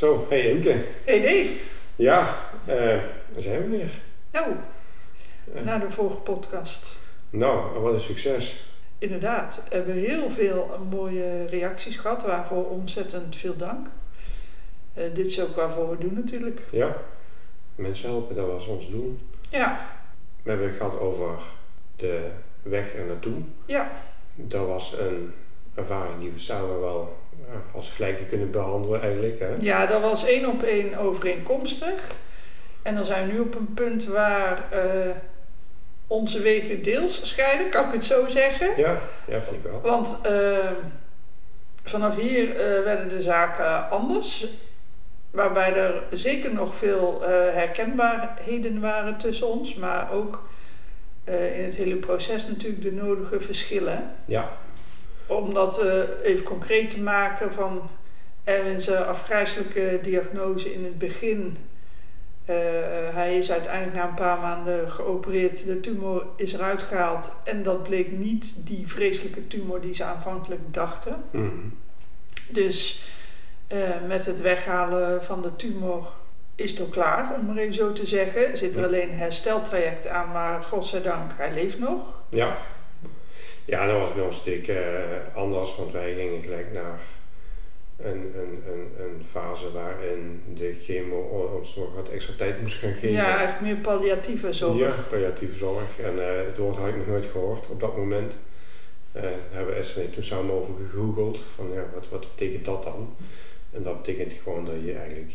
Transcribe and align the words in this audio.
Zo, 0.00 0.26
hey 0.28 0.40
Imke. 0.40 0.84
Hey 1.04 1.20
Dave. 1.20 1.68
Ja, 1.96 2.36
eh, 2.64 2.76
daar 3.32 3.40
zijn 3.42 3.62
we 3.62 3.68
weer. 3.76 4.02
Nou, 4.32 4.54
na 5.64 5.78
de 5.78 5.90
vorige 5.90 6.16
podcast. 6.16 6.96
Nou, 7.30 7.78
wat 7.78 7.92
een 7.92 8.00
succes. 8.00 8.66
Inderdaad, 8.98 9.64
we 9.68 9.76
hebben 9.76 9.94
heel 9.94 10.30
veel 10.30 10.78
mooie 10.90 11.46
reacties 11.46 11.96
gehad, 11.96 12.22
waarvoor 12.22 12.70
ontzettend 12.70 13.36
veel 13.36 13.56
dank. 13.56 13.86
Eh, 14.94 15.04
dit 15.14 15.26
is 15.26 15.40
ook 15.40 15.56
waarvoor 15.56 15.90
we 15.90 15.98
doen 15.98 16.14
natuurlijk. 16.14 16.60
Ja, 16.70 16.96
mensen 17.74 18.08
helpen, 18.08 18.36
dat 18.36 18.46
was 18.46 18.66
ons 18.66 18.90
doel. 18.90 19.18
Ja, 19.48 19.88
We 20.42 20.50
hebben 20.50 20.68
het 20.68 20.76
gehad 20.76 20.98
over 20.98 21.38
de 21.96 22.30
weg 22.62 22.94
er 22.94 23.04
naartoe. 23.04 23.38
ja, 23.66 23.90
Dat 24.34 24.66
was 24.66 24.98
een 24.98 25.32
ervaring 25.74 26.20
die 26.20 26.30
we 26.30 26.38
samen 26.38 26.80
wel 26.80 27.16
als 27.72 27.90
gelijke 27.90 28.24
kunnen 28.24 28.50
behandelen 28.50 29.02
eigenlijk. 29.02 29.38
Hè? 29.38 29.48
ja, 29.60 29.86
dat 29.86 30.00
was 30.00 30.24
één 30.24 30.48
op 30.48 30.62
één 30.62 30.98
overeenkomstig. 30.98 32.18
En 32.82 32.94
dan 32.94 33.04
zijn 33.04 33.26
we 33.26 33.32
nu 33.32 33.38
op 33.40 33.54
een 33.54 33.74
punt 33.74 34.04
waar 34.04 34.72
eh, 34.72 35.10
onze 36.06 36.40
wegen 36.40 36.82
deels 36.82 37.28
scheiden, 37.28 37.70
kan 37.70 37.86
ik 37.86 37.92
het 37.92 38.04
zo 38.04 38.28
zeggen. 38.28 38.70
Ja, 38.76 39.00
ja 39.26 39.40
vind 39.40 39.56
ik 39.56 39.62
wel. 39.62 39.80
Want 39.80 40.18
eh, 40.22 40.70
vanaf 41.84 42.16
hier 42.16 42.56
eh, 42.56 42.84
werden 42.84 43.08
de 43.08 43.22
zaken 43.22 43.90
anders. 43.90 44.46
Waarbij 45.30 45.74
er 45.74 46.02
zeker 46.10 46.54
nog 46.54 46.76
veel 46.76 47.22
herkenbaarheden 47.26 48.80
waren 48.80 49.18
tussen 49.18 49.48
ons. 49.48 49.74
Maar 49.74 50.12
ook 50.12 50.48
in 51.24 51.64
het 51.64 51.76
hele 51.76 51.96
proces 51.96 52.46
natuurlijk 52.46 52.82
de 52.82 52.92
nodige 52.92 53.40
verschillen. 53.40 54.10
Ja, 54.26 54.52
Om 55.30 55.54
dat 55.54 55.78
eh, 55.78 56.02
even 56.22 56.44
concreet 56.44 56.90
te 56.90 57.00
maken 57.00 57.52
van 57.52 57.90
Erwin's 58.44 58.86
eh, 58.86 59.08
afgrijzelijke 59.08 59.98
diagnose 60.02 60.72
in 60.72 60.84
het 60.84 60.98
begin. 60.98 61.56
Eh, 62.44 62.56
hij 63.12 63.38
is 63.38 63.52
uiteindelijk 63.52 63.96
na 63.96 64.08
een 64.08 64.14
paar 64.14 64.38
maanden 64.38 64.90
geopereerd. 64.90 65.64
De 65.66 65.80
tumor 65.80 66.26
is 66.36 66.52
eruit 66.52 66.82
gehaald. 66.82 67.32
En 67.44 67.62
dat 67.62 67.82
bleek 67.82 68.10
niet 68.10 68.66
die 68.66 68.88
vreselijke 68.88 69.46
tumor 69.46 69.80
die 69.80 69.94
ze 69.94 70.04
aanvankelijk 70.04 70.74
dachten. 70.74 71.24
mhm. 71.30 71.48
Dus 72.48 73.02
met 74.06 74.26
het 74.26 74.40
weghalen 74.40 75.24
van 75.24 75.42
de 75.42 75.56
tumor 75.56 76.12
is 76.54 76.70
het 76.70 76.80
ook 76.80 76.90
klaar, 76.90 77.34
om 77.34 77.46
maar 77.46 77.56
even 77.56 77.74
zo 77.74 77.92
te 77.92 78.06
zeggen. 78.06 78.50
Er 78.50 78.56
zit 78.56 78.74
er 78.74 78.84
alleen 78.84 79.08
een 79.08 79.18
hersteltraject 79.18 80.06
aan, 80.06 80.32
maar 80.32 80.62
godzijdank, 80.62 81.32
hij 81.36 81.52
leeft 81.52 81.78
nog. 81.78 82.22
ja. 82.28 82.56
Ja, 83.64 83.86
dat 83.86 83.98
was 83.98 84.14
bij 84.14 84.22
ons 84.22 84.36
natuurlijk 84.36 84.68
eh, 84.68 85.36
anders, 85.36 85.76
want 85.76 85.92
wij 85.92 86.14
gingen 86.14 86.42
gelijk 86.42 86.72
naar 86.72 87.00
een, 88.02 88.32
een, 88.34 88.62
een, 88.66 89.04
een 89.04 89.24
fase 89.24 89.72
waarin 89.72 90.42
de 90.54 90.74
chemo 90.80 91.16
ons 91.56 91.76
nog 91.76 91.94
wat 91.94 92.08
extra 92.08 92.34
tijd 92.36 92.60
moest 92.60 92.78
gaan 92.78 92.92
geven. 92.92 93.10
Ja, 93.10 93.36
eigenlijk 93.36 93.60
meer 93.60 93.76
palliatieve 93.76 94.52
zorg. 94.52 94.78
Ja, 94.78 94.94
palliatieve 95.08 95.56
zorg. 95.56 95.98
En 95.98 96.18
eh, 96.18 96.46
het 96.46 96.56
woord 96.56 96.76
had 96.76 96.88
ik 96.88 96.96
nog 96.96 97.06
nooit 97.06 97.26
gehoord 97.26 97.68
op 97.68 97.80
dat 97.80 97.96
moment. 97.96 98.36
Eh, 99.12 99.22
daar 99.22 99.32
hebben 99.50 99.76
Esther 99.76 100.00
en 100.00 100.06
ik 100.06 100.12
toen 100.12 100.22
samen 100.22 100.54
over 100.54 100.74
gegoogeld. 100.74 101.38
Van 101.54 101.72
ja, 101.72 101.84
wat, 101.94 102.08
wat 102.08 102.26
betekent 102.36 102.64
dat 102.64 102.82
dan? 102.82 103.16
En 103.70 103.82
dat 103.82 104.02
betekent 104.02 104.32
gewoon 104.32 104.64
dat 104.64 104.84
je 104.84 104.92
eigenlijk 104.92 105.34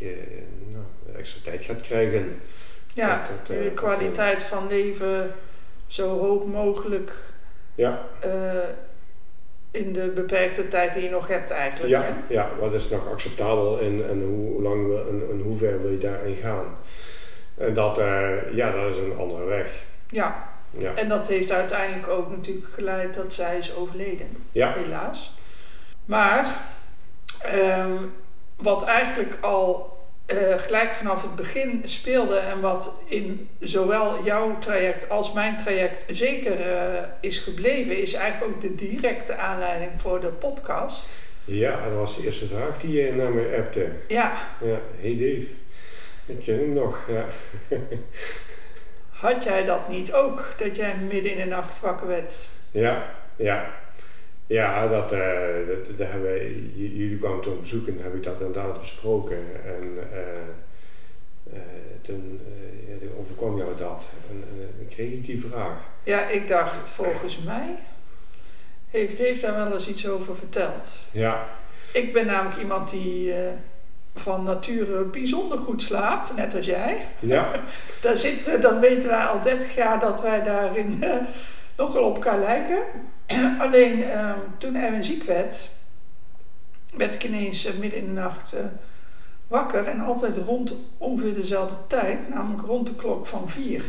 nou, 0.71 1.17
extra 1.17 1.41
tijd 1.43 1.63
gaat 1.63 1.81
krijgen. 1.81 2.39
Ja, 2.93 3.29
tot, 3.43 3.73
kwaliteit 3.73 4.43
van 4.43 4.67
leven 4.67 5.33
zo 5.87 6.19
hoog 6.19 6.45
mogelijk 6.45 7.13
Ja, 7.75 8.01
eh, 8.19 8.29
in 9.71 9.93
de 9.93 10.07
beperkte 10.07 10.67
tijd 10.67 10.93
die 10.93 11.03
je 11.03 11.09
nog 11.09 11.27
hebt 11.27 11.51
eigenlijk. 11.51 11.93
hè? 11.93 12.07
ja, 12.07 12.15
ja, 12.27 12.49
wat 12.59 12.73
is 12.73 12.89
nog 12.89 13.11
acceptabel 13.11 13.79
en, 13.79 14.09
en 14.09 14.21
hoe, 14.23 14.61
lang 14.61 14.87
wil, 14.87 15.07
en, 15.07 15.23
en 15.29 15.39
hoe 15.39 15.57
ver 15.57 15.81
wil 15.81 15.91
je 15.91 15.97
daarin 15.97 16.35
gaan? 16.35 16.77
En 17.57 17.73
dat, 17.73 17.97
eh, 17.97 18.53
ja, 18.53 18.71
dat 18.71 18.93
is 18.93 18.97
een 18.97 19.17
andere 19.17 19.45
weg. 19.45 19.85
ja, 20.09 20.53
Ja, 20.77 20.93
en 20.95 21.07
dat 21.07 21.27
heeft 21.27 21.51
uiteindelijk 21.51 22.07
ook 22.07 22.29
natuurlijk 22.29 22.67
geleid 22.73 23.13
dat 23.13 23.33
zij 23.33 23.57
is 23.57 23.75
overleden. 23.75 24.27
ja, 24.51 24.73
helaas. 24.73 25.33
Maar 26.05 26.57
ehm, 27.41 27.97
wat 28.55 28.83
eigenlijk 28.83 29.37
al 29.41 29.94
eh, 30.25 30.59
gelijk 30.59 30.91
vanaf 30.91 31.21
het 31.21 31.35
begin 31.35 31.81
speelde 31.85 32.37
en 32.37 32.61
wat 32.61 32.93
in 33.05 33.49
zowel 33.59 34.23
jouw 34.23 34.57
traject 34.59 35.09
als 35.09 35.33
mijn 35.33 35.57
traject 35.57 36.05
zeker 36.07 36.61
eh, 36.61 37.03
is 37.21 37.37
gebleven, 37.37 38.01
is 38.01 38.13
eigenlijk 38.13 38.53
ook 38.53 38.61
de 38.61 38.75
directe 38.75 39.35
aanleiding 39.35 39.91
voor 39.97 40.21
de 40.21 40.31
podcast. 40.31 41.07
ja, 41.43 41.83
dat 41.83 41.93
was 41.93 42.17
de 42.17 42.23
eerste 42.23 42.47
vraag 42.47 42.79
die 42.79 43.01
je 43.01 43.13
naar 43.13 43.31
me 43.31 43.55
appte. 43.57 43.91
Ja, 44.07 44.47
Ja, 44.61 44.79
hey 44.95 45.15
Dave. 45.17 45.47
Ik 46.25 46.39
ken 46.39 46.57
hem 46.57 46.73
nog, 46.73 47.07
ja. 47.09 47.25
had 49.09 49.43
jij 49.43 49.63
dat 49.63 49.89
niet 49.89 50.13
ook, 50.13 50.53
dat 50.57 50.75
jij 50.75 50.95
midden 50.95 51.31
in 51.31 51.37
de 51.37 51.45
nacht 51.45 51.79
wakker 51.79 52.07
werd? 52.07 52.49
Ja, 52.71 53.15
ja. 53.35 53.84
Ja, 54.47 54.87
dat, 54.87 55.11
eh, 55.11 55.67
dat, 55.67 55.97
dat 55.97 56.07
hebben 56.07 56.21
wij, 56.21 56.51
jullie 56.73 57.17
kwamen 57.17 57.41
toen 57.41 57.53
op 57.53 57.59
bezoek 57.59 57.87
en 57.87 57.99
heb 57.99 58.15
ik 58.15 58.23
dat 58.23 58.39
inderdaad 58.39 58.79
besproken. 58.79 59.63
En 59.63 60.11
eh, 60.11 60.35
eh, 61.53 61.61
toen 62.01 62.41
ja, 62.87 63.07
overkwam 63.19 63.57
jou 63.57 63.75
dat. 63.75 64.09
En, 64.29 64.43
kreeg 64.89 65.11
ik 65.11 65.25
die 65.25 65.39
vraag. 65.39 65.79
Ja, 66.03 66.27
ik 66.27 66.47
dacht, 66.47 66.93
volgens 66.93 67.39
mij 67.39 67.75
heeft 68.89 69.17
Dave 69.17 69.39
daar 69.41 69.55
wel 69.55 69.73
eens 69.73 69.87
iets 69.87 70.07
over 70.07 70.35
verteld. 70.35 70.99
Ja, 71.11 71.47
Ik 71.93 72.13
ben 72.13 72.25
namelijk 72.25 72.57
iemand 72.59 72.89
die 72.89 73.33
van 74.13 74.43
nature 74.43 75.03
bijzonder 75.03 75.57
goed 75.57 75.81
slaapt, 75.81 76.35
net 76.35 76.55
als 76.55 76.65
jij. 76.65 77.07
ja, 77.19 77.63
Daar 78.01 78.17
zit, 78.17 78.61
dan 78.61 78.79
weten 78.79 79.09
wij 79.09 79.25
al 79.25 79.39
30 79.39 79.75
jaar 79.75 79.99
dat 79.99 80.21
wij 80.21 80.43
daarin 80.43 81.03
nogal 81.77 82.03
op 82.03 82.15
elkaar 82.15 82.39
lijken. 82.39 82.83
Alleen 83.59 84.03
eh, 84.03 84.33
toen 84.57 84.75
Erwin 84.75 85.03
ziek 85.03 85.23
werd, 85.23 85.69
werd 86.97 87.15
ik 87.15 87.23
ineens 87.23 87.65
eh, 87.65 87.73
midden 87.73 87.99
in 87.99 88.05
de 88.05 88.11
nacht 88.11 88.53
eh, 88.53 88.65
wakker. 89.47 89.87
En 89.87 89.99
altijd 89.99 90.37
rond 90.37 90.75
ongeveer 90.97 91.33
dezelfde 91.33 91.77
tijd, 91.87 92.29
namelijk 92.29 92.67
rond 92.67 92.87
de 92.87 92.95
klok 92.95 93.25
van 93.25 93.49
vier. 93.49 93.83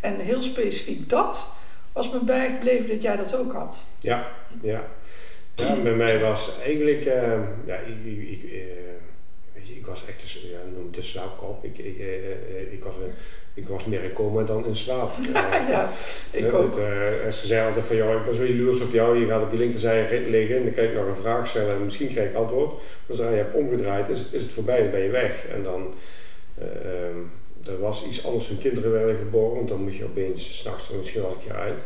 En 0.00 0.18
heel 0.18 0.42
specifiek 0.42 1.08
dat 1.08 1.48
was 1.92 2.10
me 2.10 2.20
bijgebleven 2.20 2.88
dat 2.88 3.02
jij 3.02 3.16
dat 3.16 3.36
ook 3.36 3.52
had. 3.52 3.82
ja, 3.98 4.26
ja. 4.62 4.82
Ja, 5.58 5.82
bij 5.82 5.94
mij 5.94 6.20
was 6.20 6.50
eigenlijk, 6.62 7.04
eh, 7.04 7.38
ja, 7.66 7.74
ik, 7.76 8.04
ik, 8.04 8.42
eh, 8.50 8.60
weet 9.58 9.68
je, 9.68 9.74
ik 9.74 9.86
was 9.86 10.04
echt, 10.08 10.22
een 10.22 10.28
s- 10.28 10.46
ja, 10.50 10.58
noem 10.74 10.86
het 10.86 10.96
een 10.96 11.02
slaapkop. 11.02 11.64
Ik, 11.64 11.78
ik, 11.78 11.98
eh, 11.98 12.30
eh, 12.32 12.72
ik, 12.72 12.84
was, 12.84 12.94
een- 12.94 13.12
ik 13.54 13.68
was 13.68 13.84
meer 13.84 14.02
in 14.04 14.12
coma 14.12 14.42
dan 14.42 14.66
in 14.66 14.74
slaap. 14.76 15.10
Ja, 15.32 15.90
ik 16.30 16.50
Ja, 16.50 16.50
ook. 16.56 16.74
Het, 16.74 16.84
eh, 17.24 17.30
ze 17.32 17.46
zei 17.46 17.66
altijd 17.68 17.84
van, 17.86 17.96
joh, 17.96 18.18
ik 18.18 18.24
ben 18.24 18.34
zo 18.34 18.44
jaloers 18.44 18.80
op 18.80 18.92
jou. 18.92 19.18
Je 19.18 19.26
gaat 19.26 19.42
op 19.42 19.52
je 19.52 19.58
linkerzij 19.58 20.20
liggen 20.28 20.56
en 20.56 20.64
dan 20.64 20.72
kan 20.72 20.84
ik 20.84 20.94
nog 20.94 21.06
een 21.06 21.16
vraag 21.22 21.46
stellen 21.46 21.74
en 21.74 21.84
misschien 21.84 22.08
krijg 22.08 22.30
ik 22.30 22.36
antwoord. 22.36 22.72
Maar 22.72 23.16
zodra 23.16 23.30
je 23.30 23.36
hebt 23.36 23.54
omgedraaid, 23.54 24.08
is, 24.08 24.26
is 24.30 24.42
het 24.42 24.52
voorbij 24.52 24.78
en 24.84 24.90
ben 24.90 25.00
je 25.02 25.10
weg. 25.10 25.46
En 25.46 25.62
dan, 25.62 25.94
eh, 26.58 27.68
er 27.72 27.80
was 27.80 28.04
iets 28.06 28.24
anders 28.24 28.46
toen 28.46 28.58
kinderen 28.58 28.92
werden 28.92 29.16
geboren, 29.16 29.54
want 29.56 29.68
dan 29.68 29.82
moet 29.82 29.96
je 29.96 30.04
opeens 30.04 30.58
s'nachts 30.58 30.90
misschien 30.96 31.20
wel 31.22 31.30
een 31.30 31.38
keer 31.46 31.56
uit. 31.56 31.82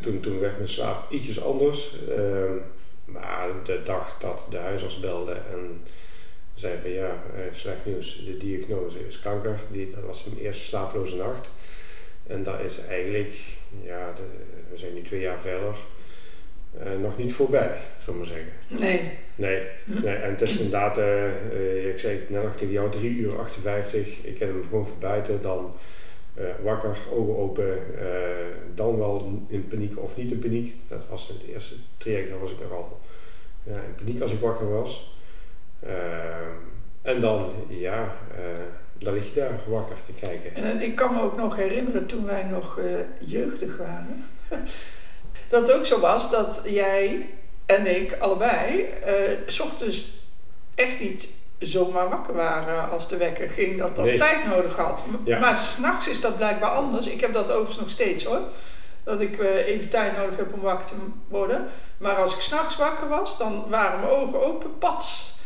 Toen, 0.00 0.20
toen 0.20 0.40
werd 0.40 0.56
mijn 0.56 0.68
slaap 0.68 1.10
ietsjes 1.12 1.42
anders. 1.42 1.96
Ehm, 2.16 2.52
maar 3.04 3.48
de 3.64 3.80
dag 3.84 4.16
dat 4.20 4.46
de 4.50 4.56
huisarts 4.56 5.00
belde 5.00 5.32
en 5.32 5.82
zei 6.58 6.78
van 6.80 6.90
ja, 6.90 7.22
eh, 7.34 7.40
slecht 7.52 7.84
nieuws, 7.84 8.22
de 8.24 8.36
diagnose 8.36 9.06
is 9.06 9.20
kanker. 9.20 9.60
Die, 9.70 9.86
dat 9.86 10.04
was 10.04 10.24
mijn 10.24 10.44
eerste 10.44 10.64
slaaploze 10.64 11.16
nacht. 11.16 11.50
En 12.26 12.42
dat 12.42 12.60
is 12.60 12.80
eigenlijk, 12.88 13.34
ja, 13.82 14.12
de, 14.12 14.22
we 14.70 14.76
zijn 14.76 14.94
nu 14.94 15.02
twee 15.02 15.20
jaar 15.20 15.40
verder, 15.40 15.74
eh, 16.78 16.96
nog 17.00 17.16
niet 17.16 17.32
voorbij, 17.32 17.80
zullen 17.98 18.20
we 18.20 18.26
maar 18.26 18.36
zeggen. 18.36 18.52
Nee, 18.68 19.10
Nee, 19.34 19.66
nee 19.84 20.14
en 20.14 20.30
het 20.30 20.40
is 20.40 20.56
inderdaad, 20.56 20.98
eh, 20.98 21.88
ik 21.88 21.98
zei 21.98 22.16
het 22.16 22.30
net 22.30 22.42
nog 22.42 22.56
tegen 22.56 22.72
jou, 22.72 22.90
3 22.90 23.16
uur 23.16 23.38
58. 23.38 24.18
Ik 24.22 24.34
ken 24.34 24.48
hem 24.48 24.62
gewoon 24.62 24.86
van 24.86 24.98
buiten, 24.98 25.40
dan 25.40 25.74
wakker, 26.62 26.98
ogen 27.12 27.36
open, 27.36 27.82
dan 28.74 28.98
wel 28.98 29.42
in 29.48 29.66
paniek 29.66 29.98
of 29.98 30.16
niet 30.16 30.30
in 30.30 30.38
paniek. 30.38 30.74
Dat 30.88 31.04
was 31.08 31.28
het 31.28 31.42
eerste 31.52 31.74
traject, 31.96 32.28
daar 32.28 32.38
was 32.38 32.50
ik 32.50 32.60
nogal 32.60 33.00
ja, 33.62 33.74
in 33.74 33.94
paniek 33.94 34.20
als 34.20 34.32
ik 34.32 34.40
wakker 34.40 34.70
was. 34.70 35.17
Ehm, 35.82 36.50
en 37.02 37.20
dan, 37.20 37.52
ja, 37.68 38.02
eh, 38.36 38.40
dan 38.98 39.14
lig 39.14 39.26
je 39.34 39.40
daar 39.40 39.58
wakker 39.66 39.96
te 40.06 40.12
kijken. 40.26 40.54
En 40.54 40.80
ik 40.80 40.96
kan 40.96 41.14
me 41.14 41.22
ook 41.22 41.36
nog 41.36 41.56
herinneren 41.56 42.06
toen 42.06 42.24
wij 42.24 42.42
nog 42.42 42.78
eh, 42.78 42.84
jeugdig 43.18 43.76
waren. 43.76 44.28
dat 45.48 45.68
het 45.68 45.76
ook 45.76 45.86
zo 45.86 46.00
was 46.00 46.30
dat 46.30 46.62
jij 46.64 47.30
en 47.66 47.96
ik 47.96 48.16
allebei 48.18 48.82
eh, 48.82 49.14
s 49.46 49.60
ochtends 49.60 50.20
echt 50.74 51.00
niet 51.00 51.30
zomaar 51.58 52.08
wakker 52.08 52.34
waren 52.34 52.90
als 52.90 53.08
de 53.08 53.16
wekker 53.16 53.50
ging. 53.50 53.78
Dat 53.78 53.96
dat 53.96 54.04
Nee. 54.04 54.18
tijd 54.18 54.46
nodig 54.46 54.76
had. 54.76 55.04
Ja. 55.24 55.38
Maar 55.38 55.58
s'nachts 55.58 56.08
is 56.08 56.20
dat 56.20 56.36
blijkbaar 56.36 56.70
anders. 56.70 57.06
Ik 57.06 57.20
heb 57.20 57.32
dat 57.32 57.50
overigens 57.50 57.78
nog 57.78 57.90
steeds 57.90 58.24
hoor. 58.24 58.40
Dat 59.04 59.20
ik 59.20 59.38
even 59.42 59.88
tijd 59.88 60.16
nodig 60.16 60.36
heb 60.36 60.52
om 60.52 60.60
wakker 60.60 60.86
te 60.86 60.94
worden. 61.28 61.66
Maar 61.98 62.14
als 62.16 62.34
ik 62.34 62.40
s'nachts 62.40 62.76
wakker 62.76 63.08
was, 63.08 63.38
dan 63.38 63.64
waren 63.68 64.00
mijn 64.00 64.12
ogen 64.12 64.46
open, 64.46 64.78
pats. 64.78 65.36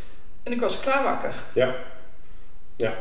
En 0.43 0.51
ik 0.51 0.59
was 0.59 0.79
klaar 0.79 1.03
wakker. 1.03 1.33
Ja. 1.53 1.75
Ja. 2.75 2.93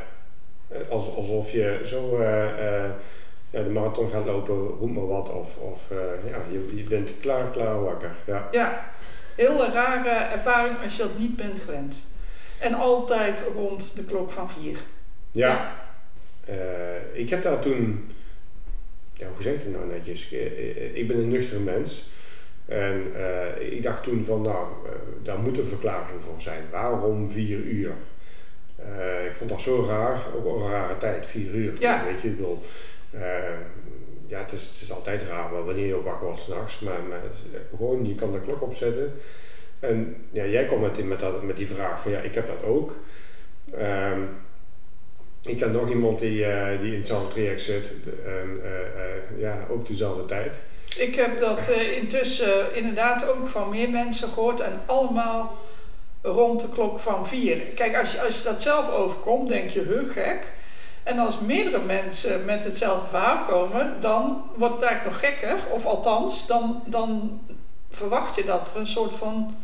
Eh, 0.69 0.91
Als, 0.91 1.15
alsof 1.15 1.53
je 1.53 1.81
zo 1.85 2.19
eh, 2.19 2.85
eh, 2.85 2.91
ja, 3.51 3.63
de 3.63 3.71
marathon 3.71 4.11
gaat 4.11 4.25
lopen, 4.25 4.55
roep 4.55 4.91
maar 4.91 5.07
wat. 5.07 5.31
Of, 5.31 5.57
of 5.57 5.89
ja, 6.25 6.37
je, 6.51 6.77
je 6.77 6.83
bent 6.83 7.13
klaar, 7.21 7.51
klaar 7.51 7.83
wakker. 7.83 8.15
Ja. 8.27 8.49
Ja, 8.51 8.91
heel 9.37 9.65
een 9.65 9.73
rare 9.73 10.09
ervaring 10.09 10.83
als 10.83 10.97
je 10.97 11.03
dat 11.03 11.19
niet 11.19 11.37
bent 11.37 11.61
gewend. 11.61 12.05
En 12.59 12.75
altijd 12.75 13.47
rond 13.55 13.97
de 13.97 14.05
klok 14.05 14.31
van 14.31 14.51
vier. 14.51 14.79
Ja. 15.31 15.81
Ik 17.13 17.31
heb 17.31 17.43
daar 17.43 17.61
toen, 17.61 18.13
ja, 19.15 19.27
hoe 19.35 19.43
zeg 19.43 19.55
ik 19.55 19.61
het 19.63 19.73
nou 19.73 19.87
netjes? 19.87 20.29
Ik 20.95 21.09
ben 21.09 21.17
een 21.17 21.29
nuchtere 21.29 21.61
mens. 21.61 22.11
En 22.67 23.13
eh, 23.15 23.73
ik 23.73 23.83
dacht 23.83 24.03
toen 24.03 24.25
van, 24.25 24.43
nou, 24.43 24.67
eh, 24.87 24.93
daar 25.23 25.39
moet 25.39 25.59
een 25.59 25.67
verklaring 25.67 26.23
voor 26.23 26.41
zijn. 26.41 26.63
Waarom 26.71 27.31
vier 27.31 27.59
uur? 27.59 27.93
Eh, 28.77 29.27
ik 29.27 29.37
vond 29.37 29.51
dat 29.51 29.61
zo 29.61 29.85
raar, 29.89 30.23
ook 30.37 30.57
een 30.57 30.71
rare 30.71 30.97
tijd, 30.97 31.27
vier 31.27 31.51
uur. 31.51 31.73
Ja. 31.81 32.05
Weet 32.05 32.21
je, 32.21 32.29
ik 32.29 32.37
bedoel, 32.37 32.61
ja, 34.27 34.39
het 34.39 34.53
is, 34.53 34.63
het 34.73 34.83
is 34.83 34.93
altijd 34.93 35.23
raar 35.23 35.51
maar 35.51 35.65
wanneer 35.65 35.87
je 35.87 35.95
ook 35.95 36.05
wakker 36.05 36.25
wordt 36.25 36.41
s'nachts. 36.41 36.81
Maar, 36.81 37.03
maar 37.09 37.21
gewoon, 37.77 38.07
je 38.07 38.15
kan 38.15 38.33
de 38.33 38.41
klok 38.41 38.63
opzetten. 38.63 39.13
En 39.81 40.17
ja, 40.31 40.45
jij 40.45 40.65
kwam 40.65 40.81
met 40.81 40.95
die, 40.95 41.05
met, 41.05 41.21
dat, 41.21 41.43
met 41.43 41.57
die 41.57 41.69
vraag 41.69 42.03
van, 42.03 42.11
ja, 42.11 42.19
ik 42.19 42.35
heb 42.35 42.47
dat 42.47 42.63
ook. 42.65 42.97
Ehm, 43.77 44.21
ik 45.43 45.57
ken 45.57 45.73
nog 45.73 45.91
iemand 45.91 46.19
die, 46.19 46.47
die 46.81 46.93
in 46.93 46.99
hetzelfde 46.99 47.29
traject 47.29 47.63
zit. 47.63 47.93
En 48.25 48.61
ja, 49.37 49.67
ook 49.71 49.87
dezelfde 49.87 50.25
tijd. 50.25 50.63
Ik 50.97 51.15
heb 51.15 51.41
dat 51.41 51.69
eh, 51.69 51.97
intussen 51.97 52.75
inderdaad 52.75 53.29
ook 53.29 53.49
van 53.49 53.69
meer 53.69 53.91
mensen 53.91 54.29
gehoord 54.29 54.61
en 54.61 54.83
allemaal 54.87 55.59
rond 56.23 56.61
de 56.61 56.69
klok 56.69 56.99
van 56.99 57.27
vier. 57.27 57.59
Kijk, 57.59 57.99
als 57.99 58.13
je, 58.13 58.21
als 58.23 58.39
je 58.39 58.45
dat 58.45 58.63
zelf 58.63 58.91
overkomt, 58.91 59.49
denk 59.49 59.71
je, 59.71 59.83
heel 59.83 60.07
gek. 60.07 60.53
En 61.03 61.19
als 61.19 61.41
meerdere 61.41 61.81
mensen 61.81 62.45
met 62.45 62.65
hetzelfde 62.65 63.09
verhaal 63.09 63.45
komen, 63.45 63.97
dan 64.01 64.45
wordt 64.57 64.75
het 64.75 64.83
eigenlijk 64.83 65.15
nog 65.15 65.31
gekker. 65.31 65.59
Of 65.71 65.85
althans, 65.85 66.47
dan, 66.47 66.83
dan 66.87 67.41
verwacht 67.91 68.35
je 68.35 68.45
dat 68.45 68.71
er 68.75 68.81
een 68.81 68.87
soort 68.87 69.15
van 69.15 69.57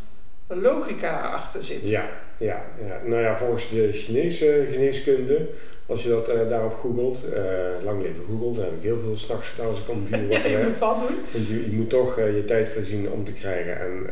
logica 0.47 1.21
achter 1.21 1.63
zit. 1.63 1.89
Ja, 1.89 2.09
ja, 2.39 2.63
ja. 2.83 3.01
Nou 3.05 3.23
ja, 3.23 3.37
volgens 3.37 3.69
de 3.69 3.93
Chinese 3.93 4.67
geneeskunde, 4.71 5.49
als 5.89 6.03
je 6.03 6.09
dat 6.09 6.29
eh, 6.29 6.49
daarop 6.49 6.79
googelt, 6.81 7.25
eh, 7.35 7.43
lang 7.85 8.03
leven 8.03 8.25
Google, 8.29 8.53
daar 8.55 8.65
heb 8.65 8.77
ik 8.77 8.83
heel 8.83 8.99
veel 8.99 9.17
s'nachts 9.17 9.49
gedaan 9.49 9.67
als 9.67 9.79
ik 9.79 9.89
om 9.89 10.07
vier 10.07 10.21
uur 10.23 10.51
je 10.59 10.65
moet 10.65 10.79
wat 10.79 10.99
doen. 10.99 11.17
Want 11.33 11.47
je, 11.47 11.71
je 11.71 11.77
moet 11.77 11.91
toch 11.91 12.19
eh, 12.19 12.37
je 12.37 12.45
tijd 12.45 12.71
voorzien 12.71 13.11
om 13.11 13.25
te 13.25 13.33
krijgen. 13.33 13.81
En 13.81 14.07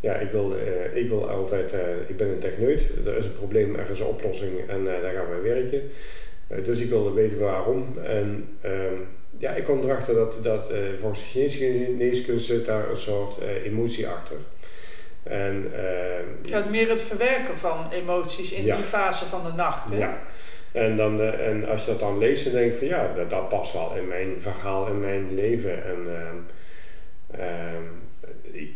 ja, 0.00 0.14
ik 0.14 0.30
wil, 0.30 0.54
ik 0.94 1.08
wil 1.08 1.30
altijd, 1.30 1.74
ik 2.06 2.16
ben 2.16 2.28
een 2.28 2.38
techneut, 2.38 2.86
er 3.04 3.16
is 3.16 3.24
een 3.24 3.32
probleem, 3.32 3.74
er 3.76 3.90
is 3.90 3.98
een 3.98 4.06
oplossing 4.06 4.68
en 4.68 4.84
daar 4.84 5.12
gaan 5.12 5.28
wij 5.28 5.42
werken. 5.42 5.82
Dus 6.64 6.80
ik 6.80 6.88
wilde 6.88 7.12
weten 7.12 7.38
waarom. 7.38 7.98
En 8.04 8.56
ehm, 8.60 8.94
ja, 9.38 9.50
ik 9.54 9.64
kwam 9.64 9.82
erachter 9.82 10.14
dat, 10.14 10.38
dat 10.42 10.70
volgens 11.00 11.20
de 11.20 11.26
Chinese 11.26 11.58
geneeskunde 11.58 12.40
zit 12.40 12.64
daar 12.66 12.90
een 12.90 12.96
soort 12.96 13.40
emotie 13.64 14.08
achter. 14.08 14.36
En 15.22 15.70
ehm, 15.74 16.24
Ja, 16.42 16.64
meer 16.70 16.88
het 16.88 17.02
verwerken 17.02 17.58
van 17.58 17.90
emoties 17.90 18.52
in 18.52 18.64
Ja. 18.64 18.76
die 18.76 18.84
fase 18.84 19.26
van 19.26 19.42
de 19.42 19.52
nacht. 19.52 19.90
Hè? 19.90 19.98
ja. 19.98 20.22
En, 20.72 20.96
dan, 20.96 21.20
eh, 21.20 21.46
en 21.48 21.68
als 21.68 21.84
je 21.84 21.90
dat 21.90 22.00
dan 22.00 22.18
leest, 22.18 22.44
dan 22.44 22.52
denk 22.52 22.72
ik 22.72 22.78
van 22.78 22.86
ja, 22.86 23.12
dat, 23.12 23.30
dat 23.30 23.48
past 23.48 23.72
wel 23.72 23.96
in 23.96 24.08
mijn 24.08 24.34
verhaal, 24.38 24.86
in 24.86 25.00
mijn 25.00 25.34
leven. 25.34 25.84
En 25.84 25.98
ehm, 26.06 26.36
ehm, 27.40 27.82
ik, 28.42 28.70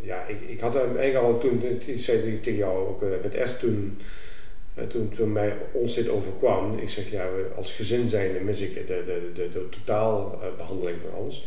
ja, 0.00 0.24
ik, 0.26 0.40
ik 0.40 0.60
had 0.60 0.76
eigenlijk 0.76 1.14
al 1.14 1.38
toen, 1.38 1.62
ik 1.86 2.00
zei 2.00 2.40
tegen 2.40 2.58
jou 2.58 2.88
ook 2.88 3.02
eh, 3.02 3.08
met 3.22 3.48
S 3.48 3.58
toen, 3.58 3.98
eh, 4.74 4.84
toen, 4.84 5.08
toen 5.08 5.32
mij 5.32 5.56
ons 5.72 5.94
dit 5.94 6.08
overkwam. 6.08 6.78
Ik 6.78 6.88
zeg 6.88 7.10
ja, 7.10 7.26
als 7.56 7.72
gezin 7.72 8.08
zijnde 8.08 8.40
mis 8.40 8.60
ik 8.60 8.74
de, 8.74 8.84
de, 8.86 9.30
de, 9.34 9.48
de 9.48 9.68
totaalbehandeling 9.68 11.00
van 11.00 11.14
ons. 11.24 11.44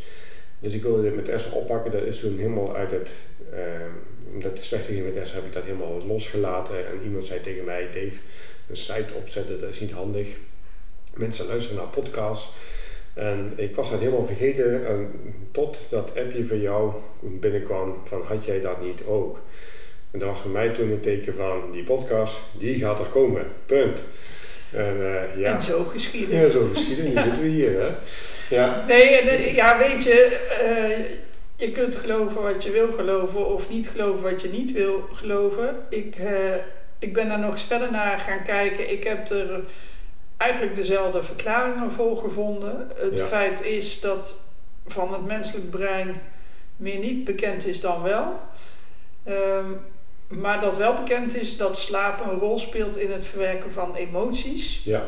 Dus 0.59 0.73
ik 0.73 0.81
wilde 0.81 1.01
dit 1.01 1.15
met 1.15 1.41
S 1.41 1.51
oppakken. 1.51 1.91
Dat 1.91 2.03
is 2.03 2.19
toen 2.19 2.38
helemaal 2.38 2.75
uit 2.75 2.91
het, 2.91 3.09
ehm, 3.51 3.91
omdat 4.33 4.51
het 4.51 4.63
slecht 4.63 4.85
ging 4.85 5.13
met 5.13 5.27
S, 5.27 5.33
heb 5.33 5.45
ik 5.45 5.53
dat 5.53 5.63
helemaal 5.63 6.06
losgelaten. 6.06 6.88
En 6.88 7.01
iemand 7.03 7.25
zei 7.25 7.39
tegen 7.39 7.63
mij, 7.65 7.85
Dave, 7.85 8.17
een 8.69 8.75
site 8.75 9.13
opzetten, 9.13 9.60
dat 9.60 9.69
is 9.69 9.80
niet 9.80 9.92
handig. 9.92 10.27
Mensen 11.13 11.48
luisteren 11.48 11.77
naar 11.77 11.88
podcasts. 11.88 12.50
En 13.13 13.54
ik 13.56 13.75
was 13.75 13.89
dat 13.89 14.00
helemaal 14.00 14.25
vergeten 14.25 14.88
en 14.88 15.12
tot 15.51 15.80
dat 15.89 16.12
appje 16.18 16.48
van 16.48 16.60
jou 16.60 16.94
binnenkwam 17.21 18.01
van 18.04 18.21
had 18.21 18.45
jij 18.45 18.62
dat 18.62 18.81
niet 18.81 19.04
ook? 19.04 19.39
En 20.12 20.19
dat 20.19 20.30
was 20.30 20.39
voor 20.39 20.51
mij 20.51 20.69
toen 20.69 20.89
een 20.89 21.00
teken 21.00 21.36
van 21.36 21.71
die 21.71 21.83
podcast, 21.83 22.38
die 22.60 22.75
gaat 22.80 23.00
er 23.00 23.06
komen. 23.06 23.48
Punt. 23.65 24.04
En 24.71 24.98
eh, 24.98 25.39
ja, 25.39 25.56
En 25.56 25.62
zo 25.62 25.83
geschieden. 25.83 26.39
ja, 26.39 26.50
zo 26.50 26.68
geschieden, 26.74 27.06
nu 27.06 27.12
zitten 27.25 27.42
we 27.42 27.48
hier 27.48 27.80
hè. 27.81 27.95
Ja, 28.56 28.83
Nee, 28.88 29.04
en, 29.04 29.27
eh, 29.27 29.56
ja, 29.56 29.77
weet 29.77 30.04
je, 30.04 30.39
eh, 30.59 31.06
je 31.56 31.71
kunt 31.71 31.95
geloven 31.95 32.42
wat 32.42 32.63
je 32.63 32.71
wil 32.71 32.92
geloven 32.92 33.45
of 33.45 33.69
niet 33.69 33.89
geloven 33.89 34.24
wat 34.24 34.42
je 34.42 34.50
niet 34.50 34.71
wil 34.71 35.07
geloven. 35.12 35.75
Ik, 35.89 36.16
ik 37.03 37.13
ben 37.13 37.27
daar 37.29 37.39
nog 37.39 37.51
eens 37.51 37.63
verder 37.63 37.91
naar 37.91 38.19
gaan 38.19 38.44
kijken. 38.44 38.91
Ik 38.91 39.03
heb 39.03 39.29
er 39.29 39.63
eigenlijk 40.38 40.75
dezelfde 40.75 41.23
verklaringen 41.23 41.91
voor 41.91 42.17
gevonden. 42.17 42.88
Het 42.95 43.17
Ja. 43.19 43.25
feit 43.25 43.61
is 43.63 44.00
dat 44.00 44.35
van 44.85 45.13
het 45.13 45.25
menselijk 45.25 45.69
brein 45.69 46.21
meer 46.75 46.97
niet 47.00 47.23
bekend 47.23 47.65
is 47.65 47.79
dan 47.81 48.01
wel. 48.01 48.39
Ehm, 49.23 49.71
maar 50.27 50.59
dat 50.59 50.77
wel 50.77 50.94
bekend 50.94 51.35
is 51.35 51.57
dat 51.57 51.77
slaap 51.77 52.19
een 52.19 52.38
rol 52.39 52.59
speelt 52.59 52.97
in 52.97 53.11
het 53.11 53.25
verwerken 53.25 53.71
van 53.71 53.95
emoties. 53.95 54.81
ja, 54.83 55.03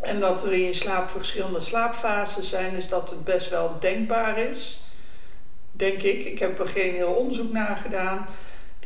En 0.00 0.20
dat 0.20 0.44
er 0.44 0.52
in 0.52 0.74
slaap 0.74 1.10
verschillende 1.10 1.60
slaapfases 1.60 2.48
zijn, 2.48 2.74
dus 2.74 2.88
dat 2.88 3.10
het 3.10 3.24
best 3.24 3.48
wel 3.50 3.76
denkbaar 3.80 4.38
is. 4.38 4.80
Denk 5.72 6.02
ik, 6.02 6.24
ik 6.24 6.38
heb 6.38 6.58
er 6.58 6.68
geen 6.68 6.94
heel 6.94 7.12
onderzoek 7.12 7.52
naar 7.52 7.76
gedaan, 7.76 8.26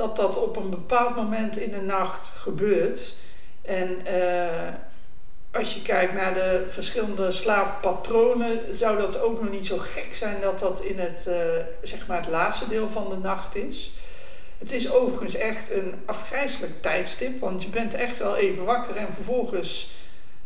dat 0.00 0.16
dat 0.16 0.42
op 0.42 0.56
een 0.56 0.70
bepaald 0.70 1.16
moment 1.16 1.58
in 1.58 1.70
de 1.70 1.80
nacht 1.80 2.28
gebeurt. 2.28 3.14
En 3.62 4.06
eh, 4.06 4.72
als 5.52 5.74
je 5.74 5.82
kijkt 5.82 6.12
naar 6.12 6.34
de 6.34 6.64
verschillende 6.66 7.30
slaappatronen, 7.30 8.76
zou 8.76 8.98
dat 8.98 9.20
ook 9.20 9.40
nog 9.40 9.50
niet 9.50 9.66
zo 9.66 9.78
gek 9.78 10.14
zijn 10.14 10.40
dat 10.40 10.58
dat 10.58 10.80
in 10.80 10.98
het, 10.98 11.26
eh, 11.26 11.36
zeg 11.82 12.06
maar 12.06 12.16
het 12.16 12.28
laatste 12.28 12.68
deel 12.68 12.88
van 12.88 13.10
de 13.10 13.16
nacht 13.16 13.56
is. 13.56 13.92
Het 14.58 14.72
is 14.72 14.90
overigens 14.90 15.34
echt 15.34 15.70
een 15.70 15.94
afgrijzelijk 16.06 16.82
tijdstip, 16.82 17.40
want 17.40 17.62
je 17.62 17.68
bent 17.68 17.94
echt 17.94 18.18
wel 18.18 18.36
even 18.36 18.64
wakker 18.64 18.96
en 18.96 19.12
vervolgens 19.12 19.90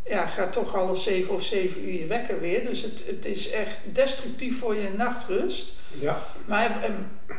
ja, 0.04 0.26
gaat 0.26 0.52
toch 0.52 0.72
half 0.72 1.00
zeven 1.00 1.34
of 1.34 1.42
zeven 1.42 1.84
uur 1.84 1.92
je 1.98 2.06
wekker 2.06 2.40
weer. 2.40 2.64
Dus 2.64 2.82
het, 2.82 3.04
het 3.06 3.24
is 3.24 3.50
echt 3.50 3.80
destructief 3.92 4.58
voor 4.58 4.74
je 4.76 4.90
nachtrust. 4.96 5.74
ja, 6.00 6.22
Maar 6.46 6.82
eh, 6.82 6.90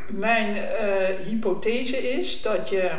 mijn 0.08 0.56
eh, 0.56 1.18
hypothese 1.26 1.96
is 2.10 2.42
dat 2.42 2.68
je. 2.68 2.90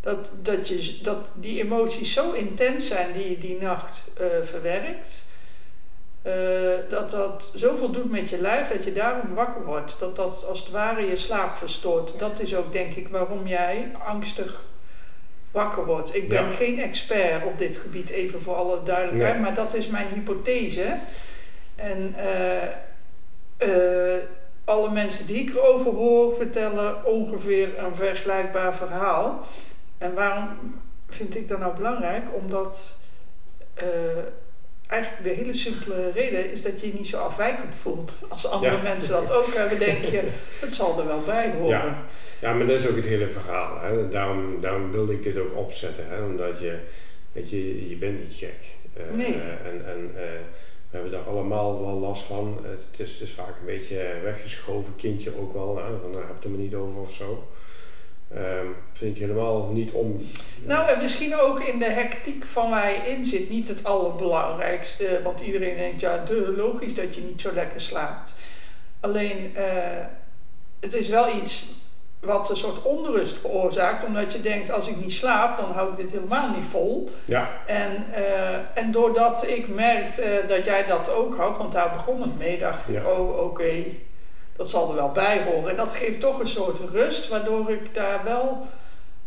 Dat, 0.00 0.32
dat, 0.42 0.68
je, 0.68 0.98
dat 1.02 1.32
die 1.34 1.62
emoties 1.62 2.12
zo 2.12 2.32
intens 2.32 2.86
zijn 2.86 3.12
die 3.12 3.30
je 3.30 3.38
die 3.38 3.58
nacht 3.60 4.02
eh, 4.16 4.26
verwerkt. 4.42 5.24
eh, 6.22 6.32
dat 6.88 7.10
dat 7.10 7.50
zoveel 7.54 7.90
doet 7.90 8.10
met 8.10 8.30
je 8.30 8.40
lijf 8.40 8.68
dat 8.68 8.84
je 8.84 8.92
daarom 8.92 9.34
wakker 9.34 9.64
wordt. 9.64 9.96
Dat 9.98 10.16
dat 10.16 10.44
als 10.48 10.58
het 10.60 10.70
ware 10.70 11.02
je 11.06 11.16
slaap 11.16 11.56
verstoort. 11.56 12.18
Dat 12.18 12.40
is 12.40 12.54
ook 12.54 12.72
denk 12.72 12.94
ik 12.94 13.08
waarom 13.08 13.46
jij 13.46 13.92
angstig 14.06 14.64
wakker 15.54 15.84
wordt. 15.84 16.14
Ik 16.16 16.28
ben 16.28 16.44
Ja. 16.44 16.50
geen 16.50 16.78
expert 16.78 17.44
op 17.44 17.58
dit 17.58 17.76
gebied, 17.76 18.10
even 18.10 18.40
voor 18.40 18.54
alle 18.54 18.82
duidelijkheid. 18.82 19.32
Nee. 19.34 19.42
Maar 19.42 19.54
dat 19.54 19.74
is 19.74 19.86
mijn 19.86 20.06
hypothese. 20.08 20.98
En 21.76 22.14
eh, 22.16 22.62
eh, 23.56 24.22
alle 24.64 24.90
mensen 24.90 25.26
die 25.26 25.36
ik 25.38 25.50
erover 25.54 25.92
hoor 25.92 26.34
vertellen 26.34 27.04
ongeveer 27.04 27.78
een 27.78 27.94
vergelijkbaar 27.94 28.74
verhaal. 28.74 29.40
En 29.98 30.14
waarom 30.14 30.48
vind 31.08 31.36
ik 31.36 31.48
dat 31.48 31.58
nou 31.58 31.76
belangrijk? 31.76 32.24
Omdat 32.34 32.96
eh, 33.74 33.86
eigenlijk 34.86 35.24
de 35.24 35.30
hele 35.30 35.54
simpele 35.54 36.10
reden 36.12 36.50
is 36.50 36.62
dat 36.62 36.80
je 36.80 36.86
je 36.86 36.92
niet 36.92 37.06
zo 37.06 37.16
afwijkend 37.18 37.74
voelt. 37.74 38.18
Als 38.28 38.46
andere 38.46 38.76
Ja. 38.76 38.82
mensen 38.82 39.12
dat 39.12 39.32
ook 39.32 39.54
hebben, 39.54 39.78
denk 39.78 40.04
je, 40.04 40.22
het 40.60 40.72
zal 40.72 40.98
er 40.98 41.06
wel 41.06 41.20
bij 41.26 41.50
horen. 41.52 41.68
Ja. 41.68 42.04
Ja, 42.40 42.52
maar 42.54 42.66
dat 42.66 42.80
is 42.80 42.88
ook 42.88 42.96
het 42.96 43.04
hele 43.04 43.26
verhaal. 43.26 43.80
Hè. 43.80 44.08
Daarom, 44.08 44.60
daarom 44.60 44.90
wilde 44.90 45.12
ik 45.12 45.22
dit 45.22 45.38
ook 45.38 45.56
opzetten. 45.56 46.04
Hè. 46.08 46.22
Omdat 46.24 46.58
je, 46.58 46.78
weet 47.32 47.50
je, 47.50 47.88
je 47.88 47.96
bent 47.96 48.18
niet 48.18 48.34
gek. 48.34 48.72
Eh, 48.92 49.02
Nee. 49.16 49.34
eh, 49.34 49.66
en 49.66 49.86
en 49.86 50.10
eh, 50.14 50.22
we 50.90 51.00
hebben 51.00 51.10
daar 51.10 51.28
allemaal 51.28 51.84
wel 51.84 51.94
last 51.98 52.22
van. 52.22 52.58
Het 52.62 53.00
is, 53.00 53.12
het 53.12 53.20
is 53.20 53.30
vaak 53.32 53.58
een 53.60 53.66
beetje 53.66 54.18
weggeschoven 54.22 54.96
kindje 54.96 55.38
ook 55.40 55.52
wel. 55.52 55.76
Hè. 55.76 55.84
Van, 56.02 56.12
daar 56.12 56.20
heb 56.20 56.28
je 56.28 56.34
het 56.34 56.44
er 56.44 56.50
maar 56.50 56.58
niet 56.58 56.74
over 56.74 57.00
of 57.00 57.12
zo. 57.12 57.48
Ehm, 58.34 58.66
vind 58.92 59.16
ik 59.16 59.22
helemaal 59.22 59.66
niet 59.72 59.90
om... 59.90 60.26
Nou, 60.62 60.88
en 60.88 60.98
misschien 60.98 61.36
ook 61.36 61.60
in 61.60 61.78
de 61.78 61.90
hectiek 61.90 62.44
van 62.44 62.70
waar 62.70 62.90
je 62.90 63.10
in 63.10 63.24
zit 63.24 63.48
niet 63.48 63.68
het 63.68 63.84
allerbelangrijkste. 63.84 65.20
Want 65.22 65.40
iedereen 65.40 65.76
denkt, 65.76 66.00
ja, 66.00 66.16
de, 66.16 66.54
logisch 66.56 66.94
dat 66.94 67.14
je 67.14 67.20
niet 67.20 67.40
zo 67.40 67.52
lekker 67.52 67.80
slaapt. 67.80 68.34
Alleen, 69.00 69.56
eh, 69.56 70.06
het 70.80 70.94
is 70.94 71.08
wel 71.08 71.36
iets 71.36 71.66
wat 72.20 72.50
een 72.50 72.56
soort 72.56 72.82
onrust 72.82 73.38
veroorzaakt. 73.38 74.04
Omdat 74.04 74.32
je 74.32 74.40
denkt, 74.40 74.70
als 74.70 74.88
ik 74.88 74.96
niet 74.96 75.12
slaap, 75.12 75.58
dan 75.58 75.72
hou 75.72 75.90
ik 75.90 75.96
dit 75.96 76.10
helemaal 76.10 76.50
niet 76.50 76.64
vol. 76.64 77.10
Ja, 77.24 77.60
En, 77.66 78.12
eh, 78.12 78.54
en 78.74 78.90
doordat 78.90 79.46
ik 79.48 79.68
merkte 79.68 80.44
dat 80.46 80.64
jij 80.64 80.86
dat 80.86 81.10
ook 81.10 81.36
had, 81.36 81.58
want 81.58 81.72
daar 81.72 81.90
begon 81.90 82.20
het 82.20 82.38
mee, 82.38 82.58
dacht 82.58 82.88
ik, 82.88 83.06
oh 83.06 83.44
oké, 83.44 83.84
dat 84.56 84.70
zal 84.70 84.88
er 84.88 84.94
wel 84.94 85.10
bij 85.10 85.42
horen. 85.42 85.70
En 85.70 85.76
dat 85.76 85.92
geeft 85.92 86.20
toch 86.20 86.40
een 86.40 86.46
soort 86.46 86.78
rust, 86.78 87.28
waardoor 87.28 87.70
ik 87.70 87.94
daar 87.94 88.24
wel 88.24 88.66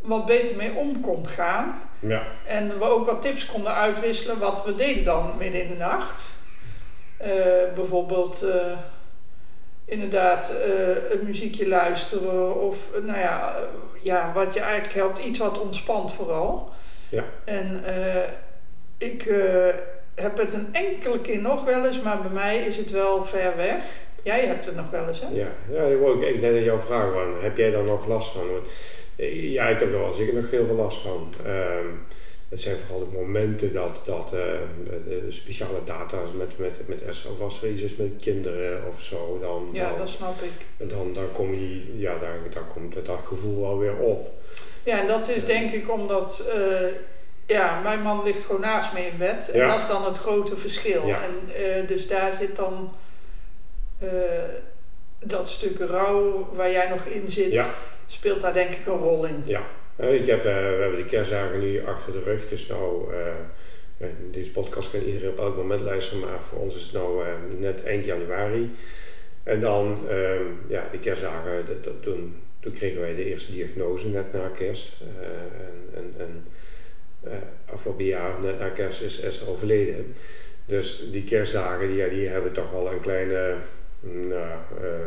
wat 0.02 0.26
beter 0.26 0.56
mee 0.56 0.74
om 0.74 1.02
kon 1.02 1.28
gaan. 1.28 1.76
ja, 2.00 2.24
En 2.46 2.80
we 2.80 2.86
ook 2.86 3.06
wat 3.06 3.22
tips 3.22 3.46
konden 3.46 3.74
uitwisselen 3.74 4.40
wat 4.40 4.66
we 4.66 4.76
deden 4.76 5.04
dan 5.04 5.38
midden 5.38 5.62
in 5.62 5.68
de 5.68 5.76
nacht. 5.76 6.30
Eh, 7.18 7.74
bijvoorbeeld 7.76 8.42
eh, 8.42 8.78
inderdaad 9.86 10.54
eh, 10.64 11.12
een 11.12 11.24
muziekje 11.24 11.68
luisteren 11.68 12.56
of 12.62 12.90
nou 13.02 13.20
ja, 13.20 13.56
ja, 14.02 14.32
wat 14.34 14.54
je 14.54 14.60
eigenlijk 14.60 14.94
helpt, 14.94 15.20
iets 15.20 15.38
wat 15.38 15.60
ontspant 15.60 16.14
vooral. 16.14 16.70
Ja. 17.10 17.24
En 17.46 17.84
ik 18.98 19.24
heb 20.16 20.38
het 20.38 20.54
een 20.54 20.68
enkele 20.72 21.22
keer 21.22 21.42
nog 21.42 21.64
wel 21.64 21.86
eens, 21.86 22.02
maar 22.02 22.22
bij 22.22 22.32
mij 22.32 22.58
is 22.58 22.78
het 22.78 22.92
wel 22.92 23.24
ver 23.24 23.56
weg. 23.56 23.84
Jij 24.28 24.46
hebt 24.46 24.66
het 24.66 24.76
nog 24.76 24.90
wel 24.90 25.08
eens, 25.08 25.20
hè? 25.20 25.28
ja. 25.28 25.52
Ja, 25.72 25.84
ik 25.84 26.00
wou 26.00 26.20
net 26.40 26.44
aan 26.54 26.64
jouw 26.64 26.80
vraag 26.80 27.14
van, 27.14 27.34
heb 27.42 27.58
jij 27.58 27.72
daar 27.72 27.84
nog 27.84 28.08
last 28.08 28.32
van? 28.32 28.52
Want, 28.52 28.68
eh, 29.16 29.52
ja, 29.52 29.68
ik 29.68 29.80
heb 29.80 29.94
er 29.94 30.00
wel 30.00 30.14
zeker 30.14 30.34
nog 30.34 30.52
heel 30.52 30.66
veel 30.66 30.76
last 30.76 31.02
van. 31.02 31.34
Ehm, 31.46 31.86
het 32.50 32.62
zijn 32.62 32.78
vooral 32.78 33.00
de 33.00 33.18
momenten 33.18 33.74
dat, 33.74 34.02
dat 34.06 34.34
eh, 34.34 34.40
de, 35.08 35.26
speciale 35.30 35.84
data's 35.84 36.30
met, 36.34 36.58
met, 36.58 36.88
met 36.88 37.04
S 37.10 37.26
of 37.26 37.42
als 37.42 37.64
er 37.64 37.92
met 37.98 38.12
kinderen 38.22 38.88
of 38.88 39.02
zo, 39.02 39.38
dan, 39.42 39.70
Ja, 39.72 39.90
dan, 39.90 39.98
dat 39.98 40.10
snap 40.10 40.42
ik. 40.42 40.90
dan, 40.90 41.14
dan, 41.14 41.32
kom 41.32 41.54
je, 41.54 41.98
ja, 42.00 42.18
dan, 42.18 42.30
dan 42.50 42.68
komt 42.74 42.96
het, 42.96 43.06
dat 43.06 43.20
gevoel 43.26 43.62
wel 43.62 43.78
weer 43.78 43.98
op. 43.98 44.30
Ja, 44.84 45.00
en 45.00 45.08
dat 45.08 45.30
is 45.30 45.46
denk 45.46 45.72
ik 45.72 45.92
omdat, 45.92 46.46
eh, 46.56 46.88
ja, 47.46 47.80
mijn 47.82 48.02
man 48.02 48.24
ligt 48.24 48.46
gewoon 48.46 48.62
naast 48.62 48.94
me 48.94 49.00
in 49.00 49.18
bed. 49.18 49.52
En 49.52 49.60
Ja. 49.60 49.68
dat 49.68 49.82
is 49.82 49.88
dan 49.88 50.06
het 50.06 50.18
grote 50.18 50.58
verschil. 50.58 51.08
Ja. 51.08 51.20
En 51.24 51.86
dus 51.88 52.08
daar 52.08 52.34
zit 52.34 52.56
dan 52.56 52.92
eh, 54.00 54.10
dat 55.20 55.50
stuk 55.50 55.80
rouw 55.80 56.50
waar 56.54 56.72
jij 56.72 56.90
nog 56.90 57.06
in 57.06 57.32
zit, 57.32 57.52
Ja. 57.52 57.74
speelt 58.06 58.42
daar 58.42 58.54
denk 58.54 58.72
ik 58.72 58.86
een 58.86 58.98
rol 58.98 59.26
in. 59.26 59.44
Ja, 59.46 59.64
Eh, 59.96 60.14
ik 60.14 60.26
heb, 60.26 60.46
eh, 60.46 60.54
we 60.54 60.78
hebben 60.82 61.00
de 61.00 61.06
kerstdagen 61.06 61.60
nu 61.60 61.86
achter 61.86 62.14
de 62.14 62.22
rug. 62.24 62.48
Dus 62.48 62.68
nou, 62.68 63.12
deze 64.32 64.52
podcast 64.52 64.92
kan 64.92 65.00
iedereen 65.02 65.30
op 65.30 65.38
elk 65.40 65.56
moment 65.56 65.82
luisteren, 65.82 66.20
maar 66.30 66.42
voor 66.42 66.60
ons 66.60 66.76
is 66.76 66.82
het 66.84 66.92
nou 66.94 67.24
net 67.60 67.84
eind 67.84 68.06
januari. 68.06 68.72
En 69.44 69.60
dan, 69.60 70.08
ehm, 70.10 70.44
ja, 70.68 70.88
de 70.92 71.00
kerstdagen, 71.00 71.66
dat- 71.66 71.84
dat- 71.84 72.02
toen, 72.04 72.36
toen 72.60 72.72
kregen 72.74 73.02
wij 73.02 73.16
de 73.16 73.24
eerste 73.24 73.52
diagnose 73.52 74.08
net 74.08 74.34
na 74.34 74.48
kerst. 74.48 74.98
En 75.94 75.94
en, 75.96 76.14
en 76.18 76.46
afgelopen 77.66 78.06
jaar, 78.06 78.40
net 78.42 78.60
na 78.60 78.70
kerst, 78.70 79.02
is 79.02 79.20
Esther 79.20 79.50
overleden. 79.50 80.16
Dus 80.66 81.04
die 81.12 81.24
kerstdagen, 81.24 81.88
die, 81.88 81.98
ja, 81.98 82.08
die 82.08 82.28
hebben 82.28 82.52
toch 82.52 82.72
wel 82.72 82.92
een 82.92 83.00
kleine, 83.00 83.56
nou, 84.00 84.48
eh, 84.82 85.06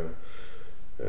eh, 0.97 1.07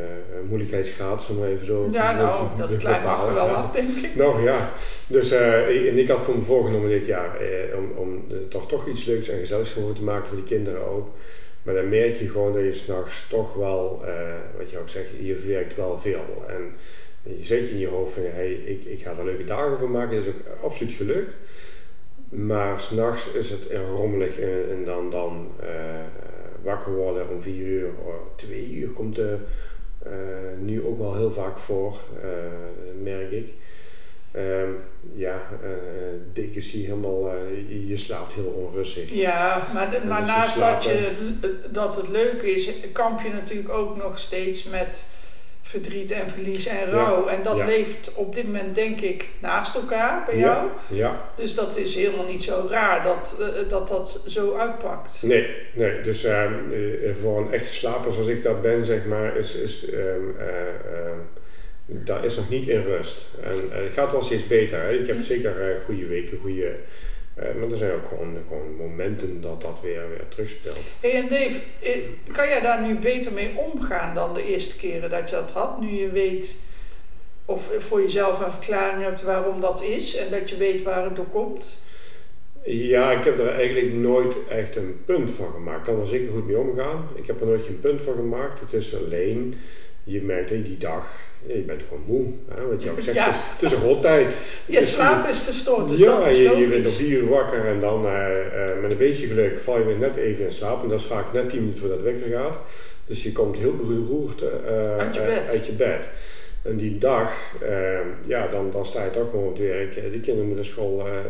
moeilijkheidsgraad, 0.48 1.24
zullen 1.24 1.42
we 1.42 1.48
even 1.48 1.66
zo 1.66 1.88
Ja, 1.92 2.12
nou, 2.18 2.48
dat 2.58 2.84
mag 2.84 2.94
er 2.94 3.00
bepalen. 3.02 3.34
wel 3.34 3.48
af, 3.48 3.72
denk 3.82 3.90
ik. 3.90 4.16
Nou 4.16 4.44
ja, 4.44 4.72
dus 5.08 5.32
eh, 5.32 5.76
ik- 5.76 5.88
en 5.88 5.98
ik 5.98 6.08
had 6.08 6.20
voor 6.22 6.36
me 6.36 6.42
voorgenomen 6.42 6.90
dit 6.90 7.06
jaar 7.06 7.36
eh, 7.42 7.78
om, 7.78 7.92
om 7.96 8.26
er 8.32 8.48
toch, 8.48 8.68
toch 8.68 8.88
iets 8.88 9.06
leuks 9.06 9.28
en 9.28 9.40
gezelligs 9.40 9.72
voor 9.72 9.94
te 9.94 10.04
maken 10.04 10.28
voor 10.28 10.38
de 10.38 10.44
kinderen 10.44 10.86
ook. 10.88 11.10
Maar 11.64 11.74
dan 11.74 11.90
merk 11.90 12.16
je 12.16 12.30
gewoon 12.30 12.54
dat 12.54 12.64
je 12.64 12.74
s'nachts 12.74 13.28
toch 13.30 13.54
wel, 13.54 14.02
eh, 14.06 14.14
wat 14.58 14.70
je 14.70 14.80
ook 14.80 14.90
zegt, 14.90 15.08
je 15.20 15.36
verwerkt 15.36 15.76
wel 15.76 15.98
veel. 16.00 16.44
En 16.48 16.74
je 17.24 17.46
zet 17.46 17.68
je 17.68 17.74
in 17.74 17.80
je 17.80 17.88
hoofd 17.88 18.14
van, 18.14 18.24
hey, 18.24 18.52
ik, 18.52 18.84
ik 18.86 19.02
ga 19.02 19.14
er 19.18 19.26
leuke 19.26 19.44
dagen 19.44 19.78
van 19.78 19.92
maken. 19.92 20.16
Dat 20.16 20.26
is 20.26 20.32
ook 20.32 20.64
absoluut 20.64 20.94
gelukt. 20.96 21.34
Maar 22.30 22.80
s'nachts 22.82 23.32
is 23.32 23.50
het 23.50 23.70
er 23.72 23.86
rommelig 23.96 24.40
en, 24.40 24.66
en 24.70 24.84
dan, 24.86 25.10
dan 25.10 25.48
eh, 25.60 25.70
wakker 26.64 26.94
worden 26.96 27.30
om 27.30 27.42
vier 27.42 27.66
uur, 27.68 27.90
of 28.06 28.14
twee 28.36 28.72
uur 28.74 28.90
komt 28.90 29.16
de, 29.16 29.38
eh, 30.04 30.12
nu 30.60 30.84
ook 30.86 30.98
wel 30.98 31.16
heel 31.16 31.32
vaak 31.32 31.58
voor, 31.58 32.00
eh, 32.24 32.30
merk 33.04 33.32
ik. 33.32 33.54
Ehm, 34.32 34.70
ja, 35.14 35.42
eh 35.64 35.70
dekens 36.34 36.72
die 36.72 36.86
helemaal, 36.86 37.36
je, 37.68 37.88
je 37.88 37.98
slaapt 37.98 38.34
heel 38.34 38.46
onrustig. 38.68 39.14
Ja, 39.14 39.68
maar, 39.74 39.90
de- 39.90 40.02
maar 40.06 40.20
dus 40.20 40.30
naast 40.30 40.60
dat, 40.60 40.84
je, 40.84 41.12
dat 41.72 41.96
het 41.96 42.08
leuke 42.08 42.52
is, 42.52 42.70
kamp 42.94 43.20
je 43.22 43.30
natuurlijk 43.30 43.70
ook 43.70 43.96
nog 43.98 44.18
steeds 44.20 44.64
met 44.64 45.06
verdriet 45.62 46.12
en 46.12 46.30
verlies 46.30 46.66
en 46.66 46.86
rouw. 46.86 47.28
en 47.28 47.44
dat 47.44 47.58
ja. 47.58 47.66
leeft 47.66 48.14
op 48.14 48.36
dit 48.36 48.46
moment 48.46 48.76
denk 48.76 49.02
ik 49.02 49.30
naast 49.40 49.76
elkaar 49.76 50.24
bij 50.26 50.38
Ja. 50.38 50.42
jou. 50.42 50.70
Ja, 51.00 51.32
Dus 51.36 51.56
dat 51.56 51.78
is 51.78 51.96
helemaal 51.96 52.26
niet 52.26 52.44
zo 52.44 52.68
raar 52.70 53.04
dat 53.04 53.38
eh, 53.40 53.70
dat, 53.70 53.88
dat 53.88 54.24
zo 54.28 54.56
uitpakt. 54.56 55.22
nee, 55.24 55.48
nee. 55.74 56.02
Dus 56.02 56.24
ehm, 56.24 56.54
eh, 56.72 57.16
voor 57.22 57.40
een 57.42 57.52
echte 57.52 57.74
slaper 57.74 58.12
zoals 58.14 58.28
ik 58.28 58.44
dat 58.44 58.62
ben, 58.62 58.86
zeg 58.86 59.06
maar, 59.06 59.38
is, 59.38 59.56
is, 59.56 59.86
ehm, 59.90 60.00
eh, 60.40 60.48
ehm, 60.68 61.18
dat 61.86 62.24
is 62.24 62.36
nog 62.36 62.50
niet 62.50 62.68
in 62.68 62.82
rust. 62.82 63.26
En 63.44 63.84
het 63.84 63.94
gaat 63.94 64.12
wel 64.12 64.22
steeds 64.22 64.48
beter. 64.48 64.82
Hè? 64.82 64.92
Ik 64.92 65.08
heb 65.08 65.20
zeker 65.24 65.82
goede 65.86 66.06
weken, 66.06 66.38
goede... 66.42 66.76
eh, 67.34 67.56
maar 67.56 67.72
er 67.72 67.78
zijn 67.78 67.92
ook 67.92 68.08
gewoon, 68.08 68.38
gewoon 68.48 68.76
momenten 68.76 69.42
dat 69.42 69.62
dat 69.62 69.82
weer, 69.82 70.10
weer 70.10 70.28
terugspeelt. 70.30 70.84
Hey, 71.00 71.12
en 71.12 71.28
Dave, 71.28 71.60
eh, 71.80 71.98
kan 72.32 72.48
jij 72.48 72.62
daar 72.62 72.82
nu 72.82 73.00
beter 73.00 73.32
mee 73.34 73.58
omgaan 73.58 74.16
dan 74.16 74.34
de 74.34 74.44
eerste 74.44 74.78
keren 74.78 75.10
dat 75.10 75.30
je 75.30 75.36
dat 75.36 75.52
had? 75.52 75.82
Nu 75.82 75.90
je 75.90 76.10
weet 76.10 76.58
of 77.46 77.72
voor 77.78 78.02
jezelf 78.02 78.40
een 78.40 78.52
verklaring 78.52 79.02
hebt 79.02 79.22
waarom 79.22 79.62
dat 79.62 79.84
is 79.84 80.16
en 80.16 80.30
dat 80.30 80.50
je 80.50 80.58
weet 80.58 80.84
waar 80.84 81.04
het 81.04 81.16
door 81.16 81.26
komt? 81.26 81.78
Ja, 82.64 83.12
ik 83.12 83.24
heb 83.24 83.40
er 83.40 83.50
eigenlijk 83.50 83.94
nooit 83.94 84.36
echt 84.50 84.76
een 84.76 85.02
punt 85.06 85.32
van 85.32 85.52
gemaakt. 85.52 85.88
Ik 85.88 85.94
kan 85.94 86.02
er 86.02 86.08
zeker 86.08 86.32
goed 86.32 86.48
mee 86.48 86.58
omgaan. 86.58 87.08
Ik 87.16 87.28
heb 87.28 87.40
er 87.40 87.46
nooit 87.46 87.66
geen 87.66 87.80
punt 87.80 88.02
van 88.02 88.14
gemaakt. 88.14 88.60
Het 88.60 88.74
is 88.74 88.96
alleen, 88.96 89.56
je 90.12 90.22
merkt 90.22 90.50
die 90.50 90.78
dag, 90.78 91.08
ja, 91.46 91.56
je 91.56 91.62
bent 91.62 91.82
gewoon 91.88 92.04
moe. 92.08 92.28
Hè? 92.56 92.68
Wat 92.68 92.84
je 92.84 92.90
ook 92.92 93.02
zegt, 93.08 93.18
Ja. 93.18 93.26
het, 93.26 93.34
is, 93.36 93.40
het 93.54 93.62
is 93.62 93.72
een 93.72 93.84
rottijd. 93.84 94.36
Je 94.66 94.78
Dus 94.80 94.94
slaap 94.94 95.28
is 95.28 95.38
verstoord, 95.38 95.88
dus 95.88 96.00
ja, 96.00 96.06
dat 96.16 96.28
is 96.28 96.38
je, 96.38 96.44
je 96.58 96.68
bent 96.68 96.86
om 96.88 96.92
vier 96.92 97.18
uur 97.18 97.30
wakker 97.30 97.66
en 97.66 97.80
dan 97.80 98.06
eh, 98.06 98.70
eh, 98.72 98.80
met 98.82 98.92
een 98.92 98.98
beetje 98.98 99.28
geluk 99.28 99.60
val 99.60 99.78
je 99.78 99.86
weer 99.86 99.98
net 99.98 100.16
even 100.16 100.46
in 100.46 100.52
slaap. 100.52 100.84
En 100.84 100.90
dat 100.90 101.00
is 101.00 101.06
vaak 101.06 101.34
net 101.34 101.50
tien 101.50 101.60
minuten 101.60 101.80
voordat 101.80 102.00
het 102.00 102.08
wekker 102.20 102.38
gaat. 102.40 102.58
Dus 103.06 103.24
je 103.24 103.32
komt 103.32 103.58
heel 103.58 103.76
beroerd 103.76 104.42
eh, 104.42 104.98
Uit 104.98 105.16
je 105.16 105.22
eh, 105.22 105.28
bed. 105.38 105.50
uit 105.50 105.66
je 105.66 105.72
bed. 105.72 106.10
En 106.62 106.78
die 106.78 106.98
dag, 106.98 107.56
eh, 107.62 108.00
ja, 108.26 108.48
dan, 108.48 108.72
dan 108.72 108.86
sta 108.86 109.04
je 109.04 109.10
toch 109.10 109.30
gewoon 109.30 109.46
op 109.48 109.58
het 109.58 109.68
werk. 109.68 109.96
Eh, 109.96 110.12
Die 110.12 110.20
kinderen 110.20 110.48
moeten 110.48 110.66
school, 110.66 111.08
eh, 111.08 111.18
eh, 111.18 111.24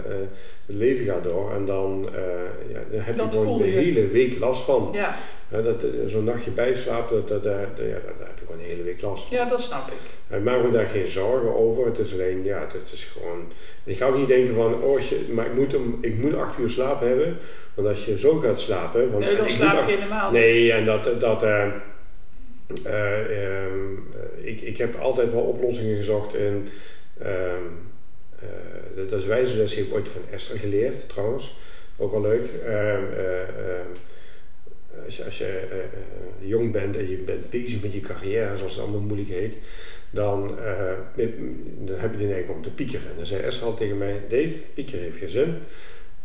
het 0.66 0.76
leven 0.76 1.06
gaat 1.06 1.24
door. 1.24 1.52
En 1.54 1.66
dan, 1.66 2.10
eh, 2.16 2.22
ja, 2.74 2.80
dan 2.92 3.00
heb 3.02 3.18
Dat 3.18 3.34
je 3.34 3.40
gewoon 3.40 3.58
de 3.58 3.66
je. 3.66 3.72
hele 3.72 4.08
week 4.08 4.40
last 4.40 4.64
van. 4.64 4.90
Ja, 4.94 5.16
dat, 5.62 5.86
Zo'n 6.06 6.24
nachtje 6.24 6.52
bijslapen, 6.52 7.16
dat, 7.16 7.28
dat, 7.28 7.44
dat, 7.44 7.52
ja, 7.78 7.84
daar 7.92 8.02
daar 8.18 8.28
heb 8.28 8.40
je 8.40 8.46
gewoon 8.46 8.62
de 8.62 8.68
hele 8.68 8.84
week 8.84 9.02
last 9.02 9.28
van. 9.28 9.38
ja, 9.38 9.46
dat 9.46 9.62
snap 9.62 9.92
ik. 9.92 10.36
Ik 10.38 10.44
maak 10.44 10.64
me 10.64 10.72
daar 10.72 10.86
geen 10.86 11.08
zorgen 11.08 11.56
over. 11.56 11.86
Het 11.86 12.00
is 12.00 12.14
alleen, 12.14 12.44
ja, 12.44 12.60
het 12.60 12.92
is 12.94 13.04
gewoon... 13.06 13.52
Ik 13.84 13.98
ga 13.98 14.06
ook 14.06 14.18
niet 14.18 14.28
denken 14.28 14.56
van, 14.56 14.84
oh, 14.84 15.00
maar 15.30 15.46
ik 15.46 15.54
moet, 15.54 15.76
ik 16.02 16.18
moet 16.18 16.36
acht 16.36 16.60
uur 16.60 16.70
slaap 16.70 17.02
hebben. 17.02 17.38
Want 17.74 17.88
als 17.88 18.06
je 18.06 18.18
zo 18.18 18.36
gaat 18.38 18.60
slapen... 18.60 19.12
Van, 19.12 19.20
Nee, 19.20 19.30
en 19.30 19.38
dan 19.38 19.50
slaap 19.50 19.90
je 19.90 19.96
helemaal. 19.96 20.32
Nee, 20.32 20.72
en 20.72 20.86
dat... 20.86 21.20
dat 21.20 21.44
ehm, 21.44 21.70
ik, 24.38 24.62
ik 24.62 24.78
heb 24.78 24.96
altijd 24.96 25.32
wel 25.32 25.42
oplossingen 25.42 25.96
gezocht 25.96 26.36
in... 26.36 26.68
ehm, 27.20 27.64
eh, 28.40 29.08
dat- 29.10 29.20
is 29.20 29.26
wijze 29.26 29.58
heb 29.58 29.70
ik 29.88 29.94
ooit 29.94 30.10
van 30.10 30.22
Esther 30.32 30.60
geleerd, 30.60 31.10
trouwens. 31.10 31.58
Ook 31.98 32.12
wel 32.12 32.22
leuk. 32.22 32.48
Ehm, 32.66 33.04
eh, 33.14 33.42
ehm, 33.42 33.88
als 35.06 35.18
je, 35.18 35.26
als 35.26 35.38
je 35.38 35.46
eh, 35.46 35.78
eh, 35.78 35.84
jong 36.40 36.72
bent 36.72 36.98
en 36.98 37.10
je 37.10 37.18
bent 37.18 37.50
bezig 37.50 37.82
met 37.82 37.94
je 37.94 38.00
carrière, 38.00 38.58
zoals 38.58 38.72
het 38.72 38.82
allemaal 38.82 39.02
moeilijk 39.02 39.30
heet, 39.30 39.58
dan, 40.10 40.60
eh, 40.60 40.94
dan 41.78 42.00
heb 42.00 42.12
je 42.12 42.18
de 42.18 42.24
neiging 42.24 42.50
om 42.56 42.62
te 42.62 42.72
piekeren. 42.74 43.10
En 43.10 43.16
dan 43.16 43.26
zei 43.26 43.42
Esther 43.42 43.66
al 43.68 43.74
tegen 43.74 43.98
mij, 43.98 44.22
Dave, 44.28 44.54
piekeren 44.74 45.04
heeft 45.04 45.18
geen 45.18 45.30
zin. 45.30 45.56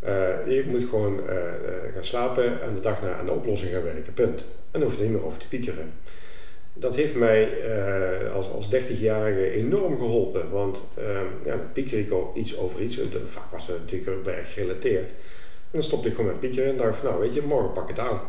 Eh, 0.00 0.36
je 0.46 0.64
moet 0.66 0.84
gewoon 0.88 1.28
eh, 1.28 1.54
eh, 1.54 1.92
gaan 1.94 2.04
slapen 2.04 2.60
en 2.62 2.74
de 2.74 2.80
dag 2.80 3.02
na 3.02 3.14
aan 3.14 3.26
de 3.26 3.32
oplossing 3.32 3.72
gaan 3.72 3.82
werken, 3.82 4.14
punt. 4.14 4.40
En 4.70 4.80
dan 4.80 4.82
hoef 4.82 4.96
je 4.96 5.02
niet 5.02 5.12
meer 5.12 5.24
over 5.24 5.38
te 5.38 5.48
piekeren. 5.48 5.92
Dat 6.78 6.96
heeft 6.96 7.14
mij 7.14 7.60
eh, 7.60 8.32
als, 8.32 8.50
als 8.50 8.68
30-jarige 8.74 9.50
enorm 9.50 9.98
geholpen, 9.98 10.50
want 10.50 10.82
ehm, 10.94 11.26
ja, 11.44 11.56
pieker 11.72 11.98
ik 11.98 12.12
ook 12.12 12.36
iets 12.36 12.58
over 12.58 12.80
iets. 12.80 12.98
Vaak 13.26 13.50
was 13.50 13.66
het 13.66 13.78
natuurlijk 13.78 14.24
werk 14.24 14.46
gerelateerd. 14.46 15.10
En 15.10 15.72
dan 15.72 15.82
stopte 15.82 16.08
ik 16.08 16.14
gewoon 16.14 16.30
met 16.30 16.40
piekeren 16.40 16.70
en 16.70 16.76
dacht 16.76 16.96
van, 16.96 17.08
nou 17.08 17.20
weet 17.20 17.34
je, 17.34 17.42
morgen 17.42 17.72
pak 17.72 17.90
ik 17.90 17.96
het 17.96 18.06
aan. 18.06 18.20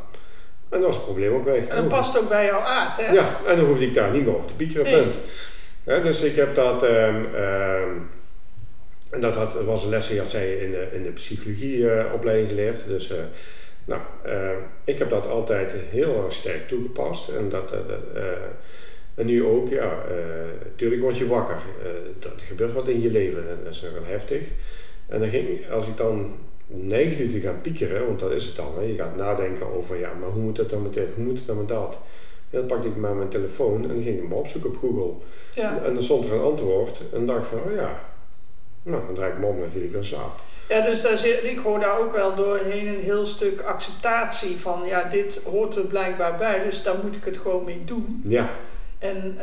En 0.69 0.79
dan 0.79 0.81
was 0.81 0.95
het 0.95 1.05
probleem 1.05 1.33
ook 1.33 1.45
weg. 1.45 1.67
En 1.67 1.75
dat 1.75 1.87
past 1.91 2.19
ook 2.19 2.29
bij 2.29 2.45
jouw 2.45 2.59
aard, 2.59 2.97
hè? 2.97 3.11
Ja, 3.11 3.39
en 3.45 3.57
dan 3.57 3.65
hoefde 3.65 3.85
ik 3.85 3.93
daar 3.93 4.11
niet 4.11 4.25
meer 4.25 4.35
over 4.35 4.47
te 4.47 4.55
piekeren, 4.55 4.83
Nee. 4.83 5.01
punt. 5.03 5.17
Ja, 5.85 5.99
dus 5.99 6.21
ik 6.21 6.35
heb 6.35 6.55
dat... 6.55 6.83
ehm, 6.83 7.25
ehm, 7.35 7.89
en 9.11 9.21
dat 9.21 9.35
had, 9.35 9.63
was 9.63 9.83
een 9.83 9.89
les 9.89 10.07
die 10.07 10.19
had 10.19 10.29
zij 10.29 10.55
in 10.55 10.71
de, 10.71 10.89
in 10.93 11.03
de 11.03 11.11
psychologieopleiding 11.11 12.49
geleerd. 12.49 12.83
Dus 12.87 13.09
eh, 13.09 13.17
nou, 13.87 14.01
eh, 14.23 14.57
ik 14.83 14.99
heb 14.99 15.09
dat 15.09 15.27
altijd 15.27 15.71
heel 15.71 16.23
erg 16.23 16.33
sterk 16.33 16.67
toegepast. 16.67 17.29
En 17.29 17.49
dat, 17.49 17.69
dat, 17.69 17.89
dat, 17.89 17.99
eh, 18.15 18.31
En 19.15 19.25
nu 19.25 19.43
ook, 19.43 19.67
ja, 19.67 20.03
natuurlijk 20.63 21.01
word 21.01 21.17
je 21.17 21.27
wakker. 21.27 21.57
er 22.19 22.31
gebeurt 22.35 22.73
wat 22.73 22.87
in 22.87 23.01
je 23.01 23.11
leven 23.11 23.49
en 23.49 23.57
dat 23.63 23.73
is 23.73 23.81
nogal 23.81 24.05
heftig. 24.05 24.43
En 25.07 25.19
dan 25.19 25.29
ging, 25.29 25.69
als 25.71 25.87
ik 25.87 25.97
dan 25.97 26.35
neigde 26.67 27.31
te 27.31 27.39
gaan 27.39 27.61
piekeren, 27.61 28.05
want 28.05 28.19
dat 28.19 28.31
is 28.31 28.45
het 28.45 28.55
dan. 28.55 28.75
Hè. 28.75 28.81
Je 28.81 28.95
gaat 28.95 29.15
nadenken 29.15 29.75
over, 29.75 29.99
ja, 29.99 30.13
maar 30.13 30.29
hoe 30.29 30.41
moet 30.41 30.57
het 30.57 30.69
dan 30.69 30.81
met 30.81 30.93
dit, 30.93 31.07
hoe 31.15 31.23
moet 31.23 31.37
het 31.37 31.47
dan 31.47 31.57
met 31.57 31.67
dat? 31.67 31.97
En 32.49 32.57
dan 32.59 32.65
pakte 32.65 32.87
ik 32.87 32.95
maar 32.95 33.15
mijn 33.15 33.29
telefoon 33.29 33.81
en 33.81 33.87
dan 33.87 34.01
ging 34.01 34.15
ik 34.15 34.21
hem 34.21 34.33
opzoeken 34.33 34.69
op 34.69 34.77
Google. 34.77 35.13
Ja. 35.55 35.83
En 35.83 35.93
dan 35.93 36.03
stond 36.03 36.25
er 36.25 36.33
een 36.33 36.41
antwoord 36.41 37.01
en 37.13 37.25
dacht 37.25 37.47
van, 37.47 37.59
oh 37.65 37.75
ja, 37.75 37.99
nou, 38.87 39.05
dan 39.05 39.15
draai 39.15 39.31
ik 39.31 39.37
me 39.37 39.45
om 39.45 39.63
en 39.63 39.71
viel 39.71 39.81
ik 39.81 39.93
in 39.93 40.03
slaap. 40.03 40.41
Ja, 40.69 40.81
dus 40.81 41.01
daar 41.01 41.17
zit, 41.17 41.43
ik 41.43 41.59
hoor 41.59 41.79
daar 41.79 41.99
ook 41.99 42.11
wel 42.11 42.35
doorheen 42.35 42.87
een 42.87 42.99
heel 42.99 43.25
stuk 43.25 43.61
acceptatie 43.61 44.59
van, 44.59 44.81
ja, 44.85 45.03
dit 45.03 45.41
hoort 45.45 45.75
er 45.75 45.85
blijkbaar 45.85 46.35
bij, 46.35 46.63
dus 46.63 46.83
daar 46.83 46.95
moet 47.03 47.15
ik 47.15 47.23
het 47.23 47.37
gewoon 47.37 47.63
mee 47.63 47.83
doen. 47.85 48.21
Ja. 48.23 48.49
En, 48.99 49.37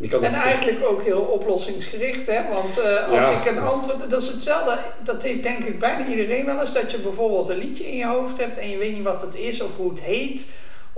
uh, 0.00 0.22
en 0.22 0.32
eigenlijk 0.34 0.86
ook 0.86 1.02
heel 1.02 1.20
oplossingsgericht, 1.20 2.26
hè? 2.26 2.48
Want 2.48 2.78
uh, 2.78 3.08
als 3.08 3.30
ik 3.30 3.44
een 3.50 3.58
antwoord, 3.58 4.10
dat 4.10 4.22
is 4.22 4.28
hetzelfde, 4.28 4.78
dat 5.02 5.22
heeft 5.22 5.42
denk 5.42 5.64
ik 5.64 5.78
bijna 5.78 6.06
iedereen 6.06 6.44
wel 6.44 6.60
eens, 6.60 6.72
dat 6.72 6.90
je 6.90 7.00
bijvoorbeeld 7.00 7.48
een 7.48 7.58
liedje 7.58 7.86
in 7.88 7.96
je 7.96 8.06
hoofd 8.06 8.38
hebt 8.38 8.58
en 8.58 8.70
je 8.70 8.78
weet 8.78 8.92
niet 8.92 9.04
wat 9.04 9.20
het 9.20 9.36
is 9.36 9.60
of 9.60 9.76
hoe 9.76 9.90
het 9.90 10.00
heet, 10.00 10.46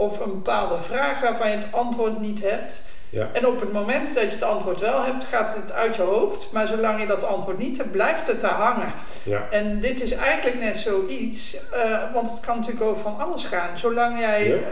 of 0.00 0.20
een 0.20 0.30
bepaalde 0.30 0.78
vraag 0.78 1.20
waarvan 1.20 1.50
je 1.50 1.56
het 1.56 1.68
antwoord 1.70 2.20
niet 2.20 2.42
hebt. 2.42 2.82
Ja. 3.10 3.28
En 3.32 3.46
op 3.46 3.60
het 3.60 3.72
moment 3.72 4.14
dat 4.14 4.22
je 4.22 4.30
het 4.30 4.42
antwoord 4.42 4.80
wel 4.80 5.04
hebt, 5.04 5.24
gaat 5.24 5.56
het 5.56 5.72
uit 5.72 5.96
je 5.96 6.02
hoofd. 6.02 6.52
Maar 6.52 6.68
zolang 6.68 7.00
je 7.00 7.06
dat 7.06 7.24
antwoord 7.24 7.58
niet 7.58 7.76
hebt, 7.76 7.90
blijft 7.90 8.26
het 8.26 8.40
daar 8.40 8.50
hangen. 8.50 8.92
Ja. 9.22 9.46
En 9.50 9.80
dit 9.80 10.02
is 10.02 10.12
eigenlijk 10.12 10.60
net 10.60 10.78
zoiets, 10.78 11.56
uh, 11.74 12.12
want 12.12 12.30
het 12.30 12.40
kan 12.40 12.56
natuurlijk 12.56 12.84
over 12.84 13.02
van 13.02 13.18
alles 13.18 13.44
gaan. 13.44 13.78
Zolang 13.78 14.18
jij 14.18 14.54
uh, 14.54 14.62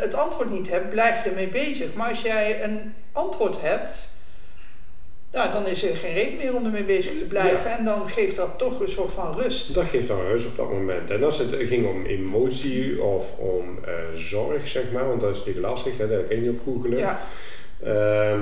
het 0.00 0.14
antwoord 0.14 0.50
niet 0.50 0.70
hebt, 0.70 0.88
blijf 0.88 1.22
je 1.22 1.28
ermee 1.28 1.48
bezig. 1.48 1.94
Maar 1.94 2.08
als 2.08 2.22
jij 2.22 2.64
een 2.64 2.94
antwoord 3.12 3.60
hebt, 3.60 4.08
nou, 5.32 5.52
dan 5.52 5.66
is 5.66 5.82
er 5.82 5.96
geen 5.96 6.12
reden 6.12 6.36
meer 6.36 6.54
om 6.54 6.64
ermee 6.64 6.84
bezig 6.84 7.14
te 7.14 7.26
blijven. 7.26 7.78
En 7.78 7.84
dan 7.84 8.10
geeft 8.10 8.36
dat 8.36 8.58
toch 8.58 8.80
een 8.80 8.88
soort 8.88 9.12
van 9.12 9.34
rust. 9.34 9.74
Dat 9.74 9.84
geeft 9.84 10.06
dan 10.06 10.20
rust 10.20 10.46
op 10.46 10.56
dat 10.56 10.70
moment. 10.70 11.10
En 11.10 11.24
als 11.24 11.38
het 11.38 11.54
ging 11.58 11.86
om 11.86 12.04
emotie 12.04 13.02
of 13.02 13.32
om 13.38 13.78
uh, 13.86 13.94
zorg, 14.14 14.68
zeg 14.68 14.92
maar, 14.92 15.06
want 15.06 15.20
dat 15.20 15.30
is 15.30 15.38
natuurlijk 15.38 15.66
lastig, 15.66 15.98
hè, 15.98 16.08
dat 16.08 16.28
kan 16.28 16.42
je 16.42 16.50
op 16.50 16.60
googelen. 16.64 16.98
Ja. 16.98 17.20
Ehm, 17.82 18.40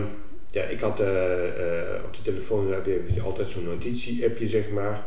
ja, 0.50 0.62
ik 0.62 0.80
had 0.80 1.00
uh, 1.00 1.06
uh, 1.06 2.04
op 2.04 2.14
de 2.14 2.22
telefoon 2.22 2.72
heb 2.72 2.86
je 2.86 3.22
altijd 3.24 3.50
zo'n 3.50 3.64
notitie-appje, 3.64 4.48
zeg 4.48 4.70
maar. 4.70 5.04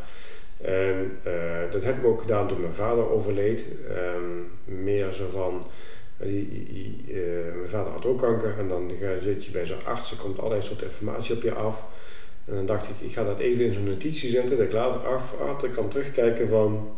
En 0.62 1.20
dat 1.72 1.84
heb 1.84 1.98
ik 1.98 2.06
ook 2.06 2.22
gedaan 2.22 2.48
toen 2.48 2.62
mijn 2.62 2.74
vader 2.74 3.12
overleed. 3.12 3.66
Um, 3.90 4.52
meer 4.66 5.12
zo 5.12 5.30
van, 5.32 5.68
die, 6.28 7.04
mijn 7.56 7.70
vader 7.70 7.92
had 7.92 8.06
ook 8.06 8.22
kanker 8.22 8.58
en 8.58 8.68
dan 8.68 8.92
zit 9.22 9.46
je 9.46 9.52
bij 9.52 9.66
zo'n 9.66 9.86
arts, 9.86 10.12
er 10.12 10.18
komt 10.18 10.40
allerlei 10.40 10.62
soort 10.62 10.82
informatie 10.82 11.36
op 11.36 11.42
je 11.42 11.54
af. 11.54 11.84
En 12.46 12.56
dan 12.56 12.66
dacht 12.66 12.90
ik, 12.90 13.00
ik 13.00 13.12
ga 13.12 13.24
dat 13.24 13.40
even 13.40 13.66
in 13.66 13.74
zo'n 13.74 13.84
notitie 13.84 14.30
zetten, 14.30 14.58
dat 14.58 14.66
ik 14.66 14.74
later 14.74 15.08
af, 15.08 15.36
later 15.40 15.70
kan 15.70 15.90
terugkijken 15.90 16.48
van, 16.48 16.98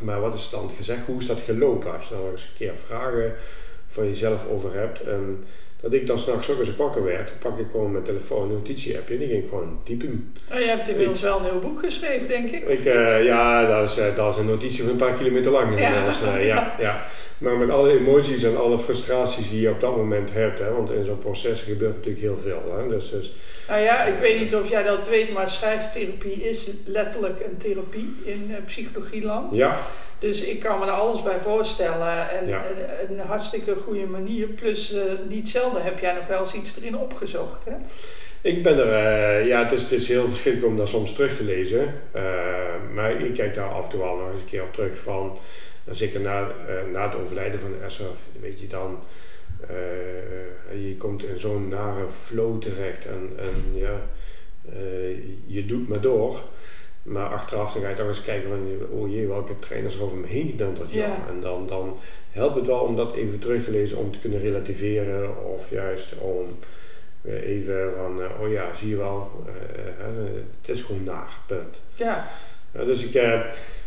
maar 0.00 0.20
wat 0.20 0.34
is 0.34 0.50
dan 0.50 0.70
gezegd, 0.70 1.06
hoe 1.06 1.16
is 1.16 1.26
dat 1.26 1.40
gelopen? 1.40 1.96
Als 1.96 2.08
je 2.08 2.14
dan 2.14 2.30
eens 2.30 2.44
een 2.44 2.54
keer 2.54 2.78
vragen 2.78 3.34
van 3.86 4.06
jezelf 4.06 4.46
over 4.46 4.74
hebt. 4.74 5.00
En 5.00 5.44
dat 5.82 5.92
ik 5.92 6.06
dan 6.06 6.18
s'nachts 6.18 6.50
ook 6.50 6.60
ik 6.60 6.76
wakker 6.76 7.04
werd, 7.04 7.32
pak 7.38 7.58
ik 7.58 7.66
gewoon 7.70 7.92
mijn 7.92 8.04
telefoon, 8.04 8.42
een 8.42 8.54
notitie-appje 8.54 9.14
en 9.14 9.20
die 9.20 9.28
ging 9.28 9.48
gewoon 9.48 9.80
typen. 9.82 10.32
Oh, 10.52 10.58
je 10.58 10.64
hebt 10.64 10.88
inmiddels 10.88 11.20
wel 11.20 11.38
een 11.38 11.44
heel 11.44 11.58
boek 11.58 11.84
geschreven, 11.84 12.28
denk 12.28 12.50
ik? 12.50 12.68
ik 12.68 12.84
uh, 12.84 13.24
ja, 13.24 13.66
dat 13.66 13.90
is, 13.90 13.98
uh, 13.98 14.04
dat 14.14 14.32
is 14.32 14.38
een 14.38 14.46
notitie 14.46 14.82
van 14.82 14.90
een 14.90 14.96
paar 14.96 15.12
kilometer 15.12 15.52
lang 15.52 15.78
inmiddels. 15.78 16.20
Ja. 16.20 16.38
Uh, 16.38 16.46
ja, 16.46 16.74
ja. 16.78 17.04
Maar 17.38 17.56
met 17.56 17.70
alle 17.70 17.90
emoties 17.90 18.42
en 18.42 18.56
alle 18.56 18.78
frustraties 18.78 19.50
die 19.50 19.60
je 19.60 19.70
op 19.70 19.80
dat 19.80 19.96
moment 19.96 20.32
hebt, 20.32 20.58
hè, 20.58 20.72
want 20.72 20.90
in 20.90 21.04
zo'n 21.04 21.18
proces 21.18 21.60
gebeurt 21.60 21.94
natuurlijk 21.94 22.22
heel 22.22 22.36
veel. 22.36 22.76
Hè, 22.76 22.88
dus, 22.88 23.10
dus, 23.10 23.34
nou 23.68 23.80
ja, 23.80 24.04
ik 24.04 24.18
weet 24.18 24.40
niet 24.40 24.54
of 24.54 24.70
jij 24.70 24.82
dat 24.82 25.08
weet, 25.08 25.32
maar 25.32 25.48
schrijftherapie 25.48 26.42
is 26.42 26.66
letterlijk 26.84 27.40
een 27.40 27.56
therapie 27.56 28.16
in 28.24 28.54
psychologieland. 28.64 29.56
Ja. 29.56 29.78
Dus 30.22 30.42
ik 30.42 30.60
kan 30.60 30.78
me 30.78 30.84
er 30.84 30.90
alles 30.90 31.22
bij 31.22 31.38
voorstellen. 31.38 32.30
En 32.30 32.62
een, 33.08 33.18
hartstikke 33.18 33.76
goede 33.76 34.06
manier. 34.06 34.48
Plus, 34.48 34.94
niet 35.28 35.48
heb 35.80 35.98
jij 35.98 36.12
nog 36.12 36.26
wel 36.26 36.40
eens 36.40 36.54
iets 36.54 36.76
erin 36.76 36.96
opgezocht. 36.96 37.64
Hè? 37.64 37.72
Ik 38.40 38.62
ben 38.62 38.78
er, 38.78 38.86
uh, 39.40 39.46
ja, 39.46 39.62
het 39.62 39.72
is, 39.72 39.82
het 39.82 39.92
is 39.92 40.08
heel 40.08 40.28
verschillend 40.28 40.64
om 40.64 40.76
dat 40.76 40.88
soms 40.88 41.12
terug 41.12 41.36
te 41.36 41.44
lezen. 41.44 41.94
Uh, 42.16 42.22
maar 42.94 43.10
ik 43.10 43.34
kijk 43.34 43.54
daar 43.54 43.68
af 43.68 43.84
en 43.84 43.90
toe 43.90 44.00
wel 44.00 44.16
nog 44.16 44.32
eens 44.32 44.40
een 44.40 44.46
keer 44.46 44.62
op 44.62 44.72
terug 44.72 44.98
van. 44.98 45.38
Zeker 45.90 46.20
na, 46.20 46.50
na 46.92 47.04
het 47.04 47.14
overlijden 47.14 47.60
van 47.60 47.82
Esser, 47.82 48.06
weet 48.40 48.60
je 48.60 48.66
dan. 48.66 48.98
je 50.76 50.94
komt 50.98 51.24
in 51.24 51.38
zo'n 51.38 51.68
nare 51.68 52.08
flow 52.08 52.60
terecht 52.60 53.06
en, 53.06 53.32
en 53.36 53.64
ja, 53.74 54.00
je 55.46 55.66
doet 55.66 55.88
maar 55.88 56.00
door. 56.00 56.42
Maar 57.02 57.28
achteraf 57.28 57.72
dan 57.72 57.82
ga 57.82 57.88
je 57.88 57.94
toch 57.94 58.06
eens 58.06 58.22
kijken 58.22 58.48
van, 58.48 58.88
oh 58.90 59.10
jee, 59.10 59.28
welke 59.28 59.58
trainers 59.58 59.94
er 59.94 60.02
over 60.02 60.16
me 60.16 60.26
heen 60.26 60.48
gedaan 60.48 60.74
dat 60.74 60.90
jaar. 60.90 61.28
En 61.28 61.40
dan, 61.40 61.66
dan 61.66 61.96
helpt 62.30 62.56
het 62.56 62.66
wel 62.66 62.80
om 62.80 62.96
dat 62.96 63.14
even 63.14 63.38
terug 63.38 63.64
te 63.64 63.70
lezen, 63.70 63.98
om 63.98 64.12
te 64.12 64.18
kunnen 64.18 64.40
relativeren. 64.40 65.44
Of 65.52 65.70
juist 65.70 66.18
om 66.18 66.58
even 67.24 67.92
van, 67.96 68.22
eh, 68.22 68.40
oh 68.40 68.52
ja, 68.52 68.74
zie 68.74 68.88
je 68.88 68.96
wel, 68.96 69.44
uh, 69.46 70.14
het 70.60 70.68
is 70.68 70.80
gewoon 70.80 71.04
naar, 71.04 71.38
punt. 71.46 71.82
Ja. 71.94 72.28
dus 72.72 73.04
ik, 73.04 73.14
uh, 73.14 73.40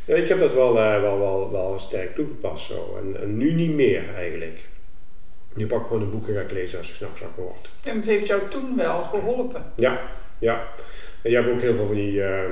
ik 0.06 0.28
heb 0.28 0.40
dat 0.40 0.54
wel, 0.54 0.74
wel, 0.74 1.20
wel, 1.20 1.52
wel 1.52 1.80
sterk 1.80 2.16
toegepast 2.16 2.66
zo. 2.66 2.98
En, 3.02 3.22
en, 3.22 3.38
nu 3.38 3.52
niet 3.52 3.74
meer 3.74 4.14
eigenlijk. 4.16 4.68
Nu 5.54 5.68
pak 5.68 5.82
ik 5.82 5.88
gewoon 5.88 6.02
een 6.02 6.10
boek 6.10 6.28
en 6.28 6.34
ga 6.34 6.40
ik 6.40 6.52
lezen 6.52 6.78
als 6.78 6.90
ik 6.90 6.96
s'nachts 6.96 7.22
wakker 7.22 7.44
word. 7.44 7.70
En 7.84 7.96
het 7.96 8.06
heeft 8.06 8.28
jou 8.28 8.42
toen 8.50 8.76
wel 8.76 9.04
geholpen? 9.04 9.72
Ja, 9.76 10.10
ja. 10.40 10.68
En 11.26 11.32
je 11.32 11.38
hebt 11.38 11.50
ook 11.50 11.62
heel 11.62 11.74
veel 11.74 11.86
van 11.86 11.96
die, 11.96 12.14
uh, 12.14 12.44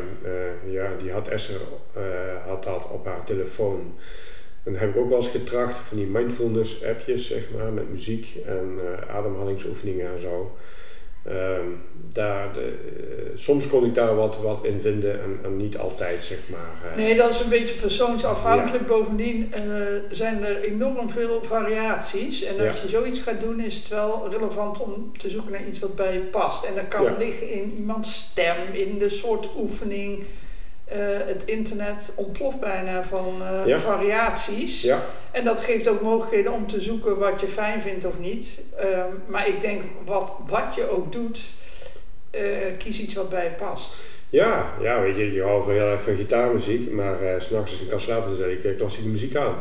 ja, 0.66 0.96
die 1.02 1.12
had 1.12 1.28
Esther 1.28 1.60
uh, 1.98 2.46
had 2.46 2.64
dat 2.64 2.90
op 2.90 3.06
haar 3.06 3.24
telefoon. 3.24 3.96
En 4.64 4.72
dan 4.72 4.82
heb 4.82 4.90
ik 4.90 4.96
ook 4.96 5.10
wel 5.10 5.18
eens 5.18 5.28
getracht 5.28 5.78
van 5.78 5.98
die 5.98 6.08
mindfulness 6.08 6.84
appjes, 6.84 7.28
zeg 7.28 7.50
maar, 7.58 7.74
met 7.74 7.90
muziek 7.90 8.36
en 8.46 8.80
ademhalingsoefeningen 9.10 10.12
en 10.12 10.20
zo. 10.20 10.58
Ehm, 11.24 11.68
daar 12.14 12.54
de, 12.54 12.60
eh, 12.60 13.32
soms 13.36 13.68
kon 13.68 13.86
ik 13.86 13.96
daar 13.96 14.16
wat, 14.16 14.38
wat 14.38 14.66
in 14.66 14.82
vinden 14.82 15.22
en, 15.22 15.40
en 15.44 15.58
niet 15.58 15.78
altijd, 15.78 16.24
zeg 16.24 16.38
maar. 16.50 16.92
Uh, 16.92 16.98
nee, 16.98 17.16
dat 17.16 17.30
is 17.30 17.40
een 17.40 17.50
beetje 17.50 17.76
persoonsafhankelijk. 17.76 18.88
Bovendien 18.88 19.54
uh, 19.56 19.86
zijn 20.10 20.44
er 20.44 20.62
enorm 20.62 21.10
veel 21.10 21.44
variaties. 21.44 22.44
En 22.44 22.68
als 22.70 22.82
je 22.82 22.88
zoiets 22.88 23.20
gaat 23.20 23.40
doen, 23.40 23.60
is 23.60 23.76
het 23.76 23.88
wel 23.88 24.30
relevant 24.30 24.82
om 24.82 25.12
te 25.18 25.30
zoeken 25.30 25.52
naar 25.52 25.68
iets 25.68 25.80
wat 25.80 25.96
bij 25.96 26.14
je 26.14 26.20
past. 26.20 26.64
En 26.64 26.76
dat 26.76 26.88
kan 26.88 27.18
liggen 27.18 27.50
in 27.50 27.74
iemands 27.78 28.16
stem, 28.16 28.56
in 28.74 28.98
de 28.98 29.10
soort 29.10 29.50
oefening. 29.58 30.24
Uh, 30.96 31.00
het 31.26 31.46
internet 31.46 32.12
ontploft 32.16 32.60
bijna 32.60 33.04
van 33.04 33.42
uh, 33.68 33.78
variaties. 33.78 34.82
Ja. 34.82 35.02
En 35.32 35.46
dat 35.46 35.62
geeft 35.62 35.88
ook 35.88 36.02
mogelijkheden 36.02 36.52
om 36.52 36.68
te 36.68 36.82
zoeken 36.82 37.20
wat 37.20 37.42
je 37.42 37.48
fijn 37.48 37.82
vindt 37.82 38.06
of 38.06 38.20
niet. 38.20 38.60
Uh, 38.84 39.04
maar 39.28 39.48
ik 39.48 39.62
denk, 39.62 39.82
wat, 40.06 40.36
wat 40.48 40.76
je 40.76 40.90
ook 40.90 41.12
doet, 41.12 41.54
uh, 42.32 42.42
kies 42.78 43.00
iets 43.00 43.14
wat 43.14 43.30
bij 43.30 43.44
je 43.44 43.52
past. 43.52 44.02
Ja, 44.30 44.74
ja, 44.82 45.02
weet 45.02 45.16
je, 45.16 45.34
je 45.34 45.44
houdt 45.44 45.66
heel 45.66 45.92
erg 45.92 46.02
van 46.02 46.16
gitaarmuziek, 46.16 46.92
maar 46.92 47.18
s'nachts 47.38 47.72
als 47.72 47.82
ik 47.82 47.90
kan 47.90 48.00
slapen, 48.00 48.28
dan 48.28 48.36
zet 48.36 48.66
ik 48.66 48.78
klassieke 48.78 49.10
muziek 49.10 49.36
aan. 49.36 49.56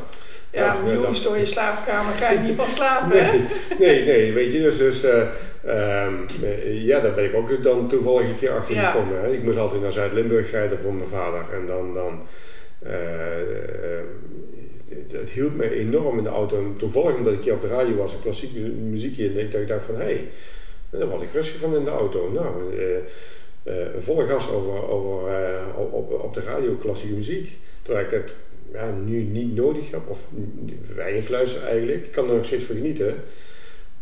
Ja, 0.53 0.79
ja 0.85 0.93
jongens, 0.93 1.23
door 1.23 1.39
je 1.39 1.47
slaapkamer 1.47 2.13
ga 2.13 2.31
je 2.31 2.39
niet 2.39 2.55
van 2.55 2.67
slapen, 2.67 3.09
nee, 3.09 3.21
hè? 3.21 3.41
Nee, 3.79 4.05
nee, 4.05 4.33
weet 4.33 4.53
je, 4.53 4.61
dus, 4.61 4.79
dus 4.79 5.05
uh, 5.05 5.27
um, 6.05 6.27
ja, 6.65 7.01
daar 7.01 7.13
ben 7.13 7.25
ik 7.25 7.35
ook 7.35 7.63
dan 7.63 7.89
toevallig 7.89 8.29
een 8.29 8.35
keer 8.35 8.51
achter 8.51 8.75
ja. 8.75 8.91
gekomen. 8.91 9.21
Hè. 9.21 9.33
Ik 9.33 9.43
moest 9.43 9.59
altijd 9.59 9.83
naar 9.83 9.93
Zuid-Limburg 9.93 10.51
rijden 10.51 10.79
voor 10.79 10.95
mijn 10.95 11.09
vader 11.09 11.45
en 11.53 11.67
dan, 11.67 11.95
dan 11.95 12.23
uh, 12.83 12.91
het 15.13 15.31
hielp 15.31 15.55
me 15.55 15.71
enorm 15.71 16.19
in 16.19 16.25
de 16.25 16.31
auto. 16.31 16.57
En 16.59 16.75
toevallig 16.77 17.17
omdat 17.17 17.33
ik 17.33 17.45
hier 17.45 17.53
op 17.53 17.61
de 17.61 17.69
radio 17.69 17.95
was, 17.95 18.13
een 18.13 18.23
klassieke 18.23 18.61
muziekje, 18.61 19.29
en 19.29 19.61
ik 19.61 19.69
dacht 19.69 19.85
van, 19.85 19.95
hé, 19.95 20.03
hey, 20.03 20.29
daar 20.91 21.09
word 21.09 21.23
ik 21.23 21.33
rustig 21.33 21.61
van 21.61 21.77
in 21.77 21.85
de 21.85 21.91
auto. 21.91 22.31
Nou, 22.31 22.47
uh, 23.65 23.75
volle 23.99 24.27
gas 24.27 24.51
over, 24.51 24.89
over, 24.89 25.31
op, 25.77 26.13
op 26.23 26.35
de 26.35 26.43
radio 26.43 26.75
klassieke 26.75 27.15
muziek. 27.15 27.59
Terwijl 27.83 28.05
ik 28.05 28.11
het 28.11 28.35
ja, 28.73 28.91
nu 28.91 29.23
niet 29.23 29.55
nodig 29.55 29.91
heb, 29.91 30.09
of 30.09 30.27
weinig 30.95 31.29
luister 31.29 31.63
eigenlijk. 31.63 32.05
Ik 32.05 32.13
kan 32.13 32.29
er 32.29 32.35
nog 32.35 32.45
steeds 32.45 32.63
van 32.63 32.75
genieten. 32.75 33.17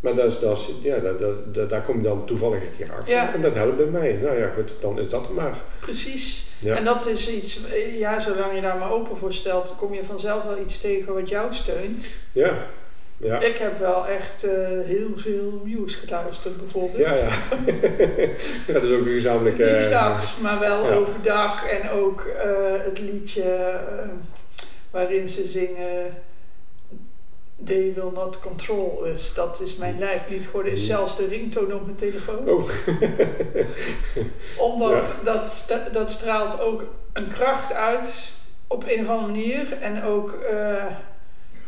Maar 0.00 0.14
dat 0.14 0.26
is, 0.26 0.38
dat 0.38 0.58
is, 0.58 0.70
ja, 0.82 0.98
dat, 0.98 1.18
dat, 1.54 1.70
daar 1.70 1.82
kom 1.82 1.96
je 1.96 2.02
dan 2.02 2.26
toevallig 2.26 2.62
een 2.62 2.76
keer 2.76 2.92
achter. 2.92 3.14
Ja. 3.14 3.34
En 3.34 3.40
dat 3.40 3.54
helpt 3.54 3.76
bij 3.76 3.86
mij. 3.86 4.18
Nou 4.22 4.38
ja, 4.38 4.50
goed, 4.54 4.74
dan 4.80 4.98
is 4.98 5.08
dat 5.08 5.34
maar. 5.34 5.56
Precies. 5.80 6.46
Ja. 6.58 6.76
En 6.76 6.84
dat 6.84 7.06
is 7.06 7.30
iets, 7.30 7.60
ja, 7.98 8.20
zolang 8.20 8.54
je 8.54 8.60
daar 8.60 8.78
maar 8.78 8.92
open 8.92 9.16
voor 9.16 9.32
stelt, 9.32 9.76
kom 9.78 9.94
je 9.94 10.04
vanzelf 10.04 10.44
wel 10.44 10.58
iets 10.58 10.78
tegen 10.78 11.14
wat 11.14 11.28
jou 11.28 11.54
steunt. 11.54 12.08
Ja. 12.32 12.66
Ja. 13.16 13.40
Ik 13.40 13.58
heb 13.58 13.78
wel 13.78 14.06
echt 14.06 14.44
uh, 14.44 14.52
heel 14.84 15.10
veel 15.14 15.60
nieuws 15.64 15.94
geluisterd, 15.94 16.56
bijvoorbeeld. 16.56 16.96
Ja, 16.96 17.14
ja. 17.14 17.28
ja 18.66 18.72
dat 18.72 18.82
is 18.82 18.90
ook 18.90 19.06
een 19.06 19.12
gezamenlijke... 19.12 19.64
Niet 19.64 19.80
s'nachts, 19.80 20.36
maar 20.36 20.58
wel 20.58 20.90
overdag. 20.90 21.66
En 21.66 21.90
ook 21.90 22.26
uh, 22.44 22.84
het 22.84 22.98
liedje... 22.98 23.42
Uh, 23.42 24.10
waarin 24.90 25.28
ze 25.28 25.44
zingen 25.44 26.22
They 27.64 27.92
will 27.94 28.10
not 28.14 28.40
control 28.40 29.06
us. 29.06 29.34
Dat 29.34 29.60
is 29.60 29.76
mijn 29.76 29.98
lijflied 29.98 30.46
geworden. 30.46 30.72
Is 30.72 30.86
zelfs 30.86 31.16
de 31.16 31.26
ringtoon 31.26 31.72
op 31.72 31.84
mijn 31.84 31.96
telefoon. 31.96 32.48
Oh. 32.48 32.70
Omdat 34.72 35.14
dat, 35.24 35.64
dat 35.92 36.10
straalt 36.10 36.60
ook 36.60 36.84
een 37.12 37.28
kracht 37.28 37.72
uit 37.72 38.30
op 38.66 38.84
een 38.86 39.00
of 39.00 39.08
andere 39.08 39.32
manier. 39.32 39.72
En 39.72 40.02
ook 40.02 40.32
eh, 40.32 40.86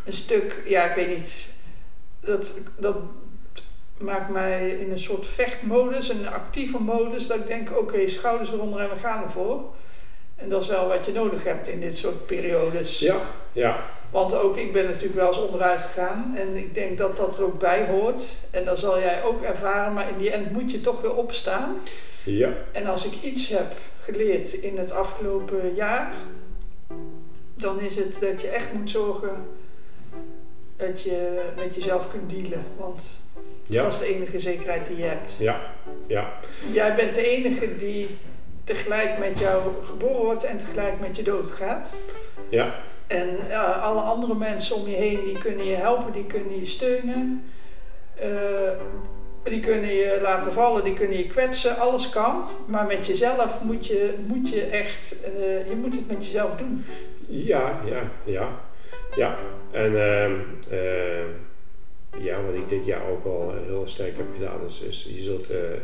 een 0.04 0.12
stuk, 0.12 0.62
ja, 0.66 0.84
ik 0.84 0.94
weet 0.94 1.16
niet. 1.16 1.48
Dat, 2.20 2.54
dat 2.78 2.96
maakt 3.98 4.30
mij 4.30 4.70
in 4.70 4.90
een 4.90 4.98
soort 4.98 5.26
vechtmodus, 5.26 6.08
een 6.08 6.28
actieve 6.28 6.78
modus. 6.78 7.26
Dat 7.26 7.36
ik 7.36 7.46
denk, 7.46 7.78
oké, 7.78 8.08
schouders 8.08 8.52
eronder 8.52 8.80
en 8.80 8.88
we 8.88 8.96
gaan 8.96 9.22
ervoor. 9.22 9.62
En 10.42 10.48
dat 10.48 10.62
is 10.62 10.68
wel 10.68 10.86
wat 10.88 11.06
je 11.06 11.12
nodig 11.12 11.44
hebt 11.44 11.68
in 11.68 11.80
dit 11.80 11.96
soort 11.96 12.26
periodes. 12.26 12.98
Ja, 12.98 13.20
ja. 13.52 13.84
Want 14.10 14.34
ook 14.34 14.56
ik 14.56 14.72
ben 14.72 14.84
natuurlijk 14.84 15.14
wel 15.14 15.26
eens 15.28 15.38
onderuit 15.38 15.80
gegaan. 15.80 16.34
En 16.36 16.56
ik 16.56 16.74
denk 16.74 16.98
dat 16.98 17.16
dat 17.16 17.36
er 17.36 17.44
ook 17.44 17.58
bij 17.58 17.86
hoort. 17.86 18.34
En 18.50 18.64
dat 18.64 18.78
zal 18.78 18.98
jij 18.98 19.22
ook 19.22 19.42
ervaren. 19.42 19.92
Maar 19.92 20.08
in 20.08 20.18
die 20.18 20.30
end 20.30 20.50
moet 20.50 20.70
je 20.70 20.80
toch 20.80 21.00
weer 21.00 21.14
opstaan. 21.14 21.76
Ja. 22.24 22.52
En 22.72 22.86
als 22.86 23.04
ik 23.04 23.14
iets 23.22 23.48
heb 23.48 23.72
geleerd 24.00 24.52
in 24.52 24.76
het 24.78 24.92
afgelopen 24.92 25.74
jaar, 25.74 26.12
dan 27.54 27.80
is 27.80 27.94
het 27.94 28.16
dat 28.20 28.40
je 28.40 28.48
echt 28.48 28.72
moet 28.72 28.90
zorgen 28.90 29.44
dat 30.76 31.02
je 31.02 31.42
met 31.56 31.74
jezelf 31.74 32.08
kunt 32.08 32.30
dealen. 32.30 32.64
Want 32.76 33.20
Ja. 33.66 33.82
dat 33.82 33.92
is 33.92 33.98
de 33.98 34.14
enige 34.14 34.40
zekerheid 34.40 34.86
die 34.86 34.96
je 34.96 35.02
hebt. 35.04 35.36
Ja. 35.38 35.60
Ja. 36.06 36.32
Jij 36.72 36.94
bent 36.94 37.14
de 37.14 37.22
enige 37.26 37.76
die 37.76 38.18
tegelijk 38.72 39.18
met 39.18 39.38
jou 39.38 39.62
geboren 39.84 40.24
wordt 40.24 40.44
en 40.44 40.58
tegelijk 40.58 41.00
met 41.00 41.16
je 41.16 41.22
dood 41.22 41.50
gaat. 41.50 41.92
Ja. 42.48 42.74
En 43.06 43.38
ja, 43.48 43.64
alle 43.64 44.00
andere 44.00 44.34
mensen 44.34 44.76
om 44.76 44.88
je 44.88 44.96
heen, 44.96 45.24
die 45.24 45.38
kunnen 45.38 45.66
je 45.66 45.74
helpen, 45.74 46.12
die 46.12 46.26
kunnen 46.26 46.58
je 46.58 46.66
steunen. 46.66 47.44
Eh, 48.14 48.30
die 49.42 49.60
kunnen 49.60 49.92
je 49.94 50.18
laten 50.22 50.52
vallen, 50.52 50.84
die 50.84 50.92
kunnen 50.92 51.18
je 51.18 51.26
kwetsen, 51.26 51.78
alles 51.78 52.08
kan. 52.08 52.48
Maar 52.66 52.86
met 52.86 53.06
jezelf 53.06 53.62
moet 53.62 53.86
je, 53.86 54.14
moet 54.26 54.48
je 54.48 54.62
echt, 54.62 55.14
eh, 55.22 55.68
je 55.68 55.76
moet 55.76 55.94
het 55.94 56.08
met 56.08 56.26
jezelf 56.26 56.54
doen. 56.54 56.84
Ja, 57.26 57.80
ja, 57.84 58.00
ja. 58.24 58.48
Ja. 59.16 59.36
En 59.70 59.96
ehm, 59.96 60.32
eh, 60.70 61.24
ja, 62.18 62.42
wat 62.42 62.54
ik 62.54 62.68
dit 62.68 62.84
jaar 62.84 63.08
ook 63.08 63.24
wel 63.24 63.54
heel 63.64 63.82
sterk 63.86 64.16
heb 64.16 64.26
gedaan, 64.32 64.66
is, 64.66 64.80
is 64.80 65.06
je 65.14 65.20
zult 65.20 65.50
eh, 65.50 65.72
eh, 65.72 65.80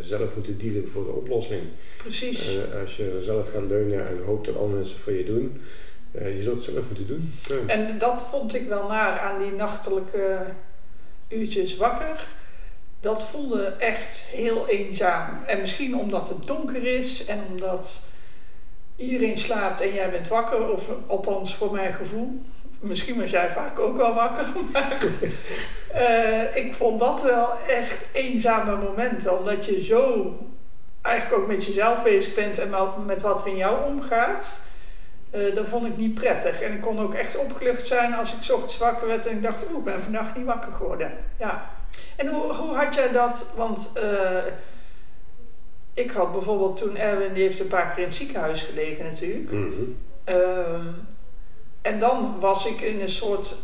zelf 0.00 0.34
moeten 0.34 0.58
dealen 0.58 0.88
voor 0.88 1.04
de 1.04 1.12
oplossing. 1.12 1.62
Precies. 1.96 2.56
Als 2.80 2.96
je 2.96 3.16
zelf 3.20 3.50
gaat 3.52 3.68
leunen 3.68 4.08
en 4.08 4.24
hoopt 4.24 4.46
dat 4.46 4.56
andere 4.56 4.76
mensen 4.76 4.98
voor 4.98 5.12
je 5.12 5.24
doen, 5.24 5.62
eh, 6.10 6.36
je 6.36 6.42
zult 6.42 6.54
het 6.54 6.64
zelf 6.64 6.86
moeten 6.86 7.06
doen. 7.06 7.34
En 7.66 7.98
dat 7.98 8.26
vond 8.30 8.54
ik 8.54 8.68
wel 8.68 8.88
naar 8.88 9.18
aan 9.18 9.38
die 9.38 9.52
nachtelijke 9.52 10.44
uurtjes 11.28 11.76
wakker. 11.76 12.26
Dat 13.00 13.24
voelde 13.24 13.64
echt 13.64 14.24
heel 14.30 14.68
eenzaam. 14.68 15.44
En 15.46 15.60
misschien 15.60 15.96
omdat 15.96 16.28
het 16.28 16.46
donker 16.46 16.84
is 16.84 17.24
en 17.24 17.42
omdat 17.50 18.00
iedereen 18.96 19.38
slaapt 19.38 19.80
en 19.80 19.92
jij 19.92 20.10
bent 20.10 20.28
wakker, 20.28 20.72
of 20.72 20.90
althans 21.06 21.54
voor 21.54 21.72
mijn 21.72 21.94
gevoel. 21.94 22.40
Misschien 22.80 23.20
was 23.20 23.30
jij 23.30 23.50
vaak 23.50 23.78
ook 23.78 23.96
wel 23.96 24.14
wakker, 24.14 24.46
maar 24.72 24.98
eh, 25.92 26.56
ik 26.56 26.74
vond 26.74 27.00
dat 27.00 27.22
wel 27.22 27.58
echt 27.68 28.04
eenzame 28.12 28.76
momenten. 28.76 29.38
Omdat 29.38 29.64
je 29.64 29.82
zo 29.82 30.32
eigenlijk 31.02 31.42
ook 31.42 31.48
met 31.48 31.64
jezelf 31.64 32.02
bezig 32.02 32.34
bent 32.34 32.58
en 32.58 32.70
met 33.06 33.22
wat 33.22 33.40
er 33.40 33.46
in 33.46 33.56
jou 33.56 33.84
omgaat. 33.84 34.60
Eh, 35.30 35.54
dat 35.54 35.68
vond 35.68 35.86
ik 35.86 35.96
niet 35.96 36.14
prettig. 36.14 36.60
En 36.60 36.72
ik 36.72 36.80
kon 36.80 37.00
ook 37.00 37.14
echt 37.14 37.38
opgelucht 37.38 37.86
zijn 37.86 38.14
als 38.14 38.32
ik 38.32 38.54
ochtends 38.54 38.78
wakker 38.78 39.06
werd 39.06 39.26
en 39.26 39.36
ik 39.36 39.42
dacht, 39.42 39.66
oeh, 39.68 39.78
ik 39.78 39.84
ben 39.84 40.02
vannacht 40.02 40.36
niet 40.36 40.46
wakker 40.46 40.72
geworden. 40.72 41.12
Ja. 41.38 41.70
En 42.16 42.28
hoe, 42.28 42.54
hoe 42.54 42.76
had 42.76 42.94
jij 42.94 43.12
dat? 43.12 43.46
Want 43.56 43.90
eh, 43.94 44.44
ik 45.94 46.10
had 46.10 46.32
bijvoorbeeld 46.32 46.76
toen 46.76 46.96
Erwin, 46.96 47.32
die 47.32 47.42
heeft 47.42 47.60
een 47.60 47.66
paar 47.66 47.88
keer 47.88 47.98
in 47.98 48.08
het 48.08 48.14
ziekenhuis 48.14 48.62
gelegen 48.62 49.04
natuurlijk. 49.04 49.50
Mhm. 49.50 49.72
Ehm, 50.24 50.86
en 51.82 51.98
dan 51.98 52.40
was 52.40 52.66
ik 52.66 52.80
in 52.80 53.00
een 53.00 53.08
soort. 53.08 53.56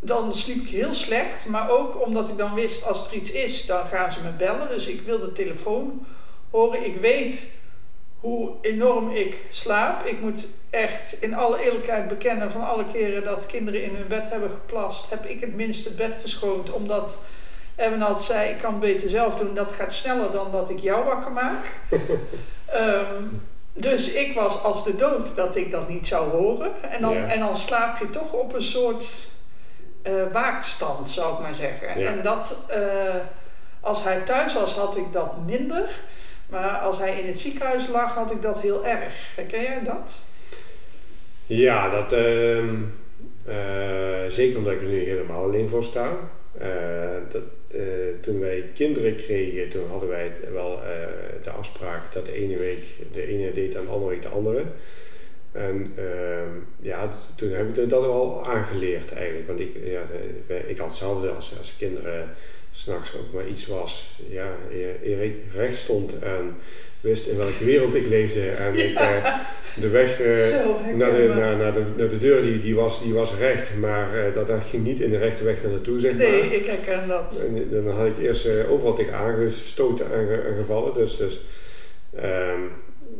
Dan 0.00 0.32
sliep 0.32 0.56
ik 0.56 0.68
heel 0.68 0.94
slecht, 0.94 1.46
maar 1.46 1.70
ook 1.70 2.04
omdat 2.06 2.28
ik 2.28 2.38
dan 2.38 2.54
wist 2.54 2.84
als 2.84 3.08
er 3.08 3.14
iets 3.14 3.30
is, 3.30 3.66
dan 3.66 3.86
gaan 3.86 4.12
ze 4.12 4.20
me 4.20 4.30
bellen. 4.32 4.68
Dus 4.68 4.86
ik 4.86 5.00
wil 5.00 5.18
de 5.18 5.32
telefoon 5.32 6.06
horen. 6.50 6.84
Ik 6.84 6.96
weet 6.96 7.46
hoe 8.20 8.50
enorm 8.60 9.10
ik 9.10 9.42
slaap. 9.48 10.04
Ik 10.04 10.20
moet 10.20 10.48
echt 10.70 11.16
in 11.20 11.34
alle 11.34 11.60
eerlijkheid 11.60 12.08
bekennen 12.08 12.50
van 12.50 12.66
alle 12.66 12.84
keren 12.84 13.24
dat 13.24 13.46
kinderen 13.46 13.82
in 13.82 13.94
hun 13.94 14.08
bed 14.08 14.28
hebben 14.28 14.50
geplast, 14.50 15.10
heb 15.10 15.26
ik 15.26 15.40
het 15.40 15.54
minst 15.54 15.84
het 15.84 15.96
bed 15.96 16.14
verschoond. 16.18 16.72
Omdat 16.72 17.20
Erwin 17.76 18.02
altijd 18.02 18.24
zei, 18.26 18.50
ik 18.50 18.58
kan 18.58 18.70
het 18.70 18.80
beter 18.80 19.08
zelf 19.08 19.34
doen. 19.34 19.54
Dat 19.54 19.72
gaat 19.72 19.92
sneller 19.92 20.30
dan 20.30 20.50
dat 20.52 20.70
ik 20.70 20.78
jou 20.78 21.04
wakker 21.04 21.32
maak. 21.32 21.64
Ehm, 22.66 23.24
dus 23.76 24.12
ik 24.12 24.34
was 24.34 24.62
als 24.62 24.84
de 24.84 24.96
dood 24.96 25.36
dat 25.36 25.56
ik 25.56 25.70
dat 25.70 25.88
niet 25.88 26.06
zou 26.06 26.30
horen. 26.30 26.82
En 26.90 27.00
dan, 27.00 27.14
Ja. 27.16 27.24
en 27.24 27.40
dan 27.40 27.56
slaap 27.56 27.98
je 27.98 28.10
toch 28.10 28.32
op 28.32 28.54
een 28.54 28.62
soort 28.62 29.08
eh, 30.02 30.12
waakstand, 30.32 31.10
zou 31.10 31.34
ik 31.34 31.40
maar 31.40 31.54
zeggen. 31.54 32.00
Ja. 32.00 32.10
En 32.10 32.22
dat, 32.22 32.56
eh, 32.66 33.14
als 33.80 34.02
hij 34.02 34.20
thuis 34.20 34.54
was, 34.54 34.74
had 34.74 34.96
ik 34.96 35.12
dat 35.12 35.46
minder. 35.46 36.00
Maar 36.48 36.78
als 36.78 36.98
hij 36.98 37.18
in 37.20 37.26
het 37.26 37.38
ziekenhuis 37.38 37.86
lag, 37.88 38.14
had 38.14 38.30
ik 38.30 38.42
dat 38.42 38.60
heel 38.60 38.86
erg. 38.86 39.26
Herken 39.36 39.62
jij 39.62 39.80
dat? 39.84 40.18
Ja, 41.46 41.88
dat, 41.88 42.12
ehm, 42.12 42.74
eh, 43.44 43.56
zeker 44.28 44.58
omdat 44.58 44.72
ik 44.72 44.80
er 44.80 44.86
nu 44.88 45.04
helemaal 45.04 45.42
alleen 45.42 45.68
voor 45.68 45.82
sta. 45.82 46.08
Eh, 46.58 47.16
dat, 47.28 47.42
eh, 47.68 47.80
toen 48.20 48.40
wij 48.40 48.70
kinderen 48.74 49.16
kregen, 49.16 49.68
toen 49.68 49.88
hadden 49.88 50.08
wij 50.08 50.32
wel 50.52 50.82
eh, 50.82 50.88
de 51.42 51.50
afspraak 51.50 52.12
dat 52.12 52.26
de 52.26 52.32
ene 52.32 52.56
week 52.56 52.84
de 53.12 53.26
ene 53.26 53.52
deed 53.52 53.74
en 53.74 53.84
de 53.84 53.90
andere 53.90 54.10
week 54.10 54.22
de 54.22 54.28
andere. 54.28 54.64
En 55.52 55.92
ehm, 55.96 56.50
ja, 56.80 57.12
toen 57.34 57.50
heb 57.50 57.78
ik 57.78 57.88
dat 57.88 58.00
wel 58.00 58.46
aangeleerd 58.46 59.12
eigenlijk. 59.12 59.46
Want 59.46 59.60
ik, 59.60 59.70
ja, 59.84 60.02
ik 60.66 60.78
had 60.78 60.88
hetzelfde 60.88 61.30
als, 61.30 61.54
als 61.58 61.76
kinderen 61.76 62.30
s'nachts 62.76 63.14
ook 63.14 63.32
maar 63.32 63.46
iets 63.46 63.66
was. 63.66 64.06
Ja, 64.28 64.48
eer, 65.02 65.22
ik 65.22 65.36
recht 65.54 65.76
stond 65.76 66.18
en 66.18 66.56
wist 67.00 67.26
in 67.26 67.36
welke 67.36 67.64
wereld 67.64 67.94
ik 67.94 68.06
leefde. 68.06 68.48
En 68.50 68.74
ik 68.88 68.94
eh, 68.98 69.38
de 69.80 69.88
weg 69.88 70.20
eh, 70.20 70.50
naar, 70.94 71.10
de, 71.10 71.32
naar, 71.36 71.56
naar, 71.56 71.72
de, 71.72 71.82
naar 71.96 72.08
de 72.08 72.18
deur, 72.18 72.42
die, 72.42 72.58
die, 72.58 72.74
was, 72.74 73.02
die 73.02 73.12
was 73.14 73.34
recht. 73.34 73.76
Maar 73.76 74.26
eh, 74.26 74.34
dat, 74.34 74.46
dat 74.46 74.64
ging 74.64 74.84
niet 74.84 75.00
in 75.00 75.10
de 75.10 75.16
rechte 75.18 75.44
weg 75.44 75.62
naar 75.62 75.70
naartoe, 75.72 75.98
zeg 75.98 76.10
maar. 76.10 76.20
Nee, 76.26 76.40
ik 76.54 76.66
herken 76.66 77.08
dat. 77.08 77.40
En 77.46 77.68
dan 77.70 77.88
had 77.96 78.06
ik 78.06 78.18
eerst 78.18 78.48
overal 78.68 78.94
tegen 78.94 79.14
aangestoten 79.14 80.12
en 80.12 80.26
ge- 80.26 80.42
en 80.48 80.56
gevallen. 80.56 80.94
Dus, 80.94 81.16
dus 81.16 81.40
ehm, 82.14 82.60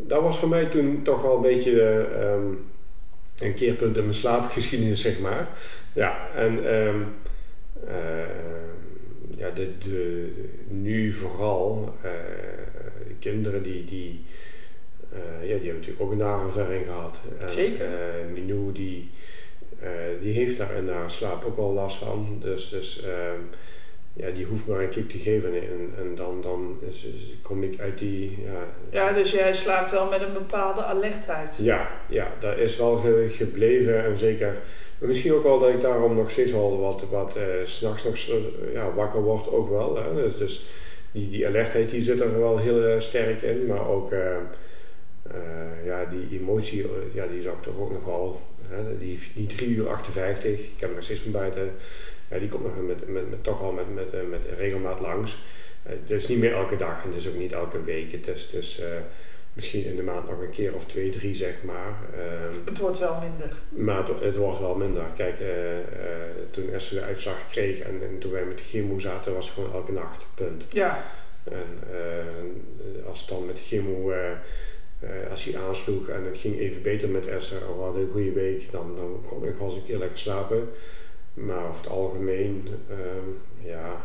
dat 0.07 0.23
was 0.23 0.39
voor 0.39 0.49
mij 0.49 0.65
toen 0.65 1.01
toch 1.03 1.23
wel 1.23 1.37
een 1.37 1.43
beetje 1.43 1.83
eh, 1.83 2.23
ehm, 2.33 2.47
een 3.39 3.55
keerpunt 3.55 3.97
in 3.97 4.03
mijn 4.03 4.15
slaapgeschiedenis, 4.15 5.01
zeg 5.01 5.19
maar. 5.19 5.49
Ja, 5.93 6.29
en 6.35 6.65
ehm, 6.67 7.01
ja, 9.37 9.51
de, 9.51 9.79
de, 9.79 10.31
nu 10.69 11.13
vooral 11.13 11.95
eh, 12.03 12.11
de 13.09 13.15
kinderen 13.19 13.63
die, 13.63 13.85
die, 13.85 14.25
eh, 15.11 15.19
ja, 15.21 15.41
die 15.41 15.49
hebben 15.49 15.75
natuurlijk 15.75 16.01
ook 16.01 16.11
een 16.11 16.19
nare 16.19 16.85
gehad. 16.85 17.21
En, 17.41 17.49
Zeker. 17.49 17.85
eh, 17.87 18.27
Minou 18.33 18.73
die, 18.73 19.11
die 20.21 20.33
heeft 20.33 20.57
daar 20.57 20.75
in 20.75 20.89
haar 20.89 21.11
slaap 21.11 21.45
ook 21.45 21.57
wel 21.57 21.73
last 21.73 21.97
van. 21.97 22.39
Dus, 22.41 22.69
dus 22.69 23.03
ehm, 23.03 23.41
ja, 24.17 24.31
die 24.31 24.45
hoeft 24.47 24.67
maar 24.67 24.81
een 24.81 24.89
kick 24.89 25.09
te 25.09 25.19
geven 25.19 25.53
en, 25.55 25.91
en 25.99 26.15
dan, 26.15 26.41
dan 26.41 26.79
is, 26.91 27.05
is- 27.05 27.35
kom 27.43 27.63
ik 27.63 27.81
uit 27.81 27.99
die... 27.99 28.39
Ja, 28.45 28.65
Ja, 28.91 29.13
dus 29.13 29.31
jij 29.31 29.55
slaapt 29.55 29.91
wel 29.91 30.07
met 30.09 30.23
een 30.23 30.33
bepaalde 30.33 30.85
alertheid. 30.85 31.59
ja, 31.63 31.91
ja, 32.09 32.35
dat 32.39 32.59
is 32.59 32.77
wel 32.77 32.97
ge- 32.97 33.27
gebleven 33.31 34.05
en 34.05 34.19
zeker... 34.19 34.57
Misschien 34.99 35.33
ook 35.33 35.43
wel 35.43 35.59
dat 35.59 35.69
ik 35.69 35.81
daarom 35.81 36.15
nog 36.15 36.31
steeds 36.31 36.51
wel 36.53 36.79
wat, 36.81 37.05
wat 37.11 37.37
eh, 37.37 37.43
s'nachts 37.65 38.05
nog 38.05 38.15
eh, 38.29 38.73
ja, 38.73 38.93
wakker 38.93 39.23
word 39.23 39.49
ook 39.51 39.69
wel. 39.69 39.97
Hè? 39.97 40.15
Dus, 40.15 40.37
dus 40.37 40.67
die, 41.13 41.29
die 41.31 41.47
alertheid 41.47 41.89
die 41.91 42.01
zit 42.01 42.21
er 42.21 42.39
wel 42.39 42.59
heel 42.59 42.83
eh, 42.85 42.99
sterk 43.01 43.43
in, 43.43 43.67
maar 43.67 43.89
ook 43.89 44.13
ja, 45.85 46.05
die 46.05 46.41
emotie, 46.41 46.87
ja, 47.13 47.27
die 47.27 47.43
zag 47.43 47.53
ik 47.53 47.63
toch 47.63 47.79
ook 47.79 47.93
nog 47.93 48.05
wel. 48.05 48.41
Hè? 48.69 48.99
Die, 48.99 49.19
die 49.35 49.47
3 49.47 49.69
uur 49.69 49.89
58, 49.89 50.61
ik 50.61 50.81
hem 50.81 50.95
nog 50.95 51.03
steeds 51.03 51.21
van 51.21 51.31
buiten, 51.33 51.71
ja, 52.31 52.39
die 52.39 52.49
komt 52.49 52.63
nog 52.65 52.87
met, 52.87 53.09
met, 53.09 53.31
met, 53.31 53.45
toch 53.45 53.61
wel 53.61 53.73
met, 53.73 53.95
met, 53.95 54.13
eh, 54.13 54.21
met 54.31 54.45
regelmaat 54.59 55.01
langs. 55.01 55.39
Eh, 55.83 55.93
Het 56.01 56.11
is 56.11 56.29
niet 56.29 56.39
meer 56.39 56.53
elke 56.53 56.77
dag 56.77 57.03
en 57.03 57.09
het 57.09 57.19
is 57.19 57.29
ook 57.29 57.35
niet 57.37 57.53
elke 57.53 57.83
week. 57.85 58.13
Het 58.13 58.27
is, 58.29 58.47
is 58.47 58.79
eh, 58.81 58.89
misschien 59.53 59.85
in 59.85 59.97
de 59.97 60.03
maand 60.03 60.29
nog 60.31 60.41
een 60.41 60.51
keer 60.51 60.75
of 60.75 60.85
twee, 60.85 61.11
drie 61.11 61.35
zeg 61.35 61.63
maar. 61.63 61.95
Ehm, 62.15 62.57
Het 62.65 62.79
wordt 62.79 62.99
wel 62.99 63.19
minder. 63.21 63.57
maar 63.69 64.07
het, 64.09 64.21
het 64.23 64.37
wordt 64.37 64.59
wel 64.61 64.75
minder. 64.75 65.03
Kijk, 65.17 65.43
toen 66.51 66.71
Esther 66.71 66.99
de 66.99 67.05
uitslag 67.05 67.47
kreeg 67.47 67.79
en, 67.81 68.03
en 68.03 68.19
toen 68.19 68.31
wij 68.33 68.45
met 68.45 68.59
de 68.59 68.65
chemo 68.65 68.99
zaten, 68.99 69.35
was 69.35 69.45
het 69.47 69.55
gewoon 69.55 69.73
elke 69.73 69.93
nacht. 69.93 70.27
Punt. 70.35 70.65
Ja, 70.69 71.05
En 71.45 71.79
als 73.07 73.21
het 73.21 73.29
dan 73.29 73.47
met 73.47 73.57
de 73.57 73.63
chemo, 73.63 74.13
als 75.31 75.45
hij 75.45 75.61
aansloeg 75.61 76.09
en 76.09 76.25
het 76.25 76.37
ging 76.37 76.59
even 76.59 76.83
beter 76.83 77.09
met 77.09 77.27
Esther, 77.27 77.59
en 77.63 77.77
we 77.77 77.83
hadden 77.83 78.03
een 78.03 78.11
goede 78.11 78.33
week, 78.33 78.71
dan, 78.71 78.97
dan 78.97 79.25
kon 79.29 79.45
ik 79.45 79.55
wel 79.55 79.67
eens 79.67 79.77
een 79.77 79.85
keer 79.85 79.99
lekker 79.99 80.19
slapen. 80.19 80.69
Maar 81.37 81.69
over 81.69 81.77
het 81.77 81.89
algemeen, 81.89 82.69
ehm, 82.89 83.29
ja, 83.69 84.05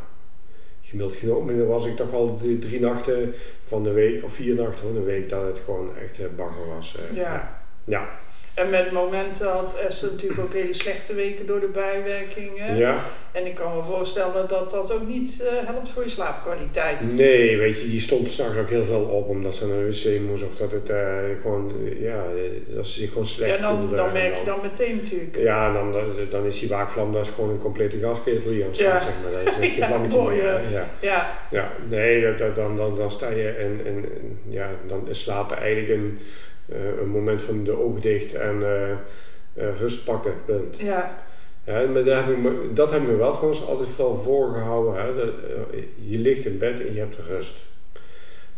gemiddeld 0.81 1.17
genomen 1.17 1.67
was 1.67 1.85
ik 1.85 1.95
toch 1.95 2.11
wel 2.11 2.37
de 2.37 2.59
drie 2.59 2.79
nachten 2.79 3.33
van 3.63 3.83
de 3.83 3.91
week 3.91 4.23
of 4.23 4.33
vier 4.33 4.55
nachten 4.55 4.85
van 4.85 4.93
de 4.93 5.03
week 5.03 5.29
dat 5.29 5.45
het 5.45 5.59
gewoon 5.65 5.95
echt 5.95 6.19
uh, 6.19 6.25
bagger 6.35 6.67
was. 6.67 6.97
Ja. 7.13 7.63
ja. 7.83 8.19
En 8.53 8.69
met 8.69 8.91
momenten 8.91 9.47
had 9.47 9.75
Esther 9.75 10.11
natuurlijk 10.11 10.41
ook 10.41 10.53
hele 10.53 10.73
slechte 10.73 11.13
weken 11.13 11.45
door 11.45 11.59
de 11.59 11.67
bijwerkingen. 11.67 12.75
Ja. 12.75 13.03
En 13.31 13.45
ik 13.45 13.55
kan 13.55 13.75
me 13.75 13.83
voorstellen 13.83 14.47
dat 14.47 14.71
dat 14.71 14.93
ook 14.93 15.07
niet 15.07 15.41
uh, 15.41 15.67
helpt 15.67 15.89
voor 15.89 16.03
je 16.03 16.09
slaapkwaliteit. 16.09 17.13
Nee, 17.15 17.57
weet 17.57 17.81
je, 17.81 17.89
die 17.89 17.99
stond 17.99 18.31
s'nachts 18.31 18.57
ook 18.57 18.69
heel 18.69 18.83
veel 18.83 19.01
op 19.01 19.29
omdat 19.29 19.55
ze 19.55 19.67
naar 19.67 19.77
de 19.77 19.85
wc 19.85 20.29
moest 20.29 20.43
of 20.43 20.55
dat 20.55 20.71
het 20.71 20.89
uh, 20.89 20.97
gewoon, 21.41 21.73
ja, 21.99 22.23
dat 22.67 22.87
ze 22.87 22.99
zich 22.99 23.09
gewoon 23.09 23.25
slecht 23.25 23.59
ja, 23.59 23.67
dan, 23.67 23.77
voelde. 23.77 23.95
dan 23.95 24.13
merk 24.13 24.35
je 24.35 24.45
dan 24.45 24.59
meteen 24.61 24.95
natuurlijk. 24.95 25.37
Ja, 25.37 25.71
dan, 25.71 25.95
dan 26.29 26.45
is 26.45 26.59
die 26.59 26.69
waakvlam, 26.69 27.11
dat 27.11 27.25
is 27.25 27.31
gewoon 27.31 27.49
een 27.49 27.61
complete 27.61 27.99
gasketel 27.99 28.51
hier 28.51 28.65
aan 28.65 28.69
ja. 28.73 28.99
zeg 28.99 29.13
maar. 29.23 29.43
Dat 29.43 29.53
is 29.53 29.55
geen 29.67 29.75
ja, 29.75 29.87
vlammetje 29.87 30.19
mooi, 30.19 30.35
meer. 30.35 30.45
ja. 30.45 30.69
Ja. 30.69 30.87
ja. 30.99 31.37
ja, 31.51 31.71
nee, 31.89 32.35
dan, 32.53 32.75
dan, 32.75 32.95
dan 32.95 33.11
sta 33.11 33.29
je 33.29 33.49
en, 33.49 33.81
en 33.85 34.05
ja, 34.49 34.69
dan 34.87 35.07
is 35.09 35.19
slapen 35.19 35.57
eigenlijk 35.57 35.89
een 35.89 36.19
een 36.69 37.09
moment 37.09 37.41
van 37.41 37.63
de 37.63 37.77
ogen 37.77 38.01
dicht 38.01 38.33
en 38.33 38.55
uh, 38.59 38.89
uh, 39.53 39.79
rust 39.79 40.03
pakken, 40.03 40.33
punt. 40.45 40.79
Ja. 40.79 41.23
ja 41.63 41.87
maar 41.87 42.03
dat 42.03 42.15
heb, 42.15 42.29
ik 42.29 42.37
me, 42.37 42.69
dat 42.73 42.91
heb 42.91 43.01
ik 43.01 43.07
me 43.07 43.15
wel 43.15 43.31
trouwens 43.31 43.65
altijd 43.65 43.95
wel 43.95 44.15
voorgehouden. 44.15 45.03
Hè? 45.03 45.15
Dat, 45.15 45.33
je 46.05 46.17
ligt 46.17 46.45
in 46.45 46.57
bed 46.57 46.85
en 46.85 46.93
je 46.93 46.99
hebt 46.99 47.17
rust. 47.27 47.55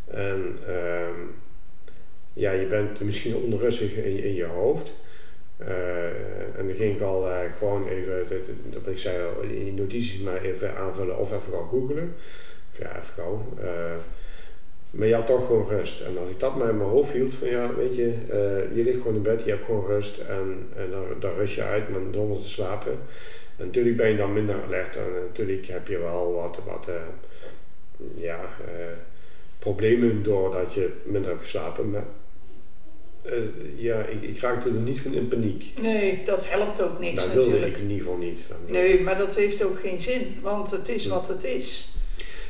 En 0.07 0.57
ehm, 0.67 1.19
ja, 2.33 2.51
je 2.51 2.65
bent 2.65 3.01
misschien 3.01 3.35
onrustig 3.35 3.93
in, 3.95 4.23
in 4.23 4.33
je 4.33 4.45
hoofd. 4.45 4.93
en 5.57 6.67
dan 6.67 6.75
ging 6.75 6.95
ik 6.95 7.01
al 7.01 7.27
gewoon 7.57 7.87
even, 7.87 8.25
dat, 8.29 8.73
dat 8.73 8.87
ik 8.91 8.97
zei, 8.97 9.17
in 9.41 9.63
die 9.63 9.73
notities 9.73 10.19
maar 10.19 10.41
even 10.41 10.75
aanvullen 10.75 11.17
of 11.17 11.33
even 11.33 11.53
gaan 11.53 11.69
googelen. 11.69 12.15
Of 12.71 12.79
ja, 12.79 12.97
even 12.97 13.13
gauw. 13.13 13.45
Maar 14.93 15.07
je 15.07 15.13
had 15.15 15.27
toch 15.27 15.45
gewoon 15.45 15.67
rust. 15.69 15.99
En 15.99 16.17
als 16.17 16.29
ik 16.29 16.39
dat 16.39 16.55
maar 16.55 16.69
in 16.69 16.77
mijn 16.77 16.89
hoofd 16.89 17.11
hield, 17.11 17.35
van 17.35 17.47
ja, 17.47 17.73
weet 17.75 17.95
je, 17.95 18.05
uh, 18.05 18.75
je 18.75 18.83
ligt 18.83 18.97
gewoon 18.97 19.15
in 19.15 19.21
bed, 19.21 19.43
je 19.43 19.49
hebt 19.49 19.65
gewoon 19.65 19.85
rust 19.85 20.17
en, 20.17 20.67
en 20.75 20.89
dan, 20.91 21.05
dan 21.19 21.33
rust 21.33 21.55
je 21.55 21.63
uit 21.63 21.89
met 21.89 22.01
zonder 22.11 22.39
te 22.39 22.47
slapen. 22.47 22.91
En 23.57 23.65
natuurlijk 23.65 23.97
ben 23.97 24.09
je 24.09 24.17
dan 24.17 24.33
minder 24.33 24.63
alert 24.63 24.95
en 24.95 25.03
natuurlijk 25.27 25.65
heb 25.65 25.87
je 25.87 25.99
wel 25.99 26.33
wat, 26.33 26.59
wat 26.65 26.87
uh, 26.89 26.95
ja, 28.15 28.39
uh, 28.39 28.85
problemen 29.59 30.23
doordat 30.23 30.73
je 30.73 30.89
minder 31.03 31.31
hebt 31.31 31.43
geslapen. 31.43 31.89
Maar 31.89 32.05
ja, 33.75 34.05
ik, 34.05 34.21
ik 34.21 34.39
raakte 34.39 34.69
er 34.69 34.75
niet 34.75 34.99
van 34.99 35.13
in 35.13 35.27
paniek. 35.27 35.71
Nee, 35.81 36.21
dat 36.25 36.49
helpt 36.49 36.81
ook 36.81 36.99
niks 36.99 37.15
dat 37.15 37.25
natuurlijk. 37.25 37.51
Dat 37.51 37.59
wilde 37.59 37.67
ik 37.67 37.77
in 37.77 37.89
ieder 37.89 38.05
geval 38.05 38.17
niet. 38.17 38.39
Nee, 38.67 39.01
maar 39.01 39.17
dat 39.17 39.35
heeft 39.35 39.63
ook 39.63 39.79
geen 39.79 40.01
zin, 40.01 40.35
want 40.41 40.71
het 40.71 40.89
is 40.89 41.07
wat 41.07 41.27
het 41.27 41.43
is. 41.43 41.93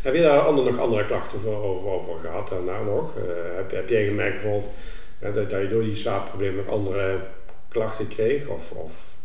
Heb 0.04 0.16
je 0.16 0.22
daar 0.22 0.40
ander, 0.40 0.64
nog 0.64 0.80
andere 0.80 1.06
klachten 1.06 1.40
voor, 1.40 1.64
over, 1.64 1.88
over 1.88 2.20
gehad 2.20 2.48
daarna 2.48 2.82
nog? 2.82 3.18
Uh, 3.18 3.24
heb, 3.56 3.72
heb 3.72 3.90
jij 3.90 4.06
gemerkt 4.06 4.42
bijvoorbeeld 4.42 4.70
uh, 5.24 5.34
dat, 5.34 5.50
dat, 5.50 5.62
je 5.62 5.68
door 5.68 5.84
die 5.84 5.96
slaapproblemen 5.96 6.66
nog 6.66 6.74
andere 6.74 7.20
klachten 7.68 8.08
kreeg? 8.08 8.48
Of, 8.48 8.72
of? 8.72 9.16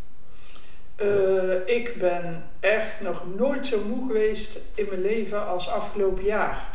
Uh, 1.01 1.53
ik 1.65 1.95
ben 1.97 2.43
echt 2.59 3.01
nog 3.01 3.23
nooit 3.37 3.65
zo 3.65 3.83
moe 3.87 4.07
geweest 4.07 4.59
in 4.75 4.85
mijn 4.89 5.01
leven 5.01 5.47
als 5.47 5.69
afgelopen 5.69 6.23
jaar. 6.23 6.69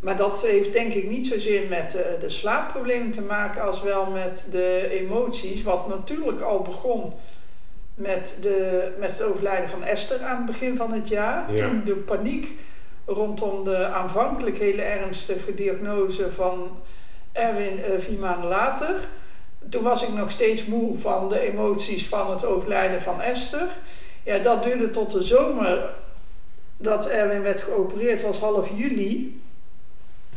Maar 0.00 0.16
dat 0.16 0.42
heeft 0.42 0.72
denk 0.72 0.92
ik 0.92 1.08
niet 1.08 1.26
zozeer 1.26 1.68
met 1.68 1.98
de 2.20 2.28
slaapproblemen 2.28 3.10
te 3.10 3.22
maken 3.22 3.62
als 3.62 3.82
wel 3.82 4.06
met 4.06 4.48
de 4.50 4.88
emoties. 4.90 5.62
Wat 5.62 5.88
natuurlijk 5.88 6.40
al 6.40 6.62
begon 6.62 7.12
met, 7.94 8.38
de, 8.40 8.92
met 8.98 9.18
het 9.18 9.22
overlijden 9.22 9.68
van 9.68 9.84
Esther 9.84 10.22
aan 10.22 10.36
het 10.36 10.46
begin 10.46 10.76
van 10.76 10.92
het 10.92 11.08
jaar. 11.08 11.52
Ja. 11.52 11.68
Toen 11.68 11.82
de 11.84 11.94
paniek 11.94 12.54
rondom 13.06 13.64
de 13.64 13.86
aanvankelijk 13.86 14.58
hele 14.58 14.82
ernstige 14.82 15.54
diagnose 15.54 16.32
van 16.32 16.78
Erwin 17.32 17.78
uh, 17.78 17.98
vier 17.98 18.18
maanden 18.18 18.48
later. 18.48 19.08
Toen 19.68 19.82
was 19.82 20.02
ik 20.02 20.12
nog 20.12 20.30
steeds 20.30 20.64
moe 20.64 20.98
van 20.98 21.28
de 21.28 21.40
emoties 21.40 22.08
van 22.08 22.30
het 22.30 22.44
overlijden 22.44 23.02
van 23.02 23.20
Esther. 23.20 23.68
Ja, 24.22 24.38
dat 24.38 24.62
duurde 24.62 24.90
tot 24.90 25.12
de 25.12 25.22
zomer 25.22 25.94
dat 26.76 27.06
Erwin 27.06 27.42
werd 27.42 27.60
geopereerd, 27.60 28.22
was 28.22 28.38
half 28.38 28.70
juli. 28.74 29.40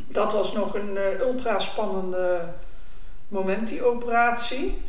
Dat 0.07 0.33
was 0.33 0.53
nog 0.53 0.75
een 0.75 0.95
uh, 0.95 1.19
ultra 1.19 1.59
spannende 1.59 2.41
moment, 3.27 3.67
die 3.67 3.83
operatie. 3.85 4.81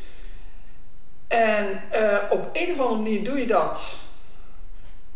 En 1.28 1.82
uh, 1.94 2.18
op 2.30 2.48
een 2.52 2.70
of 2.70 2.78
andere 2.78 3.02
manier 3.02 3.24
doe 3.24 3.38
je 3.38 3.46
dat 3.46 3.96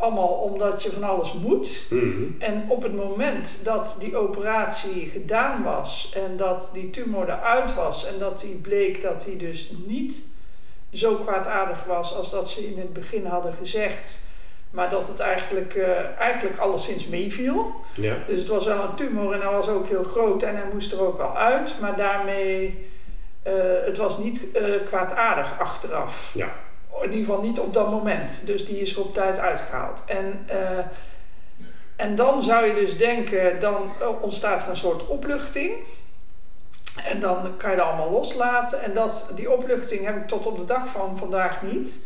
allemaal 0.05 0.29
omdat 0.29 0.83
je 0.83 0.93
van 0.93 1.03
alles 1.03 1.33
moet. 1.33 1.87
Mm 1.91 1.99
-hmm. 1.99 2.37
En 2.39 2.65
op 2.69 2.83
het 2.83 2.95
moment 2.97 3.59
dat 3.63 3.97
die 3.99 4.17
operatie 4.17 5.07
gedaan 5.07 5.63
was 5.63 6.11
en 6.15 6.37
dat 6.37 6.71
die 6.73 6.91
tumor 6.91 7.29
eruit 7.29 7.75
was 7.75 8.07
en 8.07 8.19
dat 8.19 8.41
die 8.41 8.55
bleek 8.55 9.03
dat 9.03 9.25
die 9.25 9.37
dus 9.37 9.73
niet 9.87 10.25
zo 10.93 11.15
kwaadaardig 11.17 11.85
was 11.85 12.15
als 12.15 12.31
dat 12.31 12.51
ze 12.51 12.67
in 12.67 12.79
het 12.79 12.93
begin 12.93 13.27
hadden 13.27 13.55
gezegd, 13.55 14.21
maar 14.71 14.91
dat 14.91 15.09
het 15.09 15.21
eigenlijk, 15.21 15.75
uh, 15.75 16.19
eigenlijk 16.19 16.59
alleszins 16.59 17.07
meeviel. 17.07 17.73
Ja. 17.95 18.17
Dus 18.27 18.39
het 18.39 18.49
was 18.49 18.65
wel 18.65 18.83
een 18.83 18.95
tumor 18.95 19.33
en 19.33 19.41
hij 19.41 19.51
was 19.51 19.69
ook 19.69 19.89
heel 19.89 20.05
groot 20.05 20.43
en 20.43 20.57
hij 20.57 20.69
moest 20.73 20.93
er 20.93 21.01
ook 21.01 21.17
wel 21.19 21.37
uit, 21.37 21.75
maar 21.81 21.97
daarmee, 21.97 22.89
uh, 23.47 23.53
het 23.85 23.99
was 23.99 24.19
niet 24.19 24.47
uh, 24.57 24.85
kwaadaardig 24.85 25.59
achteraf. 25.59 26.33
Ja. 26.35 26.55
In 27.03 27.13
ieder 27.13 27.25
geval 27.27 27.41
niet 27.43 27.59
op 27.61 27.73
dat 27.73 27.91
moment. 27.91 28.43
Dus 28.45 28.67
die 28.67 28.79
is 28.81 28.95
er 28.95 29.01
op 29.01 29.15
tijd 29.15 29.39
uitgehaald. 29.39 30.03
En, 30.07 30.47
uh, 30.51 30.79
en 31.97 32.15
dan 32.15 32.43
zou 32.43 32.67
je 32.67 32.75
dus 32.75 32.99
denken, 32.99 33.61
dan 33.61 33.93
ontstaat 34.21 34.63
er 34.63 34.69
een 34.69 34.77
soort 34.77 35.07
opluchting. 35.07 35.73
En 37.05 37.21
dan 37.21 37.57
kan 37.57 37.71
je 37.71 37.77
dat 37.77 37.87
allemaal 37.87 38.11
loslaten. 38.11 38.83
En 38.83 38.93
dat, 38.95 39.31
die 39.35 39.53
opluchting 39.53 40.05
heb 40.05 40.17
ik 40.17 40.27
tot 40.29 40.47
op 40.47 40.59
de 40.59 40.65
dag 40.65 40.89
van 40.89 41.19
vandaag 41.19 41.63
niet. 41.63 41.99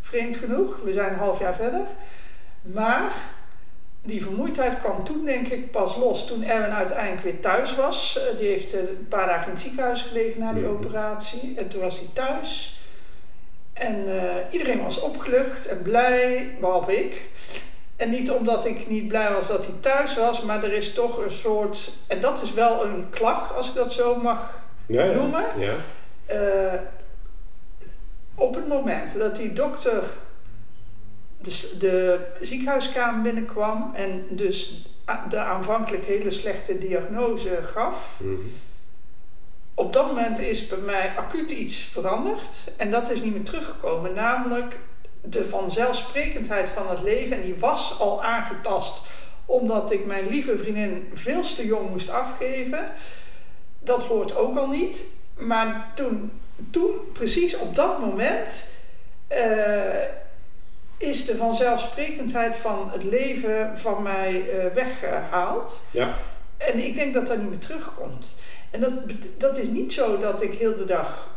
Vreemd 0.00 0.36
genoeg. 0.36 0.80
We 0.84 0.92
zijn 0.92 1.12
een 1.12 1.18
half 1.18 1.38
jaar 1.38 1.54
verder. 1.54 1.80
Maar 2.62 3.12
die 4.02 4.22
vermoeidheid 4.22 4.78
kwam 4.78 5.04
toen 5.04 5.24
denk 5.24 5.46
ik 5.46 5.70
pas 5.70 5.96
los. 5.96 6.26
Toen 6.26 6.44
Erwin 6.44 6.72
uiteindelijk 6.72 7.22
weer 7.22 7.40
thuis 7.40 7.74
was. 7.74 8.18
Uh, 8.32 8.38
die 8.38 8.48
heeft 8.48 8.74
uh, 8.74 8.80
een 8.80 9.06
paar 9.08 9.26
dagen 9.26 9.44
in 9.44 9.50
het 9.50 9.60
ziekenhuis 9.60 10.02
gelegen 10.02 10.40
na 10.40 10.52
die 10.52 10.62
Mhm. 10.62 10.72
operatie. 10.72 11.54
En 11.56 11.68
toen 11.68 11.80
was 11.80 11.98
hij 11.98 12.08
thuis. 12.12 12.75
En 13.78 14.08
uh, 14.08 14.34
iedereen 14.50 14.82
was 14.82 15.00
opgelucht 15.00 15.66
en 15.66 15.82
blij, 15.82 16.56
behalve 16.60 16.96
ik. 17.04 17.22
En 17.96 18.10
niet 18.10 18.30
omdat 18.30 18.66
ik 18.66 18.88
niet 18.88 19.08
blij 19.08 19.32
was 19.32 19.48
dat 19.48 19.66
hij 19.66 19.74
thuis 19.80 20.16
was, 20.16 20.42
maar 20.42 20.64
er 20.64 20.72
is 20.72 20.92
toch 20.92 21.18
een 21.18 21.30
soort. 21.30 21.92
En 22.06 22.20
dat 22.20 22.42
is 22.42 22.52
wel 22.54 22.84
een 22.84 23.10
klacht, 23.10 23.54
als 23.54 23.68
ik 23.68 23.74
dat 23.74 23.92
zo 23.92 24.16
mag 24.16 24.62
Ja, 24.86 25.04
ja. 25.04 25.12
noemen. 25.14 25.44
Ja. 25.58 25.74
Uh, 26.30 26.80
op 28.34 28.54
het 28.54 28.68
moment 28.68 29.18
dat 29.18 29.36
die 29.36 29.52
dokter 29.52 30.02
dus 31.40 31.68
de 31.78 32.20
ziekenhuiskamer 32.40 33.22
binnenkwam 33.22 33.90
en 33.94 34.26
dus 34.30 34.86
de 35.28 35.38
aanvankelijk 35.38 36.04
hele 36.04 36.30
slechte 36.30 36.78
diagnose 36.78 37.60
gaf, 37.64 38.16
Mhm. 38.20 38.32
Op 39.78 39.92
dat 39.92 40.06
moment 40.06 40.38
is 40.38 40.66
bij 40.66 40.78
mij 40.78 41.12
acuut 41.16 41.50
iets 41.50 41.76
veranderd 41.76 42.64
en 42.76 42.90
dat 42.90 43.10
is 43.10 43.22
niet 43.22 43.32
meer 43.32 43.44
teruggekomen. 43.44 44.12
Namelijk 44.12 44.78
de 45.22 45.48
vanzelfsprekendheid 45.48 46.68
van 46.68 46.88
het 46.88 47.02
leven 47.02 47.36
en 47.36 47.42
die 47.42 47.54
was 47.54 47.98
al 47.98 48.24
aangetast 48.24 49.02
omdat 49.46 49.90
ik 49.90 50.06
mijn 50.06 50.26
lieve 50.26 50.58
vriendin 50.58 51.10
veel 51.14 51.40
te 51.40 51.66
jong 51.66 51.90
moest 51.90 52.10
afgeven. 52.10 52.90
Dat 53.78 54.04
hoort 54.04 54.36
ook 54.36 54.56
al 54.56 54.68
niet. 54.68 55.04
Maar 55.34 55.92
toen, 55.94 56.40
toen 56.70 56.92
precies 57.12 57.56
op 57.56 57.74
dat 57.74 58.00
moment, 58.00 58.64
uh, 59.32 59.38
is 60.98 61.26
de 61.26 61.36
vanzelfsprekendheid 61.36 62.56
van 62.56 62.90
het 62.92 63.04
leven 63.04 63.78
van 63.78 64.02
mij 64.02 64.32
uh, 64.32 64.72
weggehaald. 64.74 65.82
Ja. 65.90 66.14
En 66.56 66.84
ik 66.84 66.94
denk 66.94 67.14
dat 67.14 67.26
dat 67.26 67.38
niet 67.38 67.48
meer 67.48 67.58
terugkomt. 67.58 68.34
En 68.76 68.82
dat, 68.82 69.02
dat 69.38 69.56
is 69.56 69.66
niet 69.66 69.92
zo 69.92 70.18
dat 70.18 70.42
ik 70.42 70.54
heel 70.54 70.76
de 70.76 70.84
dag 70.84 71.34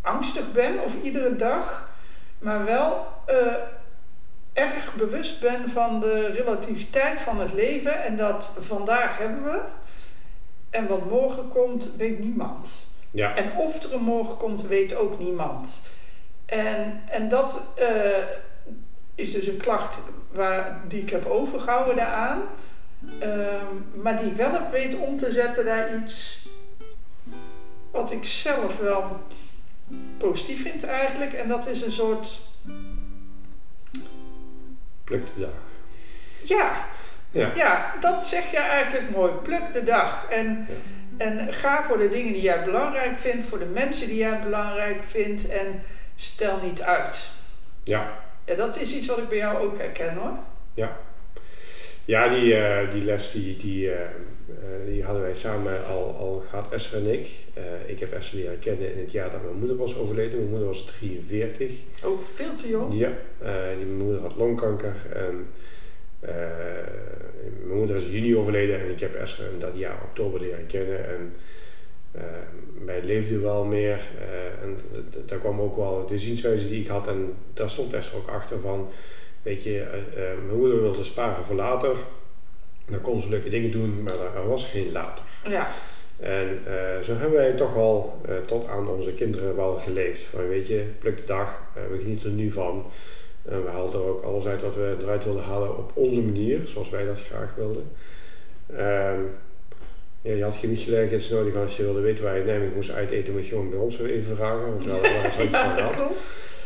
angstig 0.00 0.52
ben 0.52 0.82
of 0.82 1.02
iedere 1.02 1.36
dag, 1.36 1.88
maar 2.38 2.64
wel 2.64 3.06
uh, 3.28 3.54
erg 4.52 4.94
bewust 4.94 5.40
ben 5.40 5.68
van 5.68 6.00
de 6.00 6.26
relativiteit 6.26 7.20
van 7.20 7.40
het 7.40 7.52
leven 7.52 8.02
en 8.02 8.16
dat 8.16 8.50
vandaag 8.58 9.18
hebben 9.18 9.44
we 9.44 9.60
en 10.70 10.86
wat 10.86 11.10
morgen 11.10 11.48
komt, 11.48 11.90
weet 11.96 12.18
niemand. 12.18 12.84
Ja. 13.10 13.34
En 13.34 13.56
of 13.56 13.82
er 13.82 13.94
een 13.94 14.02
morgen 14.02 14.36
komt, 14.36 14.66
weet 14.66 14.94
ook 14.94 15.18
niemand. 15.18 15.80
En, 16.46 17.02
en 17.08 17.28
dat 17.28 17.62
uh, 17.78 18.16
is 19.14 19.32
dus 19.32 19.46
een 19.46 19.56
klacht 19.56 19.98
waar, 20.32 20.80
die 20.88 21.02
ik 21.02 21.10
heb 21.10 21.26
overgehouden 21.26 21.96
daaraan. 21.96 22.42
Um, 23.22 24.02
maar 24.02 24.16
die 24.16 24.30
ik 24.30 24.36
wel 24.36 24.50
heb 24.50 24.70
weten 24.70 25.00
om 25.00 25.16
te 25.16 25.32
zetten 25.32 25.64
naar 25.64 25.96
iets 25.96 26.45
wat 27.96 28.10
ik 28.10 28.26
zelf 28.26 28.78
wel 28.78 29.20
positief 30.18 30.62
vind 30.62 30.84
eigenlijk. 30.84 31.32
En 31.32 31.48
dat 31.48 31.68
is 31.68 31.82
een 31.82 31.92
soort 31.92 32.40
Pluk 35.04 35.26
de 35.34 35.40
dag. 35.40 35.50
Ja, 36.44 36.72
Ja. 37.30 37.50
ja, 37.54 37.94
dat 38.00 38.24
zeg 38.24 38.50
je 38.50 38.58
eigenlijk 38.58 39.10
mooi. 39.10 39.32
Pluk 39.32 39.72
de 39.72 39.82
dag. 39.82 40.26
En, 40.30 40.66
en 41.16 41.54
ga 41.54 41.82
voor 41.84 41.98
de 41.98 42.08
dingen 42.08 42.32
die 42.32 42.42
jij 42.42 42.64
belangrijk 42.64 43.18
vindt, 43.18 43.46
voor 43.46 43.58
de 43.58 43.64
mensen 43.64 44.06
die 44.06 44.16
jij 44.16 44.38
belangrijk 44.40 45.04
vindt 45.04 45.48
en 45.48 45.82
stel 46.16 46.60
niet 46.62 46.82
uit. 46.82 47.28
Ja. 47.82 48.12
Ja, 48.44 48.54
dat 48.54 48.78
is 48.78 48.94
iets 48.94 49.06
wat 49.06 49.18
ik 49.18 49.28
bij 49.28 49.38
jou 49.38 49.58
ook 49.58 49.78
herken 49.78 50.14
hoor. 50.14 50.38
Ja. 50.74 50.96
Ja, 52.06 52.28
die, 52.28 52.54
eh, 52.54 52.90
die 52.90 53.04
les 53.04 53.30
die, 53.32 53.56
die, 53.56 53.90
eh, 53.90 54.02
eh, 54.02 54.86
die 54.86 55.04
hadden 55.04 55.22
wij 55.22 55.34
samen 55.34 55.86
al, 55.86 56.14
al 56.18 56.44
gehad, 56.48 56.72
Esther 56.72 56.98
en 56.98 57.12
ik. 57.12 57.28
Ik 57.86 58.00
heb 58.00 58.12
Esther 58.12 58.38
leren 58.38 58.58
kennen 58.58 58.92
in 58.92 58.98
het 58.98 59.12
jaar 59.12 59.30
dat 59.30 59.42
mijn 59.42 59.56
moeder 59.56 59.76
was 59.76 59.96
overleden. 59.96 60.38
Mijn 60.38 60.50
moeder 60.50 60.66
was 60.66 60.84
43. 60.84 61.72
Ook 62.04 62.22
veel 62.22 62.54
te 62.54 62.68
jong. 62.68 62.98
Ja, 62.98 63.12
die, 63.76 63.86
mijn 63.86 63.96
moeder 63.96 64.20
had 64.20 64.36
longkanker. 64.36 64.94
En 65.12 65.48
mijn 67.64 67.78
moeder 67.78 67.96
is 67.96 68.04
in 68.04 68.12
juni 68.12 68.36
overleden 68.36 68.80
en 68.80 68.90
ik 68.90 69.00
heb 69.00 69.14
Esther 69.14 69.52
in 69.52 69.58
dat 69.58 69.72
jaar 69.74 70.02
oktober 70.02 70.40
leren 70.40 70.66
kennen. 70.66 71.08
En 71.08 71.32
wij 72.84 73.02
leefden 73.02 73.42
wel 73.42 73.64
meer. 73.64 74.00
en 74.62 74.76
daar 75.26 75.38
kwam 75.38 75.60
ook 75.60 75.76
wel 75.76 76.06
de 76.06 76.18
zienswijze 76.18 76.68
die 76.68 76.80
ik 76.80 76.88
had. 76.88 77.08
En 77.08 77.34
daar 77.54 77.70
stond 77.70 77.92
Esther 77.92 78.18
ook 78.18 78.28
achter 78.28 78.60
van, 78.60 78.88
weet 79.46 79.62
je, 79.62 79.80
eh, 79.80 80.22
mijn 80.46 80.58
moeder 80.58 80.80
wilde 80.80 81.02
sparen 81.02 81.44
voor 81.44 81.54
later. 81.54 81.96
Dan 82.86 83.00
kon 83.00 83.20
ze 83.20 83.28
leuke 83.28 83.48
dingen 83.48 83.70
doen, 83.70 84.02
maar 84.02 84.34
er 84.34 84.48
was 84.48 84.66
geen 84.66 84.92
later. 84.92 85.24
Ja, 85.44 85.68
En 86.20 86.60
eh, 86.64 87.00
zo 87.02 87.12
hebben 87.12 87.38
wij 87.38 87.52
toch 87.52 87.76
al 87.76 88.20
eh, 88.24 88.34
tot 88.46 88.66
aan 88.66 88.88
onze 88.88 89.12
kinderen 89.12 89.56
wel 89.56 89.74
geleefd. 89.74 90.22
Van 90.22 90.48
weet 90.48 90.66
je, 90.66 90.84
pluk 90.98 91.16
de 91.16 91.24
dag, 91.24 91.62
we 91.90 91.98
genieten 91.98 92.30
er 92.30 92.36
nu 92.36 92.50
van. 92.50 92.86
En 93.44 93.64
we 93.64 93.70
haalden 93.70 94.00
er 94.00 94.06
ook 94.06 94.22
alles 94.22 94.46
uit 94.46 94.62
wat 94.62 94.74
we 94.74 94.96
eruit 95.00 95.24
wilden 95.24 95.44
halen 95.44 95.78
op 95.78 95.90
onze 95.94 96.20
manier, 96.20 96.60
zoals 96.64 96.90
wij 96.90 97.04
dat 97.04 97.18
graag 97.18 97.54
wilden. 97.54 97.90
Ja, 100.26 100.32
je 100.34 100.42
had 100.42 100.54
geen 100.54 100.70
Michelin-gids 100.70 101.28
nodig 101.30 101.54
als 101.54 101.76
je 101.76 101.82
wilde 101.82 102.00
weten 102.00 102.24
waar 102.24 102.34
je 102.34 102.40
in 102.40 102.46
Nijmegen 102.46 102.74
moest 102.74 102.90
uiteten, 102.92 103.32
moet 103.32 103.42
je 103.46 103.48
gewoon 103.48 103.70
bij 103.70 103.78
ons 103.78 103.98
even 104.00 104.36
vragen, 104.36 104.62
want 104.70 104.84
we 104.84 104.90
hadden 104.90 105.14
er 105.14 105.24
iets 105.26 105.36
van 105.36 105.50
dat 105.50 105.60
gehad. 105.76 105.96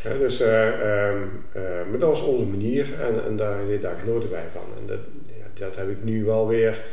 Ja, 0.04 0.14
dus, 0.18 0.40
eh, 0.40 1.08
ehm, 1.08 1.22
eh, 1.52 1.62
maar 1.62 1.98
dat 1.98 2.08
was 2.08 2.22
onze 2.22 2.44
manier 2.44 3.00
en, 3.00 3.24
en 3.24 3.36
daar, 3.36 3.56
daar 3.80 3.96
genoten 3.98 4.30
wij 4.30 4.44
van. 4.52 4.64
En 4.78 4.86
dat, 4.86 4.98
ja, 5.26 5.44
dat 5.66 5.76
heb 5.76 5.90
ik 5.90 6.02
nu 6.04 6.24
wel 6.24 6.48
weer. 6.48 6.84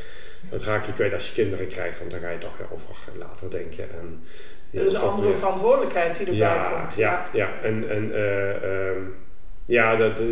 Dat 0.49 0.63
raak 0.63 0.85
je 0.85 0.93
kwijt 0.93 1.13
als 1.13 1.27
je 1.27 1.33
kinderen 1.33 1.67
krijgt, 1.67 1.99
want 1.99 2.11
dan 2.11 2.19
ga 2.19 2.29
je 2.29 2.37
toch 2.37 2.57
weer 2.57 2.67
over 2.73 2.95
later 3.17 3.49
denken. 3.51 3.89
En 3.91 4.23
Er 4.71 4.85
is 4.85 4.93
een 4.93 4.99
andere 5.01 5.27
weer- 5.27 5.37
verantwoordelijkheid 5.37 6.17
die 6.17 6.27
erbij 6.27 6.71
komt. 6.79 6.95
ja, 6.95 7.25
ja. 7.33 7.59
En, 7.61 7.89
en 7.89 8.13
eh, 8.13 8.89
ehm, 8.89 9.01
ja, 9.67 9.95
dat, 9.95 10.19
eh, 10.19 10.25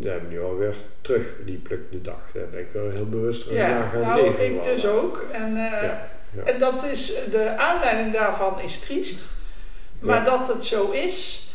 dat 0.00 0.12
heb 0.12 0.22
ik 0.22 0.28
nu 0.28 0.42
alweer 0.42 0.74
terug, 1.00 1.32
die 1.44 1.58
pluk 1.58 1.92
de 1.92 2.00
dag. 2.00 2.30
Daar 2.34 2.48
ben 2.48 2.60
ik 2.60 2.68
wel 2.72 2.90
heel 2.90 3.08
bewust 3.08 3.50
Ja, 3.50 3.68
naar 3.68 3.88
gaan 3.88 4.00
nou 4.00 4.22
leven. 4.22 4.44
ik 4.44 4.64
dus 4.64 4.86
ook. 4.86 5.26
En, 5.32 5.56
eh, 5.56 5.82
Ja, 5.82 6.08
ja. 6.30 6.42
en 6.44 6.58
dat 6.58 6.84
is, 6.84 7.12
de 7.30 7.56
aanleiding 7.56 8.12
daarvan 8.12 8.60
is 8.60 8.78
triest. 8.78 9.30
Maar 10.00 10.24
dat 10.24 10.48
het 10.48 10.64
zo 10.64 10.90
is, 10.90 11.48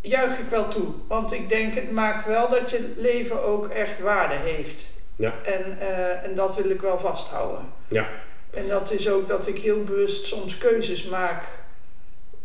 juich 0.00 0.38
ik 0.38 0.48
wel 0.48 0.68
toe. 0.68 0.94
Want 1.08 1.32
ik 1.32 1.48
denk, 1.48 1.74
het 1.74 1.90
maakt 1.92 2.24
wel 2.24 2.48
dat 2.48 2.70
je 2.70 2.92
leven 2.96 3.42
ook 3.42 3.68
echt 3.68 4.00
waarde 4.00 4.34
heeft. 4.34 4.86
Ja. 5.16 5.34
En, 5.42 5.78
eh, 5.78 6.24
en 6.24 6.34
dat 6.34 6.56
wil 6.56 6.70
ik 6.70 6.80
wel 6.80 6.98
vasthouden. 6.98 7.66
Ja. 7.88 8.08
En 8.50 8.68
dat 8.68 8.92
is 8.92 9.08
ook 9.08 9.28
dat 9.28 9.46
ik 9.46 9.58
heel 9.58 9.82
bewust 9.82 10.24
soms 10.24 10.58
keuzes 10.58 11.04
maak 11.04 11.48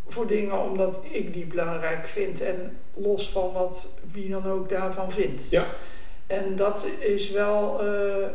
voor 0.09 0.27
dingen 0.27 0.59
omdat 0.61 0.99
ik 1.09 1.33
die 1.33 1.45
belangrijk 1.45 2.07
vind. 2.07 2.41
En 2.41 2.77
los 2.93 3.29
van 3.29 3.51
wat 3.53 3.89
wie 4.11 4.29
dan 4.29 4.45
ook 4.45 4.69
daarvan 4.69 5.11
vindt. 5.11 5.49
Ja. 5.49 5.65
En 6.27 6.55
dat 6.55 6.87
is 6.99 7.29
wel. 7.29 7.81
eh, 7.87 8.27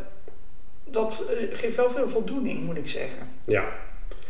dat 0.86 1.22
eh, 1.30 1.56
geeft 1.58 1.76
wel 1.76 1.90
veel 1.90 2.08
voldoening, 2.08 2.64
moet 2.64 2.76
ik 2.76 2.86
zeggen. 2.88 3.28
ja, 3.44 3.64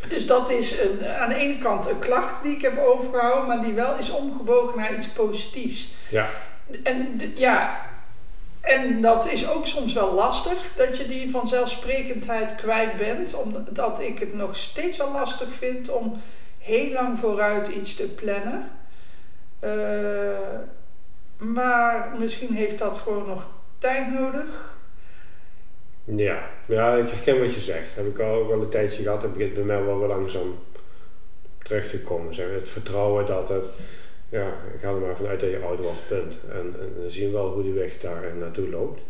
Dus 0.09 0.27
dat 0.27 0.49
is 0.49 0.79
een, 0.79 1.05
aan 1.07 1.29
de 1.29 1.35
ene 1.35 1.57
kant 1.57 1.89
een 1.89 1.99
klacht 1.99 2.43
die 2.43 2.51
ik 2.55 2.61
heb 2.61 2.77
overgehouden, 2.77 3.47
maar 3.47 3.61
die 3.61 3.73
wel 3.73 3.97
is 3.97 4.09
omgebogen 4.09 4.77
naar 4.77 4.95
iets 4.95 5.07
positiefs. 5.09 5.91
ja, 6.09 6.29
En 6.83 7.21
ja, 7.35 7.85
en 8.61 9.01
dat 9.01 9.31
is 9.31 9.49
ook 9.49 9.67
soms 9.67 9.93
wel 9.93 10.13
lastig, 10.13 10.71
dat 10.75 10.97
je 10.97 11.07
die 11.07 11.29
vanzelfsprekendheid 11.31 12.55
kwijt 12.55 12.95
bent, 12.95 13.35
omdat 13.35 14.01
ik 14.01 14.19
het 14.19 14.33
nog 14.33 14.55
steeds 14.55 14.97
wel 14.97 15.11
lastig 15.11 15.47
vind 15.53 15.89
om 15.89 16.15
heel 16.65 16.91
lang 16.91 17.17
vooruit 17.19 17.67
iets 17.67 17.95
te 17.95 18.03
plannen. 18.13 18.71
Eh, 19.59 20.59
maar 21.37 22.15
misschien 22.19 22.53
heeft 22.53 22.79
dat 22.79 22.99
gewoon 22.99 23.27
nog 23.27 23.47
tijd 23.77 24.11
nodig. 24.11 24.77
ja. 26.03 26.49
Ja, 26.67 26.95
ik 26.95 27.09
herken 27.09 27.39
wat 27.39 27.53
je 27.53 27.59
zegt. 27.59 27.95
Heb 27.95 28.07
ik 28.07 28.19
al 28.19 28.47
wel 28.47 28.61
een 28.61 28.69
tijdje 28.69 29.03
gehad. 29.03 29.21
Dat 29.21 29.33
begint 29.33 29.53
bij 29.53 29.63
mij 29.63 29.83
wel 29.83 29.99
weer 29.99 30.07
langzaam 30.07 30.59
terecht 31.63 31.89
te 31.89 31.99
komen. 32.01 32.33
Zeg. 32.33 32.49
Het 32.53 32.69
vertrouwen 32.69 33.25
dat 33.25 33.49
het... 33.49 33.69
Ja, 34.29 34.47
ik 34.47 34.79
ga 34.81 34.87
er 34.89 34.95
maar 34.95 35.15
vanuit 35.15 35.39
dat 35.39 35.49
je 35.49 35.59
oud 35.63 35.79
wordt, 35.79 36.07
punt. 36.07 36.37
En, 36.49 36.75
en 36.79 37.01
we 37.03 37.09
zien 37.09 37.31
wel 37.31 37.49
hoe 37.53 37.63
die 37.63 37.73
weg 37.73 37.97
daar 37.97 38.35
naartoe 38.35 38.69
loopt. 38.69 39.01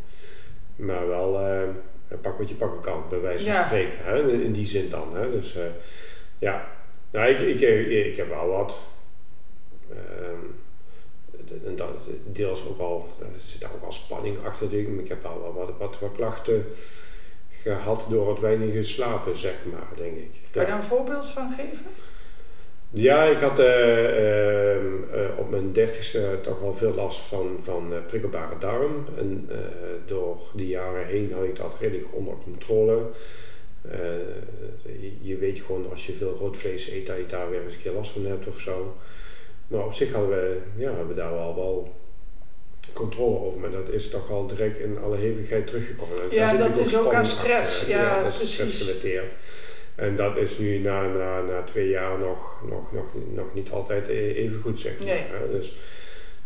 Maar 0.75 1.07
wel, 1.07 1.39
eh, 1.39 2.17
pak 2.21 2.37
wat 2.37 2.49
je 2.49 2.55
pakken 2.55 2.79
kan, 2.81 3.03
bij 3.09 3.21
wijze 3.21 3.45
van 3.45 3.53
Ja. 3.53 3.65
spreken. 3.65 3.97
Hè? 4.03 4.31
In, 4.31 4.41
in 4.41 4.51
die 4.51 4.65
zin 4.65 4.89
dan. 4.89 5.15
Hè? 5.15 5.31
Dus 5.31 5.55
eh, 5.55 5.63
ja, 6.37 6.67
nou, 7.11 7.29
ik, 7.29 7.39
ik, 7.39 7.89
ik, 7.89 8.17
heb 8.17 8.29
wel 8.29 8.47
wat. 8.47 8.79
Ehm, 9.89 10.45
en 11.65 11.75
dat 11.75 11.89
deels 12.25 12.67
ook 12.67 12.79
al, 12.79 13.07
er 13.19 13.27
zit 13.37 13.61
daar 13.61 13.73
ook 13.75 13.83
al 13.83 13.91
spanning 13.91 14.45
achter. 14.45 14.69
denk 14.69 14.87
ik. 14.87 14.93
Maar 14.93 15.03
ik 15.03 15.09
heb 15.09 15.23
wel 15.23 15.53
wat, 15.55 15.69
wat, 15.77 15.99
wat 15.99 16.11
klachten 16.11 16.65
gehad 17.49 18.05
door 18.09 18.29
het 18.29 18.39
weinige 18.39 18.83
slapen, 18.83 19.37
zeg 19.37 19.55
maar, 19.71 19.87
denk 19.95 20.17
ik. 20.17 20.31
Kan 20.51 20.61
je 20.61 20.67
daar 20.67 20.77
een 20.77 20.83
voorbeeld 20.83 21.29
van 21.29 21.51
geven? 21.51 21.85
Ja, 22.89 23.23
ik 23.23 23.39
had 23.39 23.59
eh, 23.59 24.75
ehm, 24.75 24.85
eh, 25.11 25.37
op 25.37 25.49
mijn 25.49 25.73
dertigste 25.73 26.39
toch 26.41 26.59
wel 26.59 26.73
veel 26.73 26.93
last 26.93 27.19
van, 27.19 27.59
van 27.61 27.93
eh, 27.93 27.99
prikkelbare 28.07 28.57
darm. 28.57 29.05
En 29.17 29.49
door 30.05 30.37
die 30.53 30.67
jaren 30.67 31.05
heen 31.05 31.31
had 31.33 31.43
ik 31.43 31.55
dat 31.55 31.75
redelijk 31.79 32.07
onder 32.11 32.33
controle. 32.43 33.01
Eh, 33.91 33.99
je, 35.21 35.37
weet 35.37 35.59
gewoon 35.59 35.89
als 35.91 36.05
je 36.05 36.13
veel 36.13 36.35
rood 36.39 36.57
vlees 36.57 36.89
eet 36.89 37.05
dat 37.05 37.17
je 37.17 37.25
daar 37.25 37.49
weer 37.49 37.63
eens 37.63 37.73
een 37.73 37.79
keer 37.81 37.91
last 37.91 38.11
van 38.11 38.25
hebt 38.25 38.47
of 38.47 38.59
zo. 38.59 38.95
Maar 39.67 39.85
op 39.85 39.93
zich 39.93 40.11
hadden 40.11 40.29
we, 40.29 40.57
ja, 40.75 40.87
hebben 40.87 41.07
we 41.07 41.13
daar 41.13 41.31
wel, 41.33 41.55
wel 41.55 41.93
controle 42.93 43.39
over. 43.39 43.59
Maar 43.59 43.71
dat 43.71 43.89
is 43.89 44.09
toch 44.09 44.31
al 44.31 44.47
direct 44.47 44.77
in 44.77 44.97
alle 44.97 45.17
hevigheid 45.17 45.67
teruggekomen. 45.67 46.15
Daar 46.15 46.33
Ja, 46.33 46.53
dat 46.57 46.77
is 46.77 46.97
ook 46.97 47.13
aan 47.13 47.25
stress. 47.25 47.79
achter. 47.79 47.89
Ja, 47.89 48.23
dat 48.23 48.31
is 48.31 48.37
precies. 48.37 48.53
stressgerelateerd. 48.53 49.33
En 49.95 50.15
dat 50.15 50.37
is 50.37 50.57
nu 50.57 50.77
na, 50.77 51.07
na, 51.07 51.41
na 51.41 51.61
twee 51.63 51.89
jaar 51.89 52.19
nog, 52.19 52.61
nog, 52.69 52.91
nog, 52.93 53.05
nog 53.33 53.53
niet 53.53 53.69
altijd 53.71 54.07
e- 54.07 54.31
even 54.33 54.61
goed, 54.61 54.79
zeg 54.79 54.97
maar. 54.97 55.07
Nee. 55.07 55.49
Dus 55.51 55.75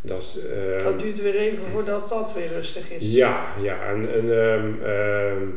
dat 0.02 0.38
ehm, 0.52 0.84
Dat 0.84 1.00
duurt 1.00 1.22
weer 1.22 1.36
even 1.36 1.66
voordat 1.66 2.10
dat 2.10 2.34
weer 2.34 2.48
rustig 2.48 2.92
is. 2.92 3.12
ja, 3.12 3.54
ja. 3.62 3.84
En, 3.84 4.14
en 4.14 4.44
ehm, 4.44 4.82
ehm, 4.84 5.48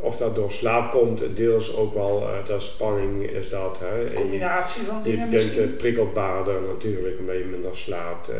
of 0.00 0.16
dat 0.16 0.34
door 0.34 0.50
slaap 0.52 0.90
komt, 0.90 1.22
deels 1.36 1.76
ook 1.76 1.94
wel, 1.94 2.26
dat 2.46 2.62
spanning 2.62 3.22
is 3.22 3.48
dat. 3.48 3.78
Hè. 3.78 3.94
Je- 3.94 4.12
combinatie 4.12 4.82
van 4.82 4.96
je 4.96 5.02
dingen 5.02 5.30
bent 5.30 5.44
misschien. 5.44 5.70
eh, 5.70 5.76
prikkelbaarder 5.76 6.62
natuurlijk, 6.62 7.18
omdat 7.18 7.38
je 7.38 7.44
minder 7.44 7.76
slaapt. 7.76 8.28
Eh, 8.28 8.36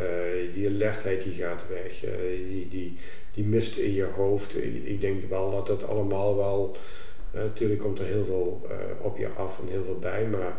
die 0.55 0.69
alertheid 0.69 1.23
die 1.23 1.33
gaat 1.33 1.65
weg. 1.69 2.05
die, 2.49 2.69
die, 2.69 2.97
die 3.35 3.45
mist 3.45 3.77
in 3.77 3.95
je 3.95 4.09
hoofd. 4.17 4.57
Ik, 4.87 5.01
denk 5.01 5.29
wel 5.29 5.51
dat 5.51 5.69
het 5.69 5.89
allemaal 5.89 6.37
wel... 6.37 6.77
natuurlijk 7.33 7.81
komt 7.81 7.99
er 7.99 8.05
heel 8.07 8.25
veel 8.25 8.67
op 9.03 9.17
je 9.19 9.29
af 9.37 9.59
en 9.61 9.69
heel 9.69 9.85
veel 9.85 9.99
bij. 9.99 10.27
Maar 10.27 10.57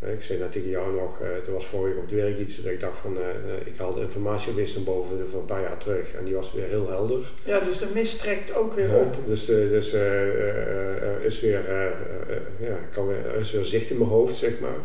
ik 0.00 0.22
zei 0.22 0.38
net 0.38 0.52
tegen 0.52 0.68
jou 0.68 0.94
nog, 1.00 1.20
eh 1.20 1.28
er 1.46 1.52
was 1.52 1.66
vorige 1.66 1.88
week 1.94 2.02
op 2.02 2.10
het 2.10 2.20
werk 2.20 2.38
iets 2.38 2.56
dat 2.62 2.72
ik 2.72 2.80
dacht 2.80 2.98
van... 2.98 3.16
eh, 3.18 3.28
eh, 3.28 3.66
ik 3.66 3.76
haalde 3.76 4.00
informatie 4.00 4.52
opeens 4.52 4.74
naar 4.74 4.84
boven 4.84 5.28
van 5.30 5.38
een 5.40 5.44
paar 5.44 5.60
jaar 5.60 5.76
terug. 5.78 6.12
En 6.14 6.24
die 6.24 6.34
was 6.34 6.52
weer 6.52 6.64
heel 6.66 6.88
helder. 6.88 7.32
Ja, 7.44 7.58
dus 7.60 7.78
de 7.78 7.86
mist 7.94 8.18
trekt 8.18 8.54
ook 8.56 8.72
weer 8.72 8.88
Ja, 8.88 8.96
op. 8.96 9.14
dus 9.26 9.48
eh, 9.48 9.56
dus 9.56 9.92
eh, 9.92 10.00
eh, 10.28 11.02
er 11.02 11.22
is 11.24 11.40
weer, 11.40 11.68
eh, 11.68 11.86
eh, 11.86 11.90
eh, 12.28 12.68
ja, 12.68 12.76
kan 12.92 13.06
weer, 13.06 13.26
er 13.26 13.36
is 13.40 13.52
weer 13.52 13.64
zicht 13.64 13.90
in 13.90 13.98
mijn 13.98 14.10
hoofd, 14.10 14.36
zeg 14.36 14.52
maar. 14.60 14.78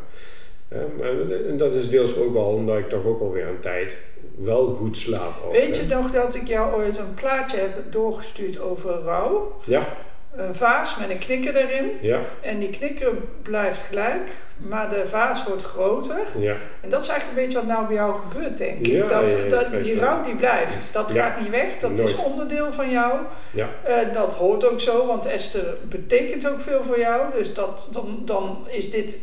Maar 0.98 1.32
en 1.48 1.58
dat 1.58 1.74
is 1.74 1.90
deels 1.90 2.16
ook 2.18 2.34
wel 2.34 2.44
omdat 2.46 2.78
ik 2.78 2.90
toch 2.90 3.06
ook 3.06 3.22
alweer 3.22 3.48
een 3.48 3.60
tijd 3.60 3.98
wel 4.38 4.68
goed 4.68 4.98
slaap. 4.98 5.44
ook, 5.46 5.52
Weet 5.52 5.76
hè. 5.78 5.82
je 5.84 5.88
nog 5.96 6.12
dat 6.12 6.36
ik 6.36 6.48
jou 6.48 6.74
ooit 6.84 6.98
een 6.98 7.14
plaatje 7.14 7.58
heb 7.58 7.80
doorgestuurd 7.90 8.60
over 8.60 8.92
rouw? 8.92 9.56
Ja, 9.66 9.98
Een 10.36 10.56
vaas 10.56 10.96
met 10.98 11.10
een 11.10 11.20
knikker 11.20 11.56
erin. 11.56 11.92
ja, 12.02 12.20
En 12.42 12.60
die 12.60 12.70
knikker 12.70 13.12
blijft 13.42 13.82
gelijk, 13.82 14.32
maar 14.58 14.90
de 14.90 15.04
vaas 15.08 15.44
wordt 15.44 15.64
groter. 15.64 16.20
ja. 16.38 16.56
En 16.82 16.90
dat 16.90 17.02
is 17.02 17.08
eigenlijk 17.08 17.40
een 17.40 17.46
beetje 17.46 17.60
wat 17.60 17.76
nou 17.76 17.86
bij 17.88 17.96
jou 17.96 18.16
gebeurt, 18.16 18.58
denk 18.58 18.80
ik. 18.80 18.86
Ja, 18.86 19.08
dat, 19.08 19.50
dat, 19.50 19.84
die 19.84 20.00
rouw 20.00 20.24
die 20.24 20.36
blijft. 20.36 20.90
Dat 20.94 21.12
gaat 21.12 21.40
niet 21.40 21.50
weg. 21.50 21.78
Dat 21.78 22.00
is 22.00 22.16
onderdeel 22.16 22.72
van 22.72 22.90
jou. 22.90 23.20
Ja. 23.52 23.68
Eh, 23.84 24.14
dat 24.14 24.36
hoort 24.36 24.66
ook 24.72 24.80
zo, 24.80 25.06
want 25.06 25.26
Esther 25.26 25.78
betekent 25.90 26.50
ook 26.50 26.62
veel 26.62 26.84
voor 26.84 27.00
jou. 27.00 27.34
Dus 27.34 27.54
dat, 27.54 27.90
dan, 27.92 28.22
dan 28.26 28.68
is 28.70 28.92
dit 28.92 29.18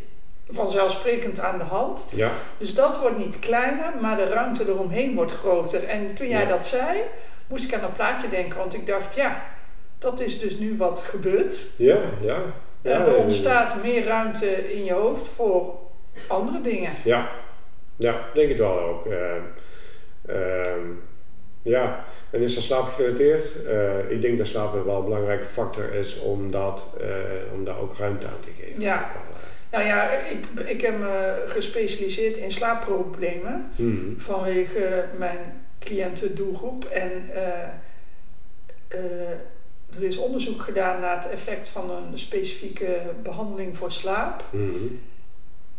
vanzelfsprekend 0.49 1.39
aan 1.39 1.57
de 1.57 1.63
hand. 1.63 2.05
Ja, 2.09 2.29
Dus 2.57 2.73
dat 2.73 2.99
wordt 2.99 3.17
niet 3.17 3.39
kleiner, 3.39 3.91
maar 4.01 4.17
de 4.17 4.25
ruimte 4.27 4.67
eromheen 4.67 5.15
wordt 5.15 5.31
groter. 5.31 5.83
En 5.83 6.15
toen 6.15 6.27
jij 6.27 6.45
dat 6.45 6.65
zei, 6.65 7.01
moest 7.47 7.63
ik 7.65 7.73
aan 7.73 7.81
dat 7.81 7.93
plaatje 7.93 8.29
denken, 8.29 8.57
want 8.57 8.73
ik 8.73 8.87
dacht, 8.87 9.15
ja, 9.15 9.43
dat 9.99 10.19
is 10.19 10.39
dus 10.39 10.57
nu 10.57 10.77
wat 10.77 11.01
gebeurt. 11.01 11.65
ja, 11.75 11.99
ja. 12.21 12.41
ja 12.81 12.91
er 12.91 13.09
nee, 13.09 13.17
ontstaat 13.17 13.83
meer 13.83 14.05
ruimte 14.05 14.73
in 14.73 14.83
je 14.83 14.93
hoofd 14.93 15.27
voor 15.27 15.73
andere 16.27 16.61
dingen. 16.61 16.95
Ja, 17.03 17.29
ja, 17.95 18.25
denk 18.33 18.49
het 18.49 18.59
wel 18.59 18.79
ook. 18.79 19.05
Ehm, 19.05 19.41
ehm, 20.25 20.87
ja, 21.61 22.05
en 22.29 22.41
is 22.41 22.55
dat 22.55 22.63
slaapgerelateerd? 22.63 23.63
Eh 23.65 24.11
ik 24.11 24.21
denk 24.21 24.37
dat 24.37 24.47
slaap 24.47 24.85
wel 24.85 24.97
een 24.97 25.03
belangrijke 25.03 25.45
factor 25.45 25.93
is 25.93 26.19
om, 26.19 26.51
dat, 26.51 26.85
eh, 27.01 27.09
om 27.53 27.63
daar 27.63 27.79
ook 27.79 27.97
ruimte 27.97 28.27
aan 28.27 28.39
te 28.39 28.49
geven. 28.59 28.81
Ja. 28.81 29.01
Eh, 29.01 29.29
Nou 29.71 29.83
ja, 29.83 30.09
ik, 30.11 30.47
ik 30.65 30.81
heb 30.81 30.99
me 30.99 31.43
gespecialiseerd 31.47 32.37
in 32.37 32.51
slaapproblemen 32.51 33.71
mhm. 33.75 34.19
vanwege 34.19 35.05
mijn 35.17 35.61
cliëntendoelgroep. 35.79 36.85
En 36.85 37.29
eh, 37.33 37.63
eh, 38.87 39.37
er 39.95 40.03
is 40.03 40.17
onderzoek 40.17 40.61
gedaan 40.61 40.99
naar 40.99 41.15
het 41.15 41.29
effect 41.29 41.67
van 41.67 41.91
een 41.91 42.19
specifieke 42.19 43.13
behandeling 43.23 43.77
voor 43.77 43.91
slaap. 43.91 44.43
Mhm. 44.51 44.75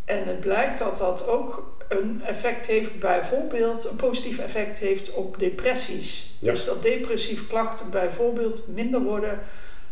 En 0.04 0.24
het 0.24 0.40
blijkt 0.40 0.78
dat 0.78 0.98
dat 0.98 1.26
ook 1.26 1.76
een 1.88 2.22
effect 2.24 2.66
heeft, 2.66 2.98
bijvoorbeeld 2.98 3.84
een 3.84 3.96
positief 3.96 4.38
effect 4.38 4.78
heeft 4.78 5.12
op 5.12 5.38
depressies. 5.38 6.36
Ja. 6.38 6.52
Dus 6.52 6.64
dat 6.64 6.82
depressieve 6.82 7.46
klachten 7.46 7.90
bijvoorbeeld 7.90 8.68
minder 8.68 9.00
worden 9.00 9.40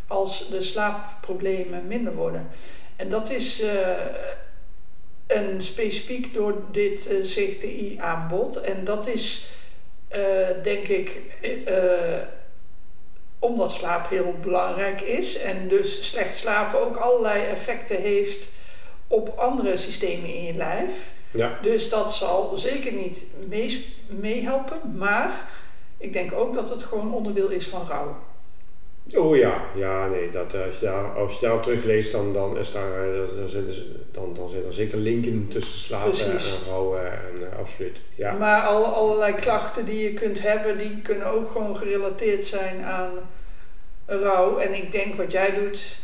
als 0.06 0.50
de 0.50 0.60
slaapproblemen 0.60 1.86
minder 1.86 2.14
worden. 2.14 2.48
En 2.96 3.08
dat 3.08 3.30
is 3.30 3.60
eh, 3.60 3.96
een 5.26 5.60
specifiek 5.60 6.34
door 6.34 6.62
dit 6.72 7.06
eh, 7.06 7.20
CGTI 7.20 7.98
aanbod. 8.00 8.60
En 8.60 8.84
dat 8.84 9.08
is 9.08 9.46
eh, 10.08 10.48
denk 10.62 10.88
ik 10.88 11.20
eh, 11.64 12.18
omdat 13.38 13.72
slaap 13.72 14.08
heel 14.08 14.34
belangrijk 14.40 15.00
is 15.00 15.38
en 15.38 15.68
dus 15.68 16.08
slecht 16.08 16.34
slapen 16.34 16.80
ook 16.80 16.96
allerlei 16.96 17.44
effecten 17.44 17.96
heeft 17.96 18.50
op 19.06 19.28
andere 19.28 19.76
systemen 19.76 20.34
in 20.34 20.42
je 20.42 20.54
lijf. 20.54 21.10
Ja, 21.30 21.58
Dus 21.62 21.88
dat 21.88 22.14
zal 22.14 22.58
zeker 22.58 22.92
niet 22.92 23.26
meehelpen, 24.08 24.96
maar 24.96 25.48
ik 25.98 26.12
denk 26.12 26.32
ook 26.32 26.54
dat 26.54 26.68
het 26.68 26.82
gewoon 26.82 27.14
onderdeel 27.14 27.48
is 27.48 27.66
van 27.66 27.86
rouw. 27.86 28.16
Oh 29.16 29.36
ja, 29.36 29.64
ja, 29.74 30.06
nee, 30.08 30.30
dat, 30.30 30.54
eh, 30.54 30.64
als, 30.66 30.78
je 30.78 30.86
daar, 30.86 31.04
als 31.14 31.32
je 31.34 31.38
daarop 31.40 31.62
terugleest, 31.62 32.12
dan, 32.12 32.32
dan, 32.32 32.56
is 32.58 32.72
daar, 32.72 33.02
eh, 33.14 33.36
dan, 33.36 33.48
zitten, 33.48 33.74
ze- 33.74 33.96
dan, 34.12 34.34
dan 34.34 34.48
zijn 34.50 34.64
er 34.64 34.72
zeker 34.72 34.98
linken 34.98 35.48
tussen 35.48 35.78
slapen 35.78 36.10
Precies. 36.10 36.52
en 36.54 36.64
rouwen 36.68 37.12
en 37.12 37.50
eh, 37.52 37.58
absoluut. 37.58 37.96
Ja, 38.14 38.32
Maar 38.32 38.62
alle, 38.62 38.86
allerlei 38.86 39.34
klachten 39.34 39.84
die 39.84 40.02
je 40.02 40.12
kunt 40.12 40.42
hebben, 40.42 40.78
die 40.78 41.00
kunnen 41.02 41.26
ook 41.26 41.50
gewoon 41.50 41.76
gerelateerd 41.76 42.44
zijn 42.44 42.84
aan 42.84 43.10
rouw. 44.06 44.58
En 44.58 44.74
ik 44.74 44.92
denk 44.92 45.14
wat 45.14 45.32
jij 45.32 45.54
doet, 45.54 45.98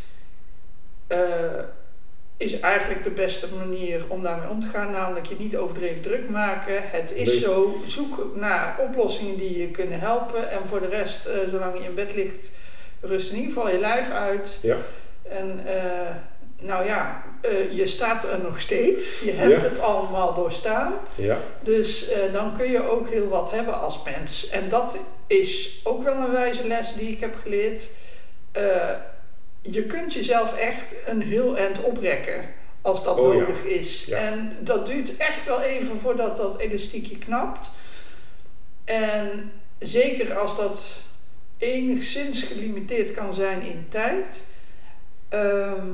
eh, 1.06 1.18
is 2.36 2.60
eigenlijk 2.60 3.04
de 3.04 3.10
beste 3.10 3.46
manier 3.56 4.04
om 4.08 4.22
daarmee 4.22 4.48
om 4.48 4.60
te 4.60 4.68
gaan. 4.68 4.90
Namelijk 4.92 5.26
je 5.26 5.36
niet 5.38 5.56
overdreven 5.56 6.02
druk 6.02 6.28
maken. 6.30 6.74
Het 6.90 7.12
is 7.14 7.28
Nee. 7.28 7.38
zo, 7.38 7.76
zoek 7.86 8.28
naar 8.34 8.76
oplossingen 8.80 9.36
die 9.36 9.58
je 9.58 9.68
kunnen 9.70 9.98
helpen. 10.00 10.50
En 10.50 10.66
voor 10.66 10.80
de 10.80 10.88
rest, 10.88 11.26
eh, 11.26 11.38
zolang 11.48 11.78
je 11.78 11.84
in 11.84 11.94
bed 11.94 12.14
ligt, 12.14 12.50
rust 13.04 13.30
in 13.30 13.36
ieder 13.36 13.52
geval 13.52 13.70
je 13.70 13.78
lijf 13.78 14.10
uit. 14.10 14.58
Ja. 14.62 14.76
En 15.22 15.66
eh, 15.66 16.14
nou 16.58 16.84
ja, 16.86 17.22
eh, 17.42 17.72
je 17.72 17.86
staat 17.86 18.24
er 18.24 18.40
nog 18.42 18.60
steeds. 18.60 19.20
Je 19.20 19.32
hebt 19.32 19.60
Ja. 19.62 19.68
het 19.68 19.80
allemaal 19.80 20.34
doorstaan. 20.34 20.92
ja, 21.14 21.38
Dus 21.62 22.08
eh, 22.08 22.32
dan 22.32 22.56
kun 22.56 22.70
je 22.70 22.88
ook 22.90 23.08
heel 23.10 23.28
wat 23.28 23.50
hebben 23.50 23.80
als 23.80 24.00
mens. 24.04 24.48
En 24.48 24.68
dat 24.68 24.98
is 25.26 25.80
ook 25.84 26.02
wel 26.02 26.14
een 26.14 26.30
wijze 26.32 26.66
les 26.66 26.94
die 26.94 27.10
ik 27.10 27.20
heb 27.20 27.36
geleerd. 27.42 27.88
Je 29.62 29.84
kunt 29.86 30.12
jezelf 30.14 30.54
echt 30.56 30.96
een 31.06 31.22
heel 31.22 31.56
eind 31.56 31.82
oprekken 31.82 32.44
als 32.82 33.04
dat 33.04 33.18
Oh 33.18 33.34
ja. 33.34 33.40
nodig 33.40 33.64
is. 33.64 34.04
Ja. 34.04 34.16
En 34.16 34.56
dat 34.60 34.86
duurt 34.86 35.16
echt 35.16 35.46
wel 35.46 35.60
even 35.60 36.00
voordat 36.00 36.36
dat 36.36 36.58
elastiekje 36.58 37.18
knapt. 37.18 37.70
En 38.84 39.52
zeker 39.78 40.34
als 40.38 40.56
dat 40.56 40.96
enigszins 41.58 42.42
gelimiteerd 42.42 43.12
kan 43.12 43.34
zijn 43.34 43.62
in 43.62 43.86
tijd. 43.88 44.44
Ehm, 45.28 45.86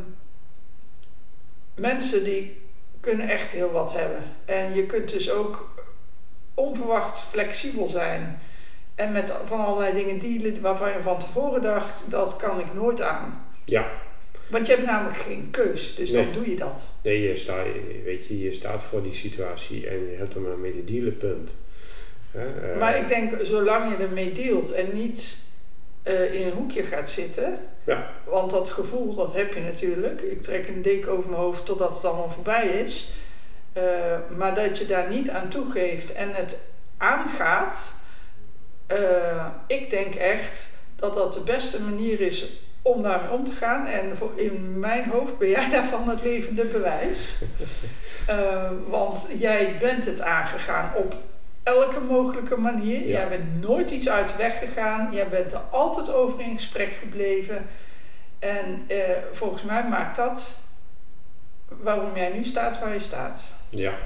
mensen 1.75 2.25
die 2.25 2.61
kunnen 3.01 3.29
echt 3.29 3.51
heel 3.51 3.71
wat 3.71 3.93
hebben. 3.93 4.25
En 4.45 4.75
je 4.75 4.87
kunt 4.87 5.09
dus 5.13 5.31
ook 5.31 5.75
onverwacht 6.55 7.19
flexibel 7.23 7.89
zijn. 7.89 8.41
En 8.95 9.13
met 9.13 9.35
van 9.45 9.61
allerlei 9.65 9.93
dingen 9.93 10.19
dealen 10.19 10.61
waarvan 10.61 10.93
je 10.93 11.03
van 11.03 11.19
tevoren 11.19 11.63
dacht, 11.63 12.05
dat 12.09 12.37
kan 12.37 12.61
ik 12.61 12.75
nooit 12.75 13.03
aan. 13.03 13.47
ja. 13.65 13.91
Want 14.51 14.67
je 14.67 14.73
hebt 14.73 14.87
namelijk 14.87 15.17
geen 15.19 15.51
keus, 15.51 15.95
dus 15.95 16.13
dan 16.13 16.33
doe 16.33 16.51
je 16.51 16.57
dat. 16.57 16.87
Nee, 17.03 17.21
je, 17.21 17.37
sta, 17.37 17.63
weet 18.05 18.27
je, 18.27 18.39
je 18.41 18.53
staat 18.53 18.83
voor 18.83 19.03
die 19.03 19.15
situatie 19.15 19.89
en 19.89 20.11
je 20.11 20.17
hebt 20.17 20.35
er 20.35 20.41
maar 20.41 20.59
mee 20.59 20.73
te 20.73 20.85
dealen, 20.85 21.17
punt. 21.17 21.55
Eh, 22.33 22.43
Maar 22.79 22.97
ik 22.97 23.09
denk, 23.09 23.33
zolang 23.43 23.91
je 23.91 23.97
ermee 24.05 24.33
dealt 24.33 24.73
en 24.73 24.93
niet 24.95 25.37
eh, 26.03 26.33
in 26.35 26.47
een 26.47 26.53
hoekje 26.53 26.83
gaat 26.83 27.11
zitten. 27.11 27.59
Ja. 27.85 28.11
Want 28.25 28.51
dat 28.51 28.71
gevoel, 28.71 29.15
dat 29.15 29.35
heb 29.35 29.55
je 29.55 29.61
natuurlijk. 29.61 30.21
Ik 30.21 30.43
trek 30.43 30.69
een 30.69 30.83
deken 30.83 31.13
over 31.13 31.31
mijn 31.31 31.43
hoofd 31.43 31.67
totdat 31.67 31.95
het 31.95 32.05
allemaal 32.05 32.31
voorbij 32.31 32.67
is. 32.67 33.09
Eh, 33.73 34.19
maar 34.37 34.55
dat 34.55 34.79
je 34.79 34.85
daar 34.87 35.09
niet 35.09 35.31
aan 35.31 35.49
toegeeft 35.49 36.13
en 36.13 36.31
het 36.33 36.59
aangaat. 36.99 37.95
eh, 38.87 39.47
ik 39.67 39.91
denk 39.91 40.15
echt 40.15 40.69
dat 40.97 41.15
dat 41.15 41.33
de 41.33 41.41
beste 41.41 41.81
manier 41.81 42.21
is 42.21 42.51
om 42.83 43.03
daarmee 43.03 43.31
om 43.31 43.45
te 43.45 43.53
gaan. 43.53 43.87
En 43.87 44.17
voor, 44.17 44.33
in 44.35 44.79
mijn 44.79 45.05
hoofd 45.11 45.39
ben 45.39 45.49
jij 45.49 45.69
daarvan 45.79 46.09
het 46.09 46.23
levende 46.23 46.65
bewijs. 46.65 47.29
Want 48.87 49.27
jij 49.39 49.77
bent 49.79 50.05
het 50.05 50.21
aangegaan 50.21 50.95
op 50.95 51.17
elke 51.63 52.01
mogelijke 52.01 52.57
manier. 52.57 53.07
Jij 53.07 53.29
bent 53.29 53.61
nooit 53.61 53.91
iets 53.91 54.09
uit 54.09 54.29
de 54.29 54.37
weg 54.37 54.59
gegaan. 54.59 55.13
Jij 55.13 55.29
bent 55.29 55.53
er 55.53 55.61
altijd 55.71 56.13
over 56.13 56.41
in 56.41 56.57
gesprek 56.57 56.93
gebleven. 56.93 57.67
En 58.39 58.85
eh, 58.87 58.99
volgens 59.33 59.63
mij 59.63 59.89
maakt 59.89 60.17
dat 60.17 60.57
waarom 61.69 62.17
jij 62.17 62.29
nu 62.29 62.45
staat 62.45 62.79
waar 62.79 62.95
je 62.95 63.01
staat. 63.01 63.45
Ja. 63.69 63.99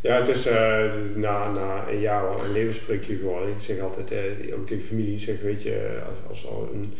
Ja, 0.00 0.14
het 0.14 0.28
is 0.28 0.46
eh, 0.46 0.90
na, 1.14 1.48
na 1.48 1.88
een 1.88 2.00
jaar 2.00 2.22
wel 2.22 2.44
een 2.44 2.52
levenspreukje 2.52 3.16
geworden. 3.16 3.48
Ik 3.48 3.60
zeg 3.60 3.80
altijd, 3.80 4.10
eh, 4.10 4.58
ook 4.58 4.66
tegen 4.66 4.84
familie, 4.84 5.18
zeg, 5.18 5.40
weet 5.40 5.62
je, 5.62 6.02
als, 6.08 6.18
als 6.28 6.44
er 6.44 6.74
een, 6.74 6.94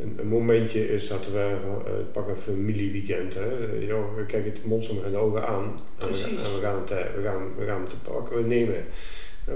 een, 0.00 0.14
een 0.20 0.28
momentje 0.28 0.88
is 0.88 1.08
dat 1.08 1.26
we 1.32 1.56
uh, 1.86 1.90
pakken 2.12 2.34
een 2.34 2.40
familieweekend. 2.40 3.34
Hè. 3.34 3.66
Eh, 3.72 3.86
joh, 3.86 4.16
we 4.16 4.26
kijken 4.26 4.52
het 4.52 4.64
monster 4.64 5.06
in 5.06 5.12
de 5.12 5.18
ogen 5.18 5.46
aan. 5.46 5.62
En 5.64 5.72
we, 5.98 6.04
Precies. 6.04 6.44
en 6.48 6.54
we, 6.54 6.60
gaan 6.60 6.80
het, 6.80 6.90
eh, 6.90 6.98
we, 7.16 7.22
gaan, 7.22 7.54
we 7.58 7.64
gaan 7.66 7.80
het 7.80 7.90
te 7.90 7.96
pakken 7.96 8.36
we 8.36 8.42
nemen. 8.42 8.84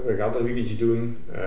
We 0.05 0.15
gaan 0.15 0.31
dat 0.31 0.41
weekendje 0.41 0.75
doen. 0.75 1.17
Eh, 1.31 1.41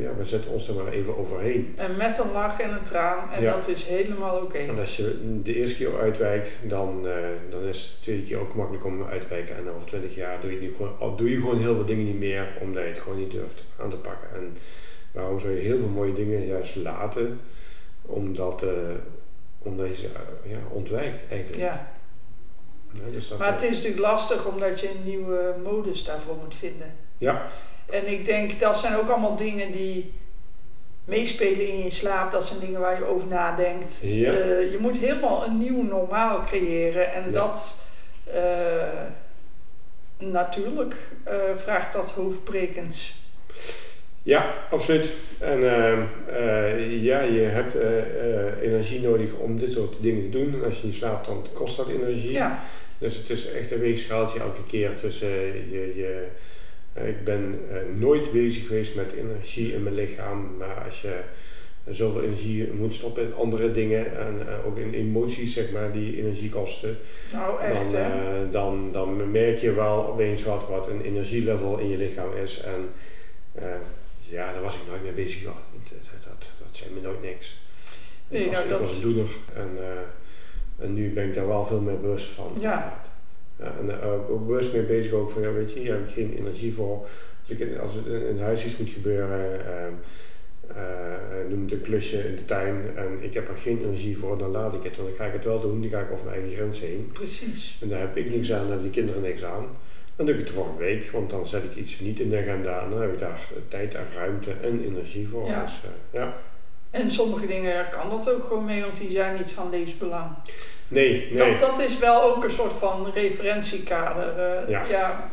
ja, 0.00 0.14
we 0.16 0.24
zetten 0.24 0.50
ons 0.50 0.68
er 0.68 0.74
maar 0.74 0.88
even 0.92 1.16
overheen. 1.18 1.72
En 1.76 1.96
met 1.96 2.18
een 2.18 2.32
lach 2.32 2.60
en 2.60 2.70
een 2.70 2.82
traan. 2.82 3.30
En 3.32 3.42
Ja. 3.42 3.52
dat 3.54 3.68
is 3.68 3.82
helemaal 3.82 4.42
oké. 4.42 4.58
En 4.58 4.78
als 4.78 4.96
je 4.96 5.40
de 5.42 5.54
eerste 5.54 5.76
keer 5.76 5.98
uitwijkt, 6.00 6.48
dan, 6.62 7.08
eh, 7.08 7.14
dan 7.50 7.62
is 7.62 7.80
het 7.82 7.90
de 7.96 8.02
tweede 8.02 8.22
keer 8.22 8.38
ook 8.38 8.54
makkelijk 8.54 8.84
om 8.84 9.02
uit 9.02 9.20
te 9.20 9.28
wijken. 9.28 9.56
En 9.56 9.70
over 9.70 9.86
twintig 9.86 10.14
jaar 10.14 10.40
doe 10.40 10.50
je, 10.52 10.60
nu 10.60 10.72
gewoon, 10.76 11.16
doe 11.16 11.30
je 11.30 11.36
gewoon 11.36 11.58
heel 11.58 11.74
veel 11.74 11.84
dingen 11.84 12.04
niet 12.04 12.18
meer, 12.18 12.56
omdat 12.60 12.82
je 12.82 12.88
het 12.88 12.98
gewoon 12.98 13.18
niet 13.18 13.30
durft 13.30 13.64
aan 13.80 13.90
te 13.90 13.96
pakken. 13.96 14.28
En 14.34 14.56
waarom 15.12 15.38
zou 15.38 15.52
je 15.52 15.60
heel 15.60 15.78
veel 15.78 15.88
mooie 15.88 16.12
dingen 16.12 16.46
juist 16.46 16.76
laten? 16.76 17.40
Omdat, 18.06 18.62
eh, 18.62 18.70
omdat 19.58 19.88
je 19.88 19.94
ze 19.94 20.06
eh, 20.44 20.50
ja, 20.50 20.58
ontwijkt 20.70 21.30
eigenlijk. 21.30 21.60
Ja. 21.60 21.92
Ja, 22.92 23.10
dus 23.10 23.28
dat, 23.28 23.38
Maar 23.38 23.52
het 23.52 23.62
eh, 23.62 23.70
is 23.70 23.76
natuurlijk 23.76 24.02
lastig 24.02 24.46
omdat 24.46 24.80
je 24.80 24.90
een 24.90 25.04
nieuwe 25.04 25.54
modus 25.62 26.04
daarvoor 26.04 26.36
moet 26.36 26.54
vinden. 26.54 26.94
Ja, 27.18 27.46
En 27.90 28.06
ik 28.06 28.24
denk 28.24 28.60
dat 28.60 28.78
zijn 28.78 28.96
ook 28.96 29.08
allemaal 29.08 29.36
dingen 29.36 29.72
die 29.72 30.12
meespelen 31.04 31.68
in 31.68 31.78
je 31.78 31.90
slaap. 31.90 32.32
Dat 32.32 32.44
zijn 32.44 32.60
dingen 32.60 32.80
waar 32.80 32.98
je 32.98 33.04
over 33.04 33.28
nadenkt. 33.28 33.98
Ja. 34.02 34.32
Je 34.58 34.78
moet 34.80 34.96
helemaal 34.98 35.44
een 35.44 35.58
nieuw 35.58 35.82
normaal 35.82 36.42
creëren. 36.42 37.12
En 37.12 37.24
Ja. 37.24 37.30
dat 37.30 37.76
natuurlijk 40.18 41.10
vraagt 41.54 41.92
dat 41.92 42.12
hoofdbrekens. 42.12 43.14
Ja, 44.24 44.66
absoluut. 44.70 45.12
En 45.38 45.74
ehm, 45.74 46.02
eh, 46.26 47.02
ja, 47.02 47.20
je 47.20 47.40
hebt 47.40 47.74
eh, 47.74 47.98
eh, 47.98 48.62
energie 48.62 49.00
nodig 49.00 49.34
om 49.34 49.58
dit 49.58 49.72
soort 49.72 49.96
dingen 50.00 50.22
te 50.22 50.38
doen. 50.38 50.54
En 50.54 50.64
als 50.64 50.80
je 50.80 50.86
niet 50.86 50.94
slaapt, 50.94 51.26
dan 51.26 51.46
kost 51.52 51.76
dat 51.76 51.88
energie. 51.88 52.32
Ja, 52.32 52.64
Dus 52.98 53.16
het 53.16 53.30
is 53.30 53.50
echt 53.50 53.70
een 53.70 53.78
weegschaaltje 53.78 54.38
elke 54.38 54.64
keer 54.64 54.94
tussen 54.94 55.28
je. 55.70 55.92
je 55.96 56.26
ik 56.94 57.24
ben 57.24 57.60
nooit 57.98 58.32
bezig 58.32 58.66
geweest 58.66 58.94
met 58.94 59.12
energie 59.12 59.72
in 59.72 59.82
mijn 59.82 59.94
lichaam, 59.94 60.56
maar 60.58 60.84
als 60.84 61.00
je 61.00 61.20
zoveel 61.88 62.22
energie 62.22 62.72
moet 62.72 62.94
stoppen 62.94 63.22
in 63.22 63.34
andere 63.34 63.70
dingen 63.70 64.18
en 64.18 64.46
ook 64.66 64.78
in 64.78 64.92
emoties, 64.92 65.52
zeg 65.52 65.70
maar, 65.72 65.92
die 65.92 66.16
energie 66.16 66.48
kosten. 66.48 66.98
Nou, 67.32 67.60
echt 67.60 67.92
dan, 67.92 68.48
dan, 68.50 68.92
dan 68.92 69.30
merk 69.30 69.58
je 69.58 69.72
wel 69.72 70.06
opeens 70.06 70.44
wat, 70.44 70.68
wat 70.68 70.88
een 70.88 71.00
energielevel 71.00 71.78
in 71.78 71.88
je 71.88 71.96
lichaam 71.96 72.32
is. 72.42 72.60
En 72.60 72.88
eh, 73.54 73.74
ja, 74.34 74.52
daar 74.52 74.62
was 74.62 74.74
ik 74.74 74.80
nooit 74.88 75.02
mee 75.02 75.12
bezig. 75.12 75.42
joh. 75.42 75.54
Dat, 75.72 75.88
dat, 75.90 76.24
dat, 76.24 76.50
dat 76.58 76.76
zei 76.76 76.90
me 76.94 77.00
nooit 77.00 77.22
niks. 77.22 77.60
Nee, 78.28 78.40
ik 78.44 78.46
was, 78.46 78.54
nou, 78.54 78.64
ik 78.64 78.70
dat- 78.70 78.80
was 78.80 78.96
een 78.96 79.02
doener. 79.02 79.28
En, 79.54 79.70
eh, 79.78 80.84
en 80.84 80.94
nu 80.94 81.12
ben 81.12 81.28
ik 81.28 81.34
daar 81.34 81.46
wel 81.46 81.66
veel 81.66 81.80
meer 81.80 82.00
bewust 82.00 82.26
van. 82.26 82.52
Ja. 82.60 83.00
Ja, 83.58 83.74
en 83.78 84.00
eh, 84.02 84.30
ook 84.30 84.46
bewust 84.46 84.72
mee 84.72 84.82
bezig 84.82 85.12
ook 85.12 85.30
van, 85.30 85.42
ja, 85.42 85.52
weet 85.52 85.72
je, 85.72 85.78
hier 85.80 85.92
heb 85.92 86.06
ik 86.08 86.14
geen 86.14 86.34
energie 86.38 86.74
voor. 86.74 87.00
Als, 87.40 87.50
ik, 87.50 87.58
in- 87.58 87.80
als 87.80 87.92
het 87.94 88.06
in, 88.06 88.26
in 88.26 88.40
huis 88.40 88.64
iets 88.64 88.76
moet 88.76 88.88
gebeuren, 88.90 89.60
eh, 89.66 91.48
noem 91.48 91.62
het 91.62 91.72
een 91.72 91.82
klusje 91.82 92.28
in 92.28 92.36
de 92.36 92.44
tuin 92.44 92.96
en 92.96 93.22
ik 93.22 93.34
heb 93.34 93.48
er 93.48 93.56
geen 93.56 93.78
energie 93.82 94.18
voor, 94.18 94.38
dan 94.38 94.50
laat 94.50 94.74
ik 94.74 94.82
het. 94.82 94.96
Want 94.96 95.08
dan 95.08 95.16
ga 95.18 95.24
ik 95.24 95.32
het 95.32 95.44
wel 95.44 95.60
doen, 95.60 95.80
dan 95.80 95.90
ga 95.90 96.00
ik 96.00 96.10
over 96.12 96.24
mijn 96.24 96.36
eigen 96.40 96.56
grens 96.56 96.80
heen. 96.80 97.10
Precies. 97.12 97.78
En 97.80 97.88
daar 97.88 98.00
heb 98.00 98.16
ik 98.16 98.30
niks 98.30 98.52
aan, 98.52 98.58
daar 98.58 98.66
hebben 98.66 98.82
die 98.82 98.90
kinderen 99.02 99.22
niks 99.22 99.44
aan. 99.44 99.66
Dan 100.16 100.26
doe 100.26 100.34
ik 100.34 100.40
het 100.40 100.48
de 100.48 100.54
volgende 100.54 100.78
week, 100.84 101.10
want 101.12 101.30
dan 101.30 101.46
zet 101.46 101.64
ik 101.64 101.74
iets 101.74 102.00
niet 102.00 102.20
in 102.20 102.30
de 102.30 102.38
agenda 102.38 102.80
en 102.80 102.90
dan 102.90 103.00
heb 103.00 103.12
ik 103.12 103.18
daar 103.18 103.40
tijd 103.68 103.94
en 103.94 104.06
ruimte 104.14 104.50
en 104.62 104.84
energie 104.84 105.28
voor. 105.28 105.46
Ja. 105.48 105.62
Dus, 105.62 105.80
eh, 105.84 106.20
ja. 106.20 106.34
En 106.90 107.10
sommige 107.10 107.46
dingen 107.46 107.88
kan 107.90 108.10
dat 108.10 108.30
ook 108.32 108.44
gewoon 108.44 108.64
mee, 108.64 108.80
want 108.82 108.96
die 108.96 109.10
zijn 109.10 109.34
niet 109.36 109.52
van 109.52 109.70
levensbelang. 109.70 110.30
Nee, 110.88 111.28
nee. 111.32 111.36
Dat, 111.58 111.60
dat 111.60 111.78
is 111.78 111.98
wel 111.98 112.22
ook 112.22 112.44
een 112.44 112.50
soort 112.50 112.72
van 112.72 113.10
referentiekader. 113.14 114.38
eh, 114.38 114.68
Ja. 114.68 114.84
ja, 114.88 115.30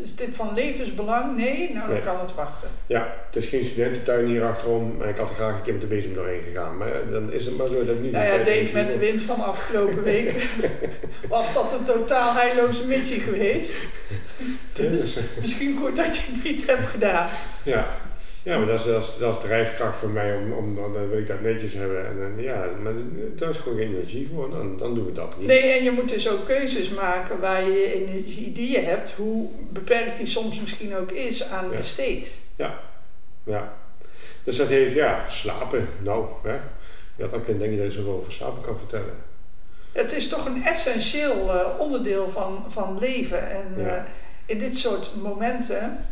is 0.00 0.14
dit 0.16 0.28
van 0.32 0.54
levensbelang? 0.54 1.36
Nee, 1.36 1.70
nou 1.72 1.84
dan 1.86 1.94
Nee. 1.94 2.00
kan 2.04 2.20
het 2.20 2.34
wachten. 2.34 2.68
Ja, 2.86 3.14
het 3.26 3.36
is 3.42 3.46
geen 3.48 3.64
studententuin 3.64 4.26
hier 4.26 4.44
achterom, 4.44 4.96
maar 4.96 5.08
ik 5.08 5.16
had 5.16 5.28
er 5.28 5.34
graag 5.34 5.56
een 5.56 5.62
keer 5.62 5.72
met 5.72 5.82
de 5.82 5.88
bezem 5.88 6.14
doorheen 6.14 6.42
gegaan. 6.42 6.76
Maar 6.76 6.92
eh, 6.92 7.10
dan 7.10 7.32
is 7.32 7.44
het 7.46 7.56
maar 7.56 7.66
zo 7.68 7.84
dat 7.84 7.94
ik 7.94 8.00
nu 8.02 8.10
Nou 8.10 8.24
ja, 8.24 8.36
Dave 8.36 8.68
met 8.72 8.90
de 8.90 8.98
wind 8.98 9.22
van 9.22 9.44
afgelopen 9.44 10.02
week 10.02 10.46
was 11.28 11.54
dat 11.54 11.72
een 11.72 11.84
totaal 11.84 12.34
heilloze 12.34 12.84
missie 12.86 13.20
geweest. 13.20 13.70
Dus 14.72 15.16
misschien 15.40 15.76
goed 15.80 15.96
dat 15.96 16.16
je 16.16 16.22
het 16.32 16.44
niet 16.44 16.66
hebt 16.66 16.86
gedaan. 16.86 17.28
Ja, 17.62 17.86
ja 18.44 18.58
maar 18.58 18.66
dat 18.66 18.78
is, 18.78 18.84
dat, 18.84 19.02
is, 19.02 19.16
dat 19.18 19.34
is 19.34 19.40
drijfkracht 19.40 19.96
voor 19.98 20.08
mij, 20.08 20.36
om, 20.36 20.52
om, 20.52 20.74
dan 20.74 21.08
wil 21.08 21.18
ik 21.18 21.26
dat 21.26 21.40
netjes 21.40 21.72
hebben. 21.72 22.06
En 22.06 22.42
ja, 22.42 22.66
maar 22.82 22.92
daar 23.36 23.48
is 23.48 23.56
gewoon 23.56 23.78
geen 23.78 23.94
energie 23.94 24.30
voor, 24.34 24.50
dan, 24.50 24.76
dan 24.76 24.94
doen 24.94 25.04
we 25.06 25.12
dat 25.12 25.36
niet. 25.38 25.46
Nee, 25.46 25.72
en 25.72 25.84
je 25.84 25.90
moet 25.90 26.08
dus 26.08 26.28
ook 26.28 26.44
keuzes 26.46 26.90
maken 26.90 27.40
waar 27.40 27.62
je 27.64 27.92
energie 28.06 28.52
die 28.52 28.70
je 28.70 28.80
hebt, 28.80 29.12
hoe 29.12 29.48
beperkt 29.70 30.16
die 30.16 30.26
soms 30.26 30.60
misschien 30.60 30.96
ook 30.96 31.10
is, 31.10 31.44
aan 31.48 31.70
Ja. 31.70 31.76
besteed. 31.76 32.38
Ja. 32.56 33.72
Dus 34.44 34.56
dat 34.56 34.68
heeft, 34.68 34.94
ja, 34.94 35.28
slapen. 35.28 35.88
Nou, 36.02 36.26
hè. 36.42 36.54
Ja, 37.16 37.26
dan 37.26 37.42
kun 37.42 37.52
je 37.52 37.58
denken 37.58 37.76
dat 37.78 37.86
je 37.86 37.92
zoveel 37.92 38.12
over 38.14 38.32
slapen 38.32 38.62
kan 38.62 38.78
vertellen. 38.78 39.14
Het 39.92 40.12
is 40.12 40.28
toch 40.28 40.46
een 40.46 40.64
essentieel 40.64 41.50
eh, 41.52 41.66
onderdeel 41.78 42.30
van, 42.30 42.64
van 42.68 42.98
leven. 42.98 43.50
En 43.50 43.74
Ja. 43.76 43.96
eh, 43.96 44.02
in 44.46 44.58
dit 44.58 44.76
soort 44.76 45.10
momenten 45.22 46.06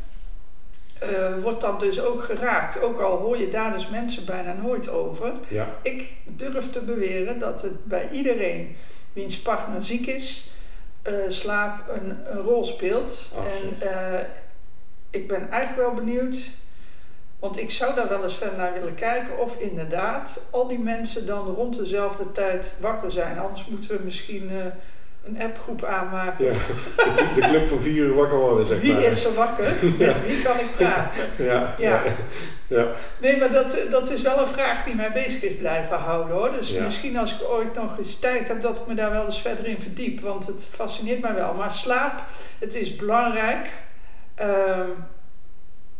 eh, 1.02 1.42
wordt 1.42 1.60
dat 1.60 1.80
dus 1.80 2.00
ook 2.00 2.22
geraakt. 2.22 2.82
Ook 2.82 3.00
al 3.00 3.16
hoor 3.16 3.38
je 3.38 3.48
daar 3.48 3.72
dus 3.72 3.88
mensen 3.88 4.24
bijna 4.24 4.52
nooit 4.52 4.88
over. 4.88 5.32
Ja, 5.48 5.76
Ik 5.82 6.16
durf 6.24 6.70
te 6.70 6.80
beweren 6.80 7.38
dat 7.38 7.62
het 7.62 7.84
bij 7.84 8.08
iedereen 8.10 8.76
wiens 9.12 9.38
partner 9.38 9.82
ziek 9.82 10.06
is, 10.06 10.50
eh, 11.02 11.14
slaap 11.28 11.88
een, 11.88 12.16
een 12.24 12.42
rol 12.42 12.64
speelt. 12.64 13.30
Absoluut. 13.38 13.82
En 13.82 14.14
eh, 14.14 14.26
ik 15.10 15.28
ben 15.28 15.50
eigenlijk 15.50 15.88
wel 15.88 16.04
benieuwd, 16.04 16.50
want 17.38 17.58
ik 17.58 17.70
zou 17.70 17.94
daar 17.94 18.08
wel 18.08 18.22
eens 18.22 18.36
verder 18.36 18.58
naar 18.58 18.72
willen 18.72 18.94
kijken 18.94 19.38
of 19.38 19.56
inderdaad 19.56 20.40
al 20.50 20.68
die 20.68 20.78
mensen 20.78 21.26
dan 21.26 21.46
rond 21.46 21.78
dezelfde 21.78 22.32
tijd 22.32 22.74
wakker 22.80 23.12
zijn. 23.12 23.38
Anders 23.38 23.66
moeten 23.66 23.96
we 23.96 24.04
misschien 24.04 24.50
een 25.24 25.40
appgroep 25.42 25.84
aanmaken. 25.84 26.44
ja. 26.44 26.52
De, 26.96 27.30
de 27.34 27.40
club 27.40 27.66
van 27.66 27.80
vier 27.82 28.04
uur 28.04 28.14
wakker 28.14 28.38
worden, 28.38 28.64
zeg 28.66 28.80
Wie 28.80 28.92
maar. 28.92 29.02
is 29.02 29.24
er 29.24 29.34
wakker? 29.34 29.64
Met 29.98 30.24
wie 30.26 30.42
kan 30.42 30.58
ik 30.58 30.66
praten? 30.76 31.28
Ja, 31.38 31.74
Ja. 31.78 32.02
ja. 32.66 32.86
Nee, 33.18 33.38
maar 33.38 33.50
dat, 33.52 33.76
dat 33.90 34.10
is 34.10 34.22
wel 34.22 34.38
een 34.40 34.46
vraag 34.46 34.84
die 34.84 34.94
mij 34.94 35.12
bezig 35.12 35.42
is 35.42 35.56
blijven 35.56 35.96
houden 35.96 36.36
hoor. 36.36 36.52
Dus 36.52 36.72
misschien 36.72 37.16
als 37.16 37.32
ik 37.34 37.48
ooit 37.48 37.74
nog 37.74 37.98
eens 37.98 38.18
tijd 38.18 38.48
heb, 38.48 38.60
dat 38.62 38.76
ik 38.78 38.86
me 38.86 38.94
daar 38.94 39.10
wel 39.10 39.24
eens 39.24 39.40
verder 39.40 39.66
in 39.66 39.80
verdiep. 39.80 40.20
Want 40.20 40.46
het 40.46 40.68
fascineert 40.72 41.20
mij 41.20 41.34
wel. 41.34 41.54
Maar 41.54 41.72
slaap, 41.72 42.22
het 42.58 42.74
is 42.74 42.96
belangrijk. 42.96 43.68
Ehm, 44.34 44.88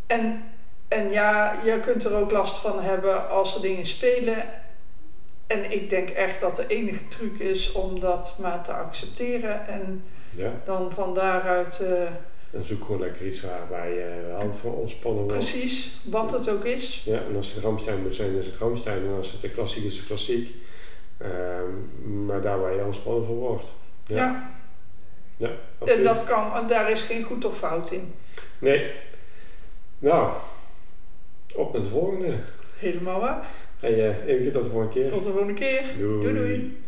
en, 0.06 0.42
en 0.88 1.10
ja, 1.10 1.54
je 1.64 1.80
kunt 1.80 2.04
er 2.04 2.14
ook 2.14 2.30
last 2.30 2.58
van 2.58 2.80
hebben 2.82 3.28
als 3.28 3.54
er 3.54 3.60
dingen 3.60 3.86
spelen. 3.86 4.36
En 5.52 5.70
ik 5.70 5.90
denk 5.90 6.10
echt 6.10 6.40
dat 6.40 6.56
de 6.56 6.66
enige 6.66 7.08
truc 7.08 7.38
is 7.38 7.72
om 7.72 8.00
dat 8.00 8.36
maar 8.40 8.62
te 8.62 8.72
accepteren. 8.72 9.66
En 9.66 10.04
ja. 10.36 10.60
dan 10.64 10.92
van 10.92 11.14
daaruit 11.14 11.80
eh, 11.80 12.02
En 12.50 12.64
zoek 12.64 12.84
gewoon 12.84 13.00
lekker 13.00 13.26
iets 13.26 13.40
waar, 13.40 13.68
waar 13.70 13.88
je 13.88 14.22
wel 14.26 14.54
van 14.60 14.70
ontspannen 14.70 15.22
wordt. 15.22 15.36
precies, 15.36 16.00
wat 16.04 16.30
het 16.30 16.50
ook 16.50 16.64
is. 16.64 17.02
Ja, 17.04 17.18
en 17.18 17.36
als 17.36 17.52
het 17.52 17.64
Ramstein 17.64 18.02
moet 18.02 18.14
zijn, 18.14 18.36
is 18.36 18.46
het 18.46 18.56
Ramstein. 18.56 19.04
En 19.04 19.16
als 19.16 19.32
het 19.32 19.40
de 19.40 19.50
klassiek 19.50 19.84
is, 19.84 19.96
het 19.96 20.06
klassiek. 20.06 20.54
Ehm, 21.18 22.24
maar 22.26 22.40
daar 22.40 22.60
waar 22.60 22.74
je 22.74 22.84
ontspannen 22.84 23.24
van 23.24 23.34
wordt. 23.34 23.66
Ja. 24.06 24.16
ja. 24.16 24.50
Ja, 25.36 25.50
En 25.84 26.02
dat 26.02 26.24
kan, 26.24 26.54
en 26.54 26.66
daar 26.66 26.90
is 26.90 27.02
geen 27.02 27.22
goed 27.22 27.44
of 27.44 27.56
fout 27.56 27.90
in. 27.90 28.14
Nee. 28.58 28.92
Nou, 29.98 30.32
op 31.54 31.72
naar 31.72 31.82
de 31.82 31.88
volgende. 31.88 32.36
Helemaal 32.76 33.20
waar. 33.20 33.46
En 33.82 33.98
uh, 33.98 34.26
even 34.26 34.52
tot 34.52 34.64
de 34.64 34.70
volgende 34.70 34.94
keer. 34.94 35.06
Tot 35.06 35.24
de 35.24 35.30
volgende 35.30 35.54
keer. 35.54 35.82
Doei. 35.98 36.20
Doei 36.20 36.34
doei. 36.34 36.81